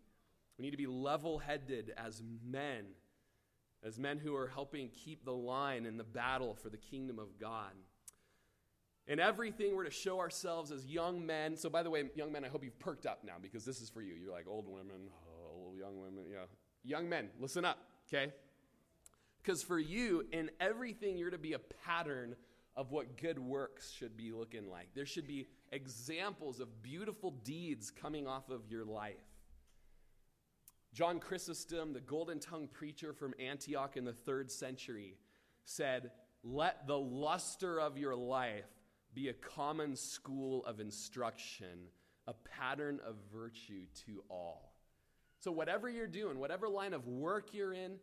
We 0.59 0.65
need 0.65 0.69
to 0.69 0.77
be 0.77 0.85
level 0.85 1.39
headed 1.39 1.91
as 1.97 2.21
men, 2.45 2.85
as 3.83 3.97
men 3.97 4.19
who 4.19 4.35
are 4.35 4.49
helping 4.49 4.89
keep 4.89 5.25
the 5.25 5.33
line 5.33 5.87
in 5.87 5.97
the 5.97 6.03
battle 6.03 6.53
for 6.53 6.69
the 6.69 6.77
kingdom 6.77 7.17
of 7.17 7.39
God. 7.39 7.73
In 9.07 9.19
everything, 9.19 9.75
we're 9.75 9.85
to 9.85 9.89
show 9.89 10.19
ourselves 10.19 10.69
as 10.71 10.85
young 10.85 11.25
men. 11.25 11.57
So, 11.57 11.67
by 11.67 11.81
the 11.81 11.89
way, 11.89 12.03
young 12.13 12.31
men, 12.31 12.45
I 12.45 12.49
hope 12.49 12.63
you've 12.63 12.77
perked 12.77 13.07
up 13.07 13.23
now 13.23 13.37
because 13.41 13.65
this 13.65 13.81
is 13.81 13.89
for 13.89 14.03
you. 14.03 14.13
You're 14.13 14.31
like 14.31 14.45
old 14.47 14.67
women, 14.67 15.09
oh, 15.27 15.73
young 15.75 15.99
women, 15.99 16.25
yeah. 16.31 16.45
Young 16.87 17.09
men, 17.09 17.27
listen 17.37 17.65
up, 17.65 17.79
okay? 18.07 18.31
Because 19.43 19.61
for 19.61 19.77
you, 19.77 20.25
in 20.31 20.49
everything, 20.61 21.17
you're 21.17 21.31
to 21.31 21.37
be 21.37 21.51
a 21.51 21.59
pattern 21.59 22.35
of 22.77 22.91
what 22.91 23.17
good 23.17 23.37
works 23.37 23.91
should 23.91 24.15
be 24.15 24.31
looking 24.31 24.69
like. 24.69 24.87
There 24.95 25.05
should 25.05 25.27
be 25.27 25.47
examples 25.73 26.61
of 26.61 26.81
beautiful 26.81 27.31
deeds 27.43 27.91
coming 27.91 28.25
off 28.25 28.49
of 28.49 28.61
your 28.69 28.85
life. 28.85 29.15
John 30.93 31.19
Chrysostom, 31.19 31.91
the 31.91 31.99
golden 31.99 32.39
tongued 32.39 32.71
preacher 32.71 33.11
from 33.11 33.33
Antioch 33.37 33.97
in 33.97 34.05
the 34.05 34.13
third 34.13 34.49
century, 34.49 35.17
said, 35.65 36.11
Let 36.41 36.87
the 36.87 36.97
luster 36.97 37.81
of 37.81 37.97
your 37.97 38.15
life 38.15 38.69
be 39.13 39.27
a 39.27 39.33
common 39.33 39.97
school 39.97 40.65
of 40.65 40.79
instruction, 40.79 41.89
a 42.27 42.33
pattern 42.33 43.01
of 43.05 43.15
virtue 43.33 43.87
to 44.05 44.23
all. 44.29 44.76
So, 45.39 45.51
whatever 45.51 45.87
you're 45.87 46.07
doing, 46.07 46.39
whatever 46.39 46.67
line 46.67 46.93
of 46.93 47.07
work 47.07 47.53
you're 47.53 47.73
in, 47.73 47.97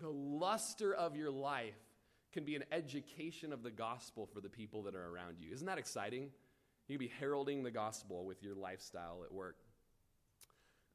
the 0.00 0.08
luster 0.08 0.94
of 0.94 1.16
your 1.16 1.30
life 1.30 1.74
can 2.32 2.44
be 2.44 2.56
an 2.56 2.64
education 2.72 3.52
of 3.52 3.62
the 3.62 3.70
gospel 3.70 4.26
for 4.32 4.40
the 4.40 4.48
people 4.48 4.82
that 4.84 4.94
are 4.94 5.08
around 5.08 5.36
you. 5.38 5.52
Isn't 5.52 5.66
that 5.66 5.78
exciting? 5.78 6.30
You 6.88 6.98
can 6.98 7.06
be 7.06 7.12
heralding 7.20 7.62
the 7.62 7.70
gospel 7.70 8.24
with 8.24 8.42
your 8.42 8.54
lifestyle 8.54 9.22
at 9.24 9.32
work. 9.32 9.56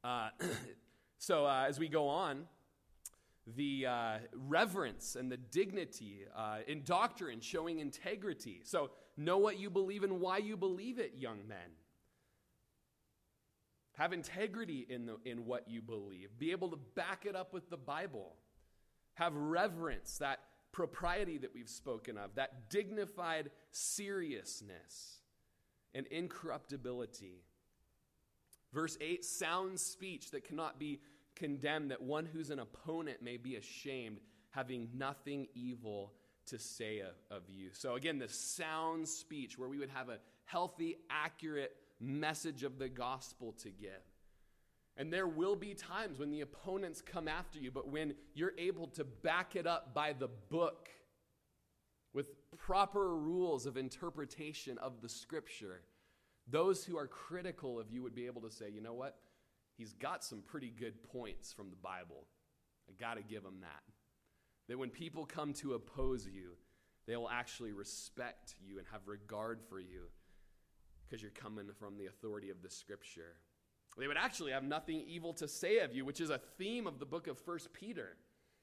Uh, 0.02 0.30
so, 1.18 1.46
uh, 1.46 1.66
as 1.68 1.78
we 1.78 1.88
go 1.88 2.08
on, 2.08 2.44
the 3.56 3.86
uh, 3.86 4.18
reverence 4.34 5.16
and 5.16 5.30
the 5.30 5.36
dignity 5.36 6.24
uh, 6.36 6.58
in 6.66 6.82
doctrine, 6.82 7.40
showing 7.40 7.78
integrity. 7.78 8.60
So, 8.64 8.90
know 9.16 9.38
what 9.38 9.58
you 9.58 9.70
believe 9.70 10.02
and 10.02 10.20
why 10.20 10.38
you 10.38 10.56
believe 10.56 10.98
it, 10.98 11.14
young 11.16 11.46
men. 11.48 11.70
Have 13.98 14.12
integrity 14.12 14.86
in, 14.88 15.06
the, 15.06 15.16
in 15.24 15.44
what 15.44 15.68
you 15.68 15.82
believe. 15.82 16.30
Be 16.38 16.52
able 16.52 16.70
to 16.70 16.78
back 16.94 17.26
it 17.26 17.34
up 17.34 17.52
with 17.52 17.68
the 17.68 17.76
Bible. 17.76 18.36
Have 19.14 19.34
reverence, 19.34 20.18
that 20.18 20.38
propriety 20.70 21.38
that 21.38 21.52
we've 21.52 21.68
spoken 21.68 22.16
of, 22.16 22.36
that 22.36 22.70
dignified 22.70 23.50
seriousness 23.72 25.18
and 25.94 26.06
incorruptibility. 26.06 27.42
Verse 28.72 28.96
8 29.00 29.24
sound 29.24 29.80
speech 29.80 30.30
that 30.30 30.44
cannot 30.44 30.78
be 30.78 31.00
condemned, 31.34 31.90
that 31.90 32.00
one 32.00 32.24
who's 32.24 32.50
an 32.50 32.60
opponent 32.60 33.20
may 33.20 33.36
be 33.36 33.56
ashamed, 33.56 34.18
having 34.50 34.90
nothing 34.94 35.48
evil 35.54 36.12
to 36.46 36.58
say 36.58 37.00
of, 37.00 37.16
of 37.36 37.42
you. 37.48 37.70
So, 37.72 37.96
again, 37.96 38.20
the 38.20 38.28
sound 38.28 39.08
speech 39.08 39.58
where 39.58 39.68
we 39.68 39.78
would 39.78 39.90
have 39.90 40.08
a 40.08 40.18
healthy, 40.44 40.98
accurate 41.10 41.72
message 42.00 42.62
of 42.62 42.78
the 42.78 42.88
gospel 42.88 43.52
to 43.62 43.70
give. 43.70 43.90
And 44.96 45.12
there 45.12 45.28
will 45.28 45.54
be 45.54 45.74
times 45.74 46.18
when 46.18 46.30
the 46.30 46.40
opponents 46.40 47.00
come 47.00 47.28
after 47.28 47.58
you, 47.58 47.70
but 47.70 47.88
when 47.88 48.14
you're 48.34 48.54
able 48.58 48.88
to 48.88 49.04
back 49.04 49.54
it 49.54 49.66
up 49.66 49.94
by 49.94 50.12
the 50.12 50.28
book 50.50 50.88
with 52.12 52.26
proper 52.56 53.16
rules 53.16 53.64
of 53.64 53.76
interpretation 53.76 54.76
of 54.78 55.00
the 55.00 55.08
scripture, 55.08 55.82
those 56.48 56.84
who 56.84 56.96
are 56.96 57.06
critical 57.06 57.78
of 57.78 57.90
you 57.92 58.02
would 58.02 58.14
be 58.14 58.26
able 58.26 58.42
to 58.42 58.50
say, 58.50 58.70
you 58.70 58.80
know 58.80 58.94
what? 58.94 59.16
He's 59.76 59.92
got 59.92 60.24
some 60.24 60.42
pretty 60.42 60.70
good 60.76 61.00
points 61.04 61.52
from 61.52 61.70
the 61.70 61.76
Bible. 61.76 62.26
I 62.88 62.92
got 63.00 63.18
to 63.18 63.22
give 63.22 63.44
him 63.44 63.60
that. 63.60 63.82
That 64.68 64.78
when 64.78 64.90
people 64.90 65.26
come 65.26 65.52
to 65.54 65.74
oppose 65.74 66.26
you, 66.26 66.56
they 67.06 67.16
will 67.16 67.30
actually 67.30 67.72
respect 67.72 68.54
you 68.60 68.78
and 68.78 68.86
have 68.90 69.06
regard 69.06 69.60
for 69.68 69.78
you 69.78 70.08
because 71.08 71.22
you're 71.22 71.30
coming 71.30 71.66
from 71.78 71.96
the 71.96 72.06
authority 72.06 72.50
of 72.50 72.62
the 72.62 72.70
scripture. 72.70 73.36
They 73.98 74.06
would 74.06 74.16
actually 74.16 74.52
have 74.52 74.62
nothing 74.62 75.02
evil 75.08 75.32
to 75.34 75.48
say 75.48 75.78
of 75.78 75.94
you, 75.94 76.04
which 76.04 76.20
is 76.20 76.30
a 76.30 76.38
theme 76.56 76.86
of 76.86 76.98
the 77.00 77.06
book 77.06 77.26
of 77.26 77.36
First 77.38 77.72
Peter. 77.72 78.16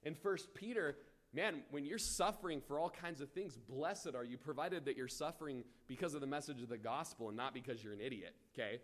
In 0.03 0.15
First 0.15 0.53
Peter, 0.53 0.95
man, 1.33 1.63
when 1.71 1.85
you're 1.85 1.97
suffering 1.97 2.61
for 2.61 2.79
all 2.79 2.89
kinds 2.89 3.19
of 3.19 3.29
things, 3.31 3.57
blessed 3.57 4.15
are 4.15 4.23
you, 4.23 4.37
provided 4.37 4.85
that 4.85 4.95
you're 4.95 5.09
suffering 5.09 5.63
because 5.87 6.13
of 6.13 6.21
the 6.21 6.27
message 6.27 6.61
of 6.61 6.69
the 6.69 6.77
gospel 6.77 7.27
and 7.27 7.35
not 7.35 7.53
because 7.53 7.83
you're 7.83 7.93
an 7.93 7.99
idiot, 7.99 8.33
okay? 8.53 8.79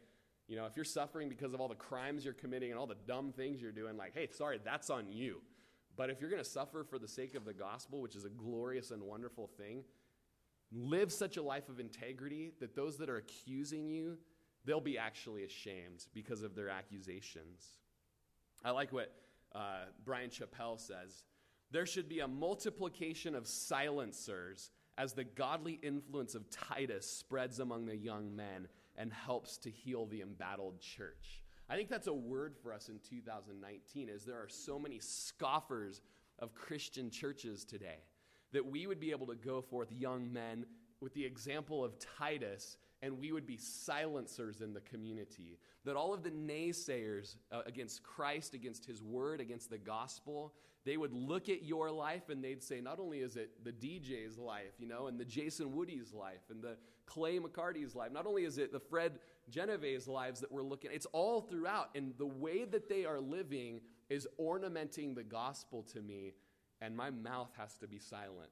You 0.48 0.58
know, 0.58 0.66
if 0.66 0.76
you're 0.76 0.84
suffering 0.84 1.30
because 1.30 1.54
of 1.54 1.62
all 1.62 1.70
the 1.70 1.76
crimes 1.76 2.26
you're 2.26 2.34
committing 2.34 2.72
and 2.72 2.80
all 2.80 2.88
the 2.88 2.98
dumb 3.08 3.32
things 3.32 3.62
you're 3.62 3.72
doing, 3.72 3.96
like, 3.96 4.14
hey, 4.14 4.28
sorry, 4.30 4.60
that's 4.64 4.90
on 4.90 5.06
you. 5.10 5.42
But 5.96 6.10
if 6.10 6.20
you're 6.20 6.30
going 6.30 6.44
to 6.44 6.50
suffer 6.50 6.84
for 6.84 7.00
the 7.00 7.08
sake 7.08 7.36
of 7.36 7.46
the 7.46 7.54
gospel, 7.54 8.02
which 8.02 8.16
is 8.16 8.26
a 8.26 8.30
glorious 8.30 8.92
and 8.92 9.04
wonderful 9.04 9.50
thing, 9.58 9.84
live 10.72 11.12
such 11.12 11.38
a 11.38 11.42
life 11.42 11.70
of 11.70 11.80
integrity 11.80 12.54
that 12.60 12.76
those 12.76 12.98
that 12.98 13.10
are 13.10 13.18
accusing 13.18 13.90
you 13.90 14.18
they'll 14.66 14.80
be 14.80 14.98
actually 14.98 15.44
ashamed 15.44 16.06
because 16.14 16.44
of 16.44 16.56
their 16.56 16.70
accusations. 16.70 17.66
I 18.64 18.72
like 18.72 18.94
what 18.94 19.12
uh, 19.54 19.86
Bryan 20.06 20.30
Chapell 20.30 20.80
says. 20.80 21.24
There 21.72 21.86
should 21.86 22.10
be 22.10 22.20
a 22.20 22.28
multiplication 22.28 23.34
of 23.34 23.48
silencers 23.48 24.72
as 24.98 25.14
the 25.14 25.24
godly 25.24 25.80
influence 25.82 26.36
of 26.36 26.50
Titus 26.50 27.10
spreads 27.10 27.60
among 27.60 27.86
the 27.86 27.96
young 27.96 28.36
men 28.36 28.68
and 28.98 29.12
helps 29.12 29.58
to 29.60 29.72
heal 29.72 30.06
the 30.06 30.22
embattled 30.22 30.80
church. 30.80 31.42
I 31.70 31.76
think 31.76 31.90
that's 31.90 32.08
a 32.08 32.14
word 32.14 32.56
for 32.62 32.74
us 32.74 32.90
in 32.90 33.00
2019 33.00 34.10
as 34.10 34.26
there 34.26 34.36
are 34.36 34.50
so 34.50 34.78
many 34.78 35.00
scoffers 35.00 36.02
of 36.40 36.54
Christian 36.54 37.10
churches 37.10 37.64
today 37.64 38.00
that 38.52 38.66
we 38.66 38.88
would 38.88 39.00
be 39.00 39.12
able 39.12 39.28
to 39.28 39.36
go 39.36 39.62
forth 39.62 39.92
young 39.92 40.32
men 40.32 40.66
with 41.00 41.14
the 41.14 41.26
example 41.26 41.84
of 41.84 41.94
Titus 42.18 42.78
and 43.02 43.20
we 43.20 43.32
would 43.32 43.48
be 43.48 43.58
silencers 43.58 44.62
in 44.62 44.74
the 44.74 44.82
community. 44.82 45.58
That 45.86 45.96
all 45.96 46.14
of 46.14 46.24
the 46.24 46.30
naysayers 46.30 47.38
uh, 47.52 47.62
against 47.66 48.04
Christ, 48.04 48.54
against 48.54 48.86
his 48.86 49.02
word, 49.02 49.42
against 49.42 49.72
the 49.72 49.80
gospel, 49.80 50.54
they 50.86 50.98
would 50.98 51.14
look 51.14 51.50
at 51.50 51.64
your 51.64 51.92
life 51.92 52.30
and 52.30 52.44
they'd 52.44 52.64
say, 52.64 52.82
not 52.82 53.00
only 53.00 53.20
is 53.20 53.36
it 53.36 53.64
the 53.64 53.72
DJ's 53.72 54.38
life, 54.38 54.74
you 54.80 54.88
know, 54.88 55.08
and 55.08 55.20
the 55.20 55.26
Jason 55.26 55.76
Woody's 55.76 56.14
life, 56.14 56.42
and 56.50 56.62
the 56.62 56.78
Clay 57.06 57.40
McCarty's 57.40 57.96
life, 57.96 58.12
not 58.12 58.26
only 58.26 58.46
is 58.46 58.58
it 58.58 58.72
the 58.72 58.80
Fred 58.80 59.20
Genevieve's 59.50 60.08
lives 60.08 60.40
that 60.40 60.52
we're 60.52 60.64
looking 60.64 60.90
at, 60.90 60.96
it's 60.96 61.08
all 61.08 61.42
throughout. 61.42 61.90
And 61.96 62.14
the 62.18 62.28
way 62.28 62.66
that 62.66 62.90
they 62.90 63.06
are 63.06 63.20
living 63.20 63.82
is 64.10 64.28
ornamenting 64.40 65.14
the 65.14 65.24
gospel 65.24 65.84
to 65.94 66.02
me, 66.02 66.34
and 66.82 66.96
my 66.96 67.10
mouth 67.10 67.52
has 67.58 67.78
to 67.78 67.88
be 67.88 68.00
silent 68.00 68.50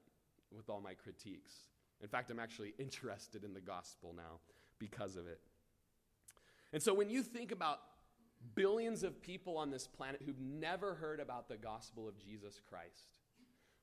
with 0.50 0.70
all 0.70 0.80
my 0.80 0.94
critiques. 0.94 1.52
In 2.00 2.08
fact, 2.08 2.30
I'm 2.30 2.38
actually 2.38 2.74
interested 2.78 3.44
in 3.44 3.52
the 3.52 3.60
gospel 3.60 4.14
now 4.16 4.40
because 4.78 5.16
of 5.16 5.26
it. 5.26 5.40
And 6.72 6.82
so 6.82 6.94
when 6.94 7.10
you 7.10 7.22
think 7.22 7.52
about 7.52 7.80
billions 8.54 9.02
of 9.02 9.20
people 9.20 9.58
on 9.58 9.70
this 9.70 9.86
planet 9.86 10.22
who've 10.24 10.40
never 10.40 10.94
heard 10.94 11.20
about 11.20 11.48
the 11.48 11.56
gospel 11.56 12.08
of 12.08 12.16
Jesus 12.18 12.60
Christ, 12.68 13.18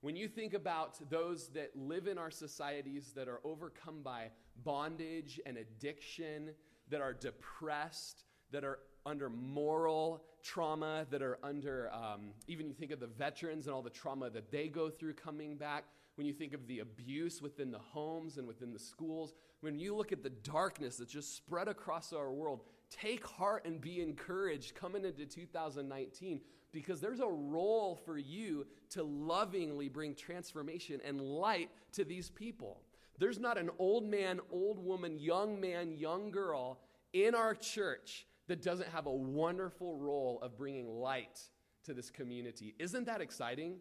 when 0.02 0.16
you 0.16 0.28
think 0.28 0.54
about 0.54 1.10
those 1.10 1.50
that 1.50 1.72
live 1.76 2.08
in 2.08 2.18
our 2.18 2.32
societies 2.32 3.14
that 3.16 3.28
are 3.28 3.42
overcome 3.44 4.02
by 4.04 4.30
bondage 4.64 5.40
and 5.46 5.58
addiction, 5.58 6.52
that 6.90 7.02
are 7.02 7.14
depressed, 7.14 8.24
that 8.52 8.64
are 8.64 8.80
under 9.08 9.30
moral 9.30 10.24
trauma, 10.44 11.08
that 11.10 11.22
are 11.22 11.40
under, 11.42 11.92
um, 11.94 12.30
even 12.48 12.68
you 12.68 12.74
think 12.74 12.92
of 12.92 13.00
the 13.00 13.08
veterans 13.08 13.66
and 13.66 13.74
all 13.74 13.82
the 13.82 13.90
trauma 13.90 14.30
that 14.30 14.52
they 14.52 14.68
go 14.68 14.90
through 14.90 15.14
coming 15.14 15.56
back, 15.56 15.86
when 16.16 16.26
you 16.26 16.34
think 16.34 16.54
of 16.54 16.66
the 16.68 16.80
abuse 16.80 17.42
within 17.42 17.72
the 17.72 17.80
homes 17.80 18.38
and 18.38 18.48
within 18.48 18.74
the 18.74 18.80
schools, 18.80 19.34
when 19.62 19.78
you 19.78 19.96
look 19.96 20.12
at 20.12 20.24
the 20.24 20.30
darkness 20.30 20.98
that's 20.98 21.12
just 21.12 21.36
spread 21.36 21.68
across 21.68 22.12
our 22.12 22.32
world, 22.32 22.62
take 22.90 23.26
heart 23.26 23.66
and 23.66 23.80
be 23.80 24.02
encouraged 24.02 24.74
coming 24.76 25.06
into 25.06 25.26
2019 25.26 26.42
because 26.72 27.00
there's 27.00 27.20
a 27.20 27.28
role 27.28 27.96
for 28.06 28.18
you 28.18 28.66
to 28.90 29.04
lovingly 29.04 29.90
bring 29.90 30.16
transformation 30.16 31.00
and 31.06 31.22
light 31.22 31.70
to 31.94 32.04
these 32.04 32.30
people. 32.30 32.82
There's 33.20 33.40
not 33.40 33.58
an 33.58 33.70
old 33.80 34.04
man, 34.04 34.40
old 34.52 34.84
woman, 34.84 35.20
young 35.20 35.60
man, 35.60 35.92
young 35.92 36.32
girl 36.32 36.80
in 37.14 37.36
our 37.36 37.56
church 37.56 38.28
that 38.48 38.62
doesn't 38.62 38.90
have 38.90 39.06
a 39.06 39.14
wonderful 39.14 39.98
role 39.98 40.40
of 40.42 40.58
bringing 40.58 40.88
light 40.88 41.40
to 41.86 41.94
this 41.94 42.10
community. 42.10 42.76
Isn't 42.80 43.06
that 43.06 43.22
exciting? 43.22 43.78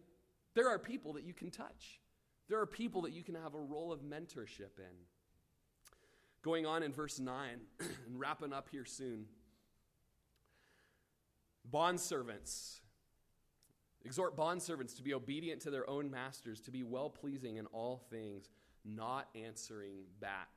There 0.55 0.69
are 0.69 0.79
people 0.79 1.13
that 1.13 1.23
you 1.23 1.33
can 1.33 1.51
touch. 1.51 2.01
There 2.49 2.59
are 2.59 2.65
people 2.65 3.01
that 3.03 3.13
you 3.13 3.23
can 3.23 3.35
have 3.35 3.53
a 3.53 3.59
role 3.59 3.91
of 3.91 4.01
mentorship 4.01 4.79
in. 4.79 4.95
Going 6.41 6.65
on 6.65 6.83
in 6.83 6.93
verse 6.93 7.19
9 7.19 7.59
and 7.79 8.19
wrapping 8.19 8.53
up 8.53 8.69
here 8.69 8.85
soon. 8.85 9.25
Bondservants. 11.71 12.79
Exhort 14.05 14.37
bondservants 14.37 14.95
to 14.95 15.03
be 15.03 15.13
obedient 15.13 15.61
to 15.61 15.69
their 15.69 15.89
own 15.89 16.09
masters, 16.09 16.61
to 16.61 16.71
be 16.71 16.83
well 16.83 17.09
pleasing 17.09 17.57
in 17.57 17.65
all 17.67 18.05
things, 18.09 18.49
not 18.85 19.27
answering 19.35 20.03
back. 20.21 20.56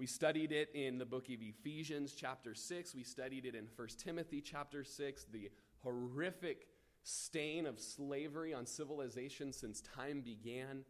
We 0.00 0.06
studied 0.06 0.50
it 0.50 0.70
in 0.72 0.96
the 0.96 1.04
book 1.04 1.26
of 1.28 1.42
Ephesians, 1.42 2.14
chapter 2.14 2.54
6. 2.54 2.94
We 2.94 3.04
studied 3.04 3.44
it 3.44 3.54
in 3.54 3.66
1 3.76 3.88
Timothy, 3.98 4.40
chapter 4.40 4.82
6, 4.82 5.26
the 5.30 5.50
horrific 5.82 6.68
stain 7.02 7.66
of 7.66 7.78
slavery 7.78 8.54
on 8.54 8.64
civilization 8.64 9.52
since 9.52 9.82
time 9.82 10.22
began 10.22 10.86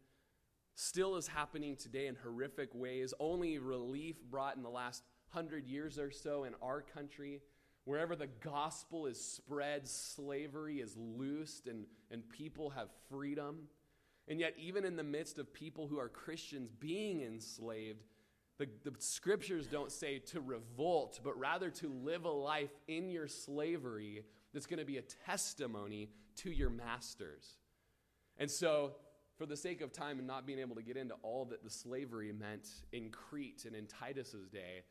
still 0.75 1.17
is 1.17 1.27
happening 1.27 1.75
today 1.75 2.07
in 2.07 2.15
horrific 2.23 2.73
ways. 2.73 3.13
Only 3.19 3.57
relief 3.59 4.15
brought 4.29 4.55
in 4.55 4.63
the 4.63 4.69
last 4.69 5.03
hundred 5.27 5.67
years 5.67 5.99
or 5.99 6.09
so 6.09 6.45
in 6.45 6.53
our 6.61 6.79
country. 6.81 7.41
Wherever 7.83 8.15
the 8.15 8.27
gospel 8.27 9.07
is 9.07 9.19
spread, 9.19 9.89
slavery 9.89 10.79
is 10.79 10.95
loosed 10.95 11.67
and, 11.67 11.83
and 12.11 12.23
people 12.29 12.69
have 12.69 12.87
freedom. 13.09 13.63
And 14.29 14.39
yet, 14.39 14.53
even 14.57 14.85
in 14.85 14.95
the 14.95 15.03
midst 15.03 15.37
of 15.37 15.53
people 15.53 15.87
who 15.87 15.99
are 15.99 16.07
Christians 16.07 16.71
being 16.79 17.19
enslaved, 17.19 18.05
the, 18.61 18.91
the 18.91 18.95
scriptures 18.99 19.65
don't 19.65 19.91
say 19.91 20.19
to 20.19 20.39
revolt, 20.39 21.19
but 21.23 21.37
rather 21.39 21.71
to 21.71 21.91
live 22.03 22.25
a 22.25 22.31
life 22.31 22.69
in 22.87 23.09
your 23.09 23.27
slavery 23.27 24.23
that's 24.53 24.67
going 24.67 24.77
to 24.77 24.85
be 24.85 24.97
a 24.97 25.03
testimony 25.25 26.09
to 26.35 26.51
your 26.51 26.69
masters. 26.69 27.57
And 28.37 28.51
so, 28.51 28.91
for 29.35 29.47
the 29.47 29.57
sake 29.57 29.81
of 29.81 29.91
time 29.91 30.19
and 30.19 30.27
not 30.27 30.45
being 30.45 30.59
able 30.59 30.75
to 30.75 30.83
get 30.83 30.95
into 30.95 31.15
all 31.23 31.45
that 31.45 31.63
the 31.63 31.71
slavery 31.71 32.31
meant 32.31 32.69
in 32.91 33.09
Crete 33.09 33.65
and 33.65 33.75
in 33.75 33.87
Titus's 33.87 34.47
day, 34.47 34.83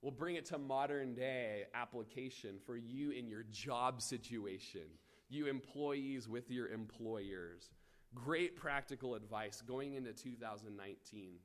we'll 0.00 0.12
bring 0.12 0.36
it 0.36 0.44
to 0.46 0.58
modern 0.58 1.16
day 1.16 1.64
application 1.74 2.60
for 2.64 2.76
you 2.76 3.10
in 3.10 3.26
your 3.26 3.42
job 3.50 4.00
situation, 4.00 4.82
you 5.28 5.48
employees 5.48 6.28
with 6.28 6.52
your 6.52 6.68
employers. 6.68 7.70
Great 8.14 8.54
practical 8.56 9.16
advice 9.16 9.60
going 9.66 9.94
into 9.94 10.12
2019 10.12 11.40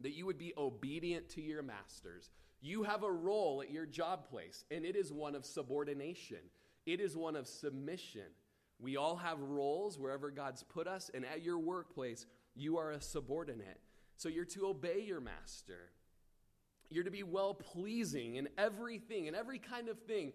that 0.00 0.14
you 0.14 0.26
would 0.26 0.38
be 0.38 0.52
obedient 0.56 1.28
to 1.30 1.40
your 1.40 1.62
masters. 1.62 2.30
You 2.60 2.82
have 2.82 3.02
a 3.02 3.10
role 3.10 3.62
at 3.62 3.70
your 3.70 3.86
job 3.86 4.28
place, 4.28 4.64
and 4.70 4.84
it 4.84 4.96
is 4.96 5.12
one 5.12 5.34
of 5.34 5.46
subordination, 5.46 6.38
it 6.86 7.00
is 7.00 7.16
one 7.16 7.36
of 7.36 7.46
submission. 7.46 8.26
We 8.78 8.96
all 8.96 9.16
have 9.16 9.38
roles 9.40 9.98
wherever 9.98 10.30
God's 10.30 10.62
put 10.62 10.86
us, 10.86 11.10
and 11.12 11.24
at 11.26 11.42
your 11.42 11.58
workplace, 11.58 12.24
you 12.54 12.78
are 12.78 12.92
a 12.92 13.00
subordinate. 13.00 13.78
So 14.16 14.28
you're 14.28 14.46
to 14.46 14.68
obey 14.68 15.04
your 15.06 15.20
master. 15.20 15.90
You're 16.88 17.04
to 17.04 17.10
be 17.10 17.22
well 17.22 17.54
pleasing 17.54 18.36
in 18.36 18.48
everything, 18.58 19.26
in 19.26 19.34
every 19.34 19.58
kind 19.58 19.88
of 19.88 19.98
thing. 20.00 20.32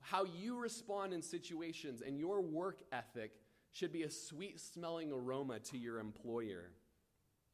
How 0.00 0.24
you 0.24 0.58
respond 0.58 1.12
in 1.12 1.22
situations 1.22 2.02
and 2.06 2.18
your 2.18 2.40
work 2.40 2.82
ethic 2.92 3.32
should 3.72 3.92
be 3.92 4.04
a 4.04 4.10
sweet 4.10 4.60
smelling 4.60 5.12
aroma 5.12 5.58
to 5.58 5.78
your 5.78 5.98
employer. 5.98 6.70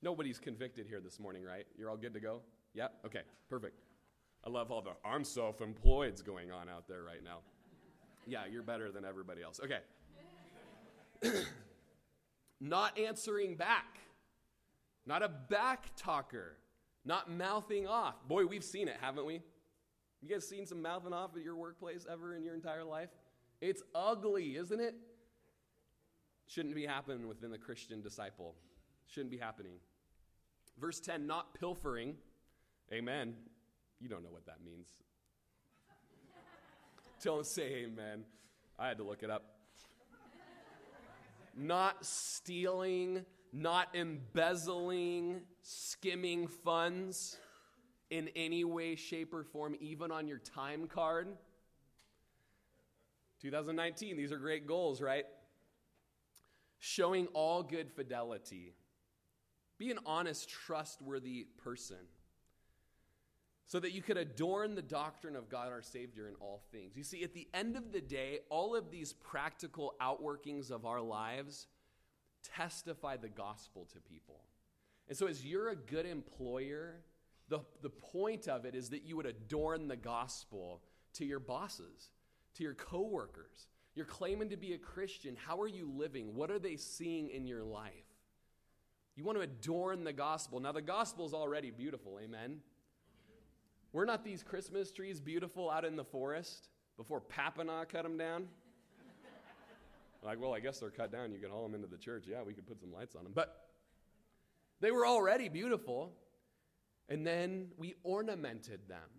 Nobody's 0.05 0.39
convicted 0.39 0.87
here 0.87 1.01
this 1.01 1.19
morning, 1.19 1.43
right? 1.43 1.65
You're 1.79 1.89
all 1.89 1.97
good 1.97 2.13
to 2.13 2.21
go? 2.21 2.43
Yeah? 2.75 2.89
Okay, 3.07 3.23
perfect. 3.49 3.81
I 4.47 4.51
love 4.51 4.71
all 4.71 4.83
the 4.83 4.91
I'm 5.03 5.25
self 5.25 5.63
employed's 5.63 6.21
going 6.21 6.53
on 6.53 6.69
out 6.69 6.87
there 6.87 7.03
right 7.03 7.25
now. 7.25 7.39
Yeah, 8.27 8.41
you're 8.53 8.63
better 8.63 8.93
than 8.93 9.07
everybody 9.07 9.43
else. 9.43 9.61
Okay. 9.65 9.79
not 12.61 12.99
answering 12.99 13.57
back, 13.57 13.99
not 15.07 15.23
a 15.23 15.29
back 15.49 15.87
talker, 15.97 16.59
not 17.07 17.31
mouthing 17.31 17.87
off. 17.87 18.29
Boy, 18.29 18.45
we've 18.45 18.63
seen 18.63 18.89
it, 18.89 18.99
haven't 19.01 19.25
we? 19.25 19.41
You 20.21 20.29
guys 20.29 20.47
seen 20.47 20.67
some 20.67 20.83
mouthing 20.83 21.15
off 21.15 21.31
at 21.35 21.43
your 21.43 21.57
workplace 21.57 22.05
ever 22.13 22.35
in 22.35 22.45
your 22.45 22.55
entire 22.55 22.85
life? 22.85 23.09
It's 23.63 23.83
ugly, 23.95 24.57
isn't 24.57 24.81
it? 24.81 24.97
Shouldn't 26.47 26.75
be 26.75 26.85
happening 26.85 27.27
within 27.27 27.51
the 27.51 27.57
Christian 27.57 28.03
disciple. 28.03 28.55
Shouldn't 29.07 29.31
be 29.31 29.39
happening. 29.39 29.79
Verse 30.79 31.01
10, 31.01 31.27
not 31.27 31.55
pilfering. 31.55 32.17
Amen. 32.93 33.35
You 34.01 34.09
don't 34.09 34.23
know 34.23 34.31
what 34.31 34.47
that 34.47 34.59
means. 34.65 34.89
don't 37.23 37.47
say 37.47 37.85
amen. 37.85 38.25
I 38.79 38.89
had 38.89 38.99
to 38.99 39.05
look 39.05 39.23
it 39.23 39.31
up. 39.31 39.45
not 41.57 42.05
stealing, 42.05 43.25
not 43.53 43.95
embezzling, 43.95 45.43
skimming 45.63 46.49
funds 46.49 47.37
in 48.11 48.29
any 48.37 48.65
way, 48.65 48.97
shape, 48.97 49.33
or 49.33 49.45
form, 49.45 49.77
even 49.81 50.11
on 50.11 50.27
your 50.27 50.39
time 50.39 50.87
card. 50.87 51.29
2019, 53.41 54.17
these 54.17 54.33
are 54.33 54.39
great 54.39 54.67
goals, 54.67 55.01
right? 55.01 55.25
Showing 56.79 57.27
all 57.29 57.63
good 57.63 57.91
fidelity. 57.93 58.75
Be 59.79 59.91
an 59.91 59.99
honest, 60.07 60.49
trustworthy 60.49 61.47
person 61.63 61.97
so 63.67 63.81
that 63.81 63.93
you 63.93 64.03
could 64.03 64.17
adorn 64.17 64.75
the 64.75 64.83
doctrine 64.83 65.37
of 65.37 65.49
God 65.49 65.69
our 65.69 65.83
Savior 65.83 66.29
in 66.29 66.35
all 66.37 66.63
things. 66.71 66.97
You 66.97 67.03
see, 67.03 67.25
at 67.25 67.33
the 67.33 67.49
end 67.55 67.77
of 67.77 67.93
the 67.93 68.01
day, 68.01 68.41
all 68.51 68.77
of 68.77 68.91
these 68.91 69.13
practical 69.13 69.95
outworkings 70.01 70.71
of 70.71 70.85
our 70.85 71.01
lives 71.01 71.67
testify 72.57 73.17
the 73.17 73.29
gospel 73.29 73.89
to 73.93 74.01
people. 74.01 74.41
And 75.09 75.17
so, 75.17 75.27
as 75.27 75.45
you're 75.45 75.71
a 75.71 75.77
good 75.77 76.07
employer, 76.07 77.01
the, 77.49 77.61
the 77.83 77.91
point 77.91 78.49
of 78.49 78.65
it 78.65 78.75
is 78.75 78.91
that 78.91 79.03
you 79.03 79.17
would 79.17 79.27
adorn 79.27 79.89
the 79.89 79.97
gospel 79.97 80.83
to 81.15 81.25
your 81.25 81.41
bosses, 81.41 82.11
to 82.55 82.63
your 82.63 82.75
coworkers. 82.75 83.69
You're 83.95 84.07
claiming 84.07 84.51
to 84.51 84.57
be 84.57 84.73
a 84.75 84.79
Christian. 84.79 85.37
How 85.37 85.61
are 85.61 85.69
you 85.69 85.89
living? 85.89 86.35
What 86.35 86.51
are 86.51 86.59
they 86.59 86.77
seeing 86.77 87.31
in 87.31 87.47
your 87.47 87.63
life? 87.63 88.14
You 89.17 89.25
want 89.25 89.39
to 89.39 89.43
adorn 89.43 90.05
the 90.05 90.13
gospel. 90.13 90.59
Now, 90.61 90.73
the 90.73 90.83
gospel 90.83 91.25
is 91.25 91.35
already 91.35 91.71
beautiful, 91.71 92.19
amen? 92.23 92.61
We're 93.93 94.05
not 94.05 94.25
these 94.25 94.43
Christmas 94.43 94.91
trees 94.91 95.21
beautiful 95.21 95.71
out 95.71 95.85
in 95.85 95.95
the 95.95 96.05
forest 96.05 96.69
before 96.97 97.21
Papanaw 97.21 97.89
cut 97.89 98.03
them 98.03 98.19
down. 98.19 98.49
like, 100.25 100.41
well, 100.41 100.53
I 100.53 100.59
guess 100.59 100.81
they're 100.81 100.91
cut 100.91 101.13
down. 101.13 101.33
You 101.33 101.39
can 101.39 101.51
haul 101.51 101.63
them 101.63 101.75
into 101.75 101.87
the 101.87 101.97
church. 101.97 102.25
Yeah, 102.29 102.43
we 102.45 102.55
could 102.55 102.67
put 102.67 102.81
some 102.81 102.93
lights 102.93 103.15
on 103.15 103.23
them. 103.23 103.33
But 103.35 103.69
they 104.81 104.91
were 104.91 105.07
already 105.07 105.49
beautiful. 105.49 106.13
And 107.09 107.27
then 107.27 107.69
we 107.77 107.95
ornamented 108.03 108.81
them, 108.89 109.11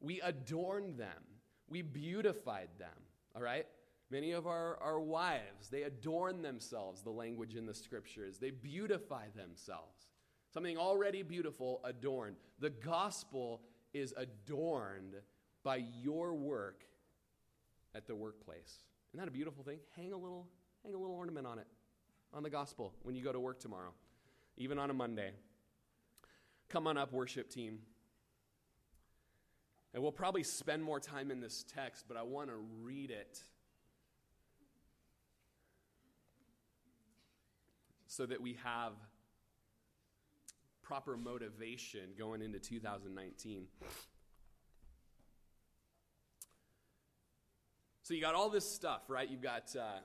we 0.00 0.20
adorned 0.20 0.98
them, 0.98 1.22
we 1.68 1.82
beautified 1.82 2.68
them. 2.78 2.88
All 3.34 3.42
right? 3.42 3.66
Many 4.12 4.32
of 4.32 4.46
our, 4.46 4.76
our 4.82 5.00
wives, 5.00 5.70
they 5.70 5.84
adorn 5.84 6.42
themselves, 6.42 7.00
the 7.00 7.08
language 7.08 7.56
in 7.56 7.64
the 7.64 7.72
scriptures. 7.72 8.36
They 8.36 8.50
beautify 8.50 9.28
themselves. 9.34 10.10
Something 10.52 10.76
already 10.76 11.22
beautiful, 11.22 11.80
adorned. 11.82 12.36
The 12.58 12.68
gospel 12.68 13.62
is 13.94 14.12
adorned 14.18 15.14
by 15.64 15.76
your 16.02 16.34
work 16.34 16.84
at 17.94 18.06
the 18.06 18.14
workplace. 18.14 18.82
Isn't 19.12 19.20
that 19.20 19.28
a 19.28 19.32
beautiful 19.32 19.64
thing? 19.64 19.78
Hang 19.96 20.12
a 20.12 20.18
little, 20.18 20.46
hang 20.84 20.92
a 20.92 20.98
little 20.98 21.16
ornament 21.16 21.46
on 21.46 21.58
it, 21.58 21.66
on 22.34 22.42
the 22.42 22.50
gospel 22.50 22.92
when 23.04 23.14
you 23.14 23.24
go 23.24 23.32
to 23.32 23.40
work 23.40 23.60
tomorrow, 23.60 23.94
even 24.58 24.78
on 24.78 24.90
a 24.90 24.94
Monday. 24.94 25.30
Come 26.68 26.86
on 26.86 26.98
up, 26.98 27.14
worship 27.14 27.48
team. 27.48 27.78
And 29.94 30.02
we'll 30.02 30.12
probably 30.12 30.42
spend 30.42 30.84
more 30.84 31.00
time 31.00 31.30
in 31.30 31.40
this 31.40 31.64
text, 31.66 32.04
but 32.08 32.18
I 32.18 32.22
want 32.22 32.50
to 32.50 32.56
read 32.82 33.10
it 33.10 33.42
so 38.12 38.26
that 38.26 38.42
we 38.42 38.58
have 38.62 38.92
proper 40.82 41.16
motivation 41.16 42.10
going 42.18 42.42
into 42.42 42.58
2019. 42.58 43.64
So 48.02 48.12
you 48.12 48.20
got 48.20 48.34
all 48.34 48.50
this 48.50 48.70
stuff, 48.70 49.08
right? 49.08 49.30
You've 49.30 49.40
got, 49.40 49.74
uh, 49.74 50.00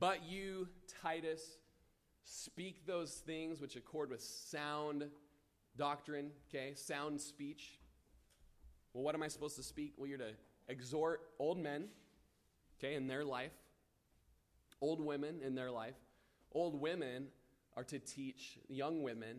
but 0.00 0.24
you, 0.28 0.66
Titus, 1.00 1.58
speak 2.24 2.84
those 2.84 3.12
things 3.12 3.60
which 3.60 3.76
accord 3.76 4.10
with 4.10 4.22
sound 4.22 5.04
doctrine, 5.76 6.32
okay? 6.48 6.74
Sound 6.74 7.20
speech. 7.20 7.78
Well, 8.92 9.04
what 9.04 9.14
am 9.14 9.22
I 9.22 9.28
supposed 9.28 9.54
to 9.54 9.62
speak? 9.62 9.92
Well, 9.96 10.08
you're 10.08 10.18
to 10.18 10.32
exhort 10.66 11.20
old 11.38 11.58
men, 11.58 11.90
okay, 12.80 12.96
in 12.96 13.06
their 13.06 13.24
life, 13.24 13.52
old 14.80 15.00
women 15.00 15.42
in 15.46 15.54
their 15.54 15.70
life, 15.70 15.94
Old 16.52 16.80
women 16.80 17.28
are 17.76 17.84
to 17.84 17.98
teach 17.98 18.58
young 18.68 19.02
women, 19.02 19.38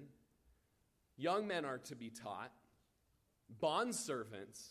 young 1.17 1.47
men 1.47 1.65
are 1.65 1.77
to 1.79 1.95
be 1.95 2.09
taught, 2.09 2.51
bond 3.59 3.93
servants 3.93 4.69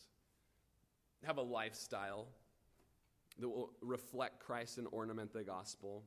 have 1.25 1.37
a 1.37 1.43
lifestyle 1.43 2.29
that 3.39 3.49
will 3.49 3.73
reflect 3.81 4.41
Christ 4.41 4.79
and 4.79 4.87
ornament 4.91 5.33
the 5.33 5.45
gospel. 5.45 6.05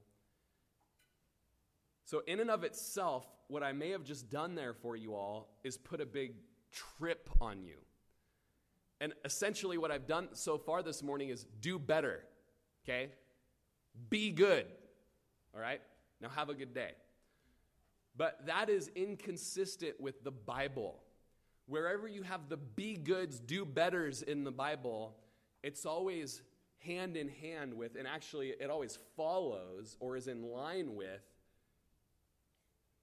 So, 2.05 2.21
in 2.27 2.39
and 2.39 2.49
of 2.49 2.63
itself, 2.63 3.25
what 3.47 3.63
I 3.63 3.71
may 3.71 3.91
have 3.91 4.03
just 4.03 4.29
done 4.29 4.55
there 4.55 4.73
for 4.73 4.95
you 4.95 5.15
all 5.15 5.49
is 5.63 5.77
put 5.77 6.01
a 6.01 6.05
big 6.05 6.34
trip 6.71 7.29
on 7.39 7.63
you. 7.63 7.77
And 8.99 9.13
essentially, 9.23 9.77
what 9.77 9.91
I've 9.91 10.07
done 10.07 10.29
so 10.34 10.57
far 10.57 10.84
this 10.84 11.01
morning 11.01 11.29
is 11.29 11.45
do 11.61 11.79
better, 11.79 12.23
okay? 12.84 13.11
Be 14.09 14.31
good, 14.31 14.65
all 15.53 15.61
right? 15.61 15.81
Now, 16.24 16.30
have 16.30 16.49
a 16.49 16.53
good 16.53 16.74
day. 16.74 16.91
But 18.15 18.45
that 18.45 18.69
is 18.69 18.89
inconsistent 18.95 19.99
with 19.99 20.24
the 20.24 20.32
Bible. 20.32 21.01
Wherever 21.67 22.07
you 22.07 22.24
have 22.24 22.47
the 22.47 22.57
be 22.57 22.95
goods, 22.95 23.39
do 23.39 23.65
betters 23.65 24.21
in 24.21 24.45
the 24.45 24.51
Bible, 24.51 25.17
it's 25.63 25.86
always 25.86 26.41
hand 26.80 27.17
in 27.17 27.28
hand 27.28 27.74
with, 27.74 27.95
and 27.97 28.07
actually 28.07 28.53
it 28.59 28.69
always 28.69 28.97
follows 29.17 29.97
or 29.99 30.15
is 30.15 30.28
in 30.28 30.43
line 30.43 30.95
with, 30.95 31.21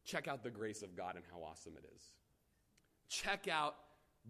check 0.04 0.26
out 0.26 0.42
the 0.42 0.50
grace 0.50 0.82
of 0.82 0.96
God 0.96 1.16
and 1.16 1.24
how 1.30 1.42
awesome 1.42 1.74
it 1.76 1.84
is. 1.94 2.02
Check 3.08 3.48
out 3.48 3.76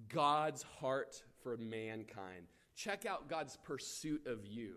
God's 0.09 0.63
heart 0.63 1.23
for 1.43 1.57
mankind. 1.57 2.47
Check 2.75 3.07
out 3.07 3.29
God's 3.29 3.57
pursuit 3.63 4.27
of 4.27 4.47
you. 4.47 4.77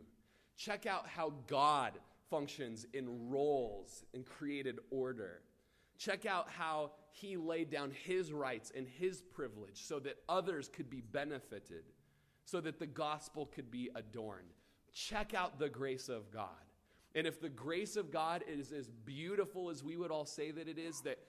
Check 0.57 0.86
out 0.86 1.07
how 1.07 1.34
God 1.47 1.93
functions 2.34 2.88
in 2.93 3.29
roles 3.29 4.05
and 4.15 4.25
created 4.25 4.79
order. 4.89 5.41
Check 5.99 6.25
out 6.25 6.49
how 6.49 6.93
he 7.11 7.38
laid 7.38 7.69
down 7.69 7.91
his 7.91 8.34
rights 8.34 8.71
and 8.75 8.88
his 8.88 9.21
privilege 9.21 9.84
so 9.86 9.99
that 9.99 10.17
others 10.27 10.67
could 10.67 10.89
be 10.89 11.01
benefited, 11.01 11.84
so 12.45 12.59
that 12.59 12.79
the 12.79 12.88
gospel 12.88 13.45
could 13.45 13.69
be 13.69 13.91
adorned. 13.93 14.47
Check 14.91 15.36
out 15.36 15.59
the 15.59 15.69
grace 15.69 16.09
of 16.09 16.31
God. 16.31 16.47
And 17.13 17.27
if 17.27 17.39
the 17.39 17.49
grace 17.49 17.97
of 17.97 18.11
God 18.11 18.43
is 18.47 18.71
as 18.71 18.89
beautiful 18.89 19.69
as 19.69 19.84
we 19.84 19.95
would 19.95 20.09
all 20.09 20.25
say 20.25 20.49
that 20.49 20.67
it 20.67 20.79
is, 20.79 21.01
that 21.01 21.19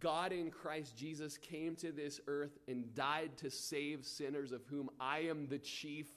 God 0.00 0.32
in 0.32 0.50
Christ 0.50 0.98
Jesus 0.98 1.38
came 1.38 1.76
to 1.76 1.92
this 1.92 2.20
earth 2.26 2.58
and 2.68 2.94
died 2.94 3.38
to 3.38 3.48
save 3.48 4.04
sinners, 4.04 4.52
of 4.52 4.66
whom 4.66 4.90
I 5.00 5.20
am 5.20 5.46
the 5.46 5.60
chief. 5.60 6.08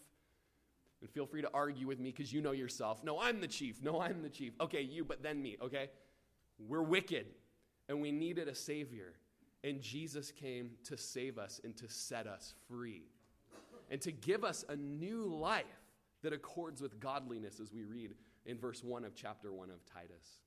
And 1.01 1.09
feel 1.09 1.25
free 1.25 1.41
to 1.41 1.49
argue 1.53 1.87
with 1.87 1.99
me 1.99 2.11
because 2.11 2.31
you 2.31 2.41
know 2.41 2.51
yourself. 2.51 3.03
No, 3.03 3.19
I'm 3.19 3.41
the 3.41 3.47
chief. 3.47 3.81
No, 3.81 4.01
I'm 4.01 4.21
the 4.23 4.29
chief. 4.29 4.53
Okay, 4.59 4.81
you, 4.81 5.03
but 5.03 5.21
then 5.21 5.41
me, 5.41 5.57
okay? 5.61 5.89
We're 6.57 6.81
wicked 6.81 7.27
and 7.89 8.01
we 8.01 8.11
needed 8.11 8.47
a 8.47 8.55
Savior. 8.55 9.13
And 9.63 9.81
Jesus 9.81 10.31
came 10.31 10.71
to 10.85 10.97
save 10.97 11.37
us 11.37 11.59
and 11.63 11.75
to 11.77 11.89
set 11.89 12.27
us 12.27 12.53
free 12.67 13.03
and 13.89 14.01
to 14.01 14.11
give 14.11 14.43
us 14.43 14.65
a 14.69 14.75
new 14.75 15.25
life 15.25 15.65
that 16.23 16.33
accords 16.33 16.81
with 16.81 16.99
godliness, 16.99 17.59
as 17.59 17.71
we 17.71 17.83
read 17.83 18.15
in 18.45 18.57
verse 18.57 18.83
1 18.83 19.05
of 19.05 19.15
chapter 19.15 19.53
1 19.53 19.69
of 19.69 19.85
Titus. 19.85 20.39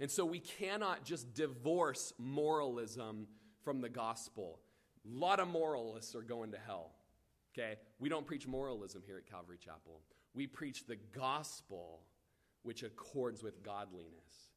And 0.00 0.10
so 0.10 0.24
we 0.24 0.38
cannot 0.38 1.04
just 1.04 1.34
divorce 1.34 2.12
moralism 2.18 3.26
from 3.64 3.80
the 3.80 3.88
gospel. 3.88 4.60
A 5.04 5.18
lot 5.18 5.40
of 5.40 5.48
moralists 5.48 6.14
are 6.14 6.22
going 6.22 6.52
to 6.52 6.58
hell. 6.64 6.92
Okay? 7.52 7.76
We 7.98 8.08
don't 8.08 8.26
preach 8.26 8.46
moralism 8.46 9.02
here 9.06 9.18
at 9.18 9.26
Calvary 9.26 9.58
Chapel. 9.58 10.00
We 10.34 10.46
preach 10.46 10.86
the 10.86 10.96
gospel 10.96 12.00
which 12.62 12.82
accords 12.82 13.42
with 13.42 13.62
godliness. 13.62 14.50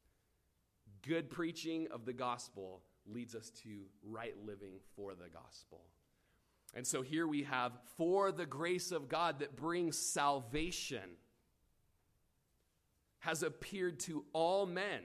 Good 1.02 1.30
preaching 1.30 1.88
of 1.92 2.06
the 2.06 2.14
gospel 2.14 2.82
leads 3.06 3.36
us 3.36 3.50
to 3.64 3.86
right 4.04 4.36
living 4.46 4.74
for 4.96 5.14
the 5.14 5.30
gospel. 5.30 5.82
And 6.74 6.86
so 6.86 7.02
here 7.02 7.28
we 7.28 7.44
have 7.44 7.74
for 7.98 8.32
the 8.32 8.46
grace 8.46 8.92
of 8.92 9.10
God 9.10 9.40
that 9.40 9.56
brings 9.56 9.98
salvation 9.98 11.18
has 13.20 13.44
appeared 13.44 14.00
to 14.02 14.26
all 14.34 14.66
men. 14.66 15.02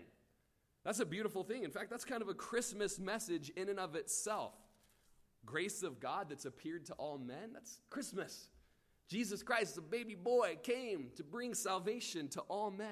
That's 0.85 1.01
a 1.01 1.07
beautiful 1.07 1.43
thing. 1.43 1.65
In 1.65 1.71
fact, 1.71 1.91
that's 1.91 2.05
kind 2.05 2.23
of 2.23 2.29
a 2.29 2.35
Christmas 2.35 2.99
message 2.99 3.51
in 3.57 3.69
and 3.69 3.79
of 3.79 3.97
itself. 3.97 4.55
Grace 5.47 5.83
of 5.83 6.01
God 6.01 6.27
that's 6.29 6.45
appeared 6.45 6.87
to 6.87 6.93
all 6.95 7.19
men, 7.19 7.53
that's 7.53 7.79
Christmas. 7.89 8.49
Jesus 9.09 9.43
Christ, 9.43 9.77
the 9.77 9.81
baby 9.81 10.17
boy, 10.17 10.59
came 10.63 11.11
to 11.17 11.25
bring 11.25 11.55
salvation 11.55 12.29
to 12.31 12.41
all 12.43 12.71
men. 12.71 12.89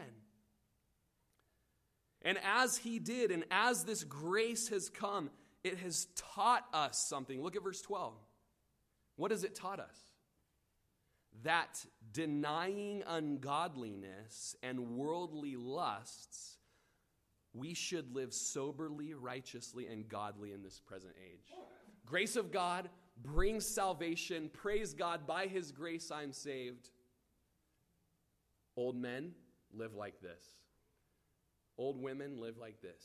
And 2.22 2.38
as 2.44 2.76
he 2.76 2.98
did, 2.98 3.30
and 3.30 3.44
as 3.50 3.84
this 3.84 4.04
grace 4.04 4.68
has 4.68 4.88
come, 4.88 5.30
it 5.62 5.78
has 5.78 6.06
taught 6.34 6.64
us 6.72 6.98
something. 7.08 7.42
Look 7.42 7.56
at 7.56 7.62
verse 7.62 7.82
12. 7.82 8.14
What 9.16 9.30
has 9.30 9.44
it 9.44 9.54
taught 9.54 9.80
us? 9.80 9.96
That 11.42 11.84
denying 12.12 13.02
ungodliness 13.06 14.56
and 14.62 14.96
worldly 14.96 15.56
lusts, 15.56 16.58
we 17.52 17.74
should 17.74 18.14
live 18.14 18.32
soberly, 18.32 19.14
righteously, 19.14 19.86
and 19.86 20.08
godly 20.08 20.52
in 20.52 20.62
this 20.62 20.80
present 20.80 21.14
age. 21.22 21.52
Grace 22.06 22.36
of 22.36 22.52
God 22.52 22.88
brings 23.22 23.66
salvation. 23.66 24.50
Praise 24.52 24.92
God, 24.92 25.26
by 25.26 25.46
His 25.46 25.72
grace 25.72 26.10
I'm 26.10 26.32
saved. 26.32 26.90
Old 28.76 28.96
men 28.96 29.32
live 29.72 29.94
like 29.94 30.20
this. 30.20 30.42
Old 31.78 32.00
women 32.00 32.40
live 32.40 32.58
like 32.58 32.80
this. 32.80 33.02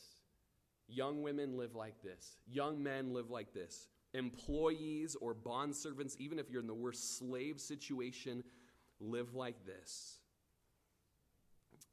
Young 0.88 1.22
women 1.22 1.56
live 1.56 1.74
like 1.74 2.02
this. 2.02 2.36
Young 2.48 2.82
men 2.82 3.14
live 3.14 3.30
like 3.30 3.52
this. 3.52 3.88
Employees 4.12 5.16
or 5.20 5.34
bond 5.34 5.74
servants, 5.74 6.16
even 6.18 6.38
if 6.38 6.50
you're 6.50 6.60
in 6.60 6.66
the 6.66 6.74
worst 6.74 7.18
slave 7.18 7.60
situation, 7.60 8.42
live 8.98 9.34
like 9.34 9.64
this. 9.64 10.18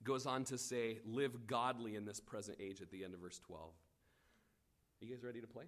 Goes 0.04 0.26
on 0.26 0.44
to 0.46 0.58
say, 0.58 1.00
live 1.06 1.48
godly 1.48 1.96
in 1.96 2.06
this 2.06 2.20
present 2.20 2.58
age 2.60 2.82
at 2.82 2.92
the 2.92 3.04
end 3.04 3.14
of 3.14 3.20
verse 3.20 3.40
12. 3.40 3.64
Are 5.02 5.06
you 5.06 5.14
guys 5.14 5.24
ready 5.24 5.42
to 5.42 5.48
play? 5.48 5.66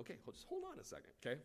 Okay, 0.00 0.16
just 0.30 0.46
hold 0.48 0.62
on 0.70 0.78
a 0.78 0.84
second, 0.84 1.10
okay? 1.24 1.40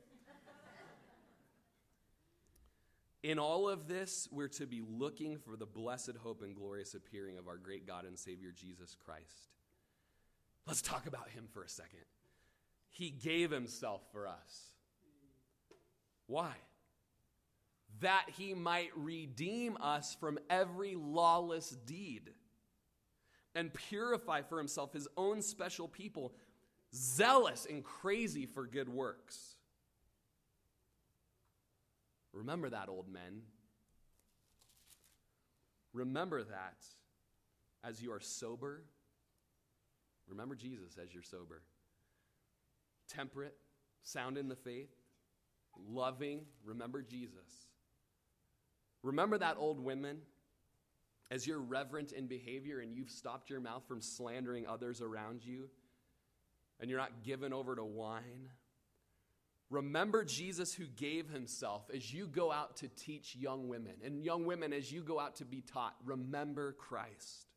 In 3.24 3.38
all 3.38 3.70
of 3.70 3.88
this, 3.88 4.28
we're 4.32 4.48
to 4.50 4.66
be 4.66 4.82
looking 4.82 5.38
for 5.38 5.56
the 5.56 5.66
blessed 5.66 6.14
hope 6.24 6.42
and 6.42 6.56
glorious 6.56 6.96
appearing 6.96 7.38
of 7.38 7.48
our 7.48 7.58
great 7.58 7.86
God 7.86 8.06
and 8.06 8.18
Savior 8.18 8.52
Jesus 8.52 8.96
Christ. 9.06 9.50
Let's 10.66 10.82
talk 10.82 11.06
about 11.06 11.30
him 11.30 11.48
for 11.54 11.64
a 11.64 11.70
second. 11.70 12.00
He 12.90 13.10
gave 13.10 13.52
himself 13.52 14.02
for 14.12 14.28
us. 14.28 14.74
Why? 16.26 16.54
That 18.00 18.26
he 18.38 18.54
might 18.54 18.90
redeem 18.96 19.78
us 19.80 20.16
from 20.20 20.40
every 20.50 20.96
lawless 20.96 21.70
deed 21.70 22.32
and 23.54 23.74
purify 23.74 24.42
for 24.42 24.58
himself 24.58 24.94
his 24.94 25.08
own 25.16 25.42
special 25.42 25.88
people, 25.88 26.34
zealous 26.94 27.66
and 27.70 27.84
crazy 27.84 28.46
for 28.46 28.66
good 28.66 28.90
works. 28.90 29.56
Remember 32.34 32.70
that, 32.70 32.90
old 32.90 33.12
men. 33.12 33.42
Remember 35.94 36.44
that 36.44 36.78
as 37.84 38.02
you 38.02 38.12
are 38.12 38.20
sober. 38.20 38.84
Remember 40.28 40.56
Jesus 40.56 40.98
as 41.02 41.14
you're 41.14 41.24
sober. 41.24 41.62
Temperate, 43.10 43.58
sound 44.02 44.38
in 44.38 44.48
the 44.48 44.56
faith, 44.56 44.94
loving. 45.90 46.42
Remember 46.64 47.02
Jesus. 47.02 47.68
Remember 49.04 49.38
that, 49.38 49.58
old 49.58 49.84
women, 49.84 50.20
as 51.32 51.48
you're 51.48 51.60
reverent 51.60 52.12
in 52.12 52.28
behavior 52.28 52.80
and 52.80 52.94
you've 52.94 53.10
stopped 53.10 53.50
your 53.50 53.60
mouth 53.60 53.84
from 53.88 54.02
slandering 54.02 54.68
others 54.68 55.02
around 55.02 55.44
you 55.44 55.70
and 56.82 56.90
you're 56.90 57.00
not 57.00 57.24
given 57.24 57.54
over 57.54 57.76
to 57.76 57.86
wine 57.86 58.50
Remember 59.72 60.26
Jesus 60.26 60.74
who 60.74 60.84
gave 60.86 61.30
himself 61.30 61.90
as 61.94 62.14
you 62.14 62.28
go 62.28 62.52
out 62.52 62.76
to 62.78 62.90
teach 62.90 63.38
young 63.38 63.70
women. 63.70 63.94
And 64.04 64.22
young 64.22 64.46
women, 64.46 64.74
as 64.74 64.92
you 64.92 65.02
go 65.02 65.18
out 65.18 65.38
to 65.38 65.46
be 65.46 65.62
taught, 65.62 65.96
remember 66.04 66.74
Christ. 66.74 67.48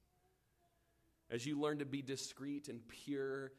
As 1.29 1.45
you 1.45 1.61
learn 1.61 1.81
to 1.81 1.85
be 1.85 2.03
discreet 2.03 2.69
and 2.69 2.87
pure, 2.87 3.51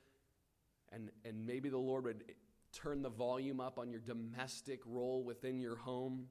and, 0.93 1.11
and 1.25 1.45
maybe 1.45 1.67
the 1.67 1.77
Lord 1.77 2.05
would 2.05 2.23
turn 2.71 3.01
the 3.01 3.09
volume 3.09 3.59
up 3.59 3.77
on 3.77 3.91
your 3.91 3.99
domestic 3.99 4.79
role 4.85 5.21
within 5.21 5.59
your 5.59 5.75
home. 5.75 6.27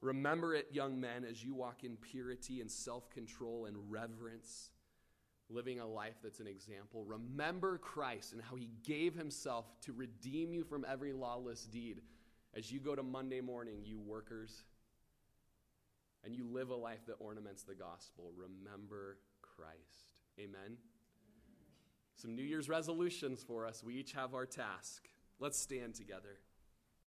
Remember 0.00 0.56
it, 0.56 0.66
young 0.72 1.00
men, 1.00 1.24
as 1.24 1.44
you 1.44 1.54
walk 1.54 1.84
in 1.84 1.96
purity 1.98 2.60
and 2.60 2.70
self 2.70 3.08
control 3.10 3.66
and 3.66 3.76
reverence 3.88 4.70
living 5.48 5.80
a 5.80 5.86
life 5.86 6.16
that's 6.22 6.40
an 6.40 6.46
example. 6.46 7.04
Remember 7.04 7.78
Christ 7.78 8.32
and 8.32 8.42
how 8.42 8.56
he 8.56 8.70
gave 8.82 9.14
himself 9.14 9.66
to 9.82 9.92
redeem 9.92 10.52
you 10.52 10.64
from 10.64 10.84
every 10.88 11.12
lawless 11.12 11.64
deed. 11.64 12.02
As 12.54 12.72
you 12.72 12.80
go 12.80 12.94
to 12.94 13.02
Monday 13.02 13.40
morning, 13.40 13.80
you 13.84 14.00
workers, 14.00 14.64
and 16.24 16.34
you 16.34 16.44
live 16.44 16.70
a 16.70 16.74
life 16.74 17.06
that 17.06 17.16
ornaments 17.20 17.62
the 17.62 17.74
gospel, 17.74 18.32
remember 18.36 19.18
Christ. 19.42 20.22
Amen. 20.38 20.78
Some 22.16 22.34
New 22.34 22.42
Year's 22.42 22.68
resolutions 22.68 23.42
for 23.42 23.66
us. 23.66 23.84
We 23.84 23.94
each 23.94 24.12
have 24.12 24.34
our 24.34 24.46
task. 24.46 25.08
Let's 25.38 25.58
stand 25.58 25.94
together. 25.94 26.38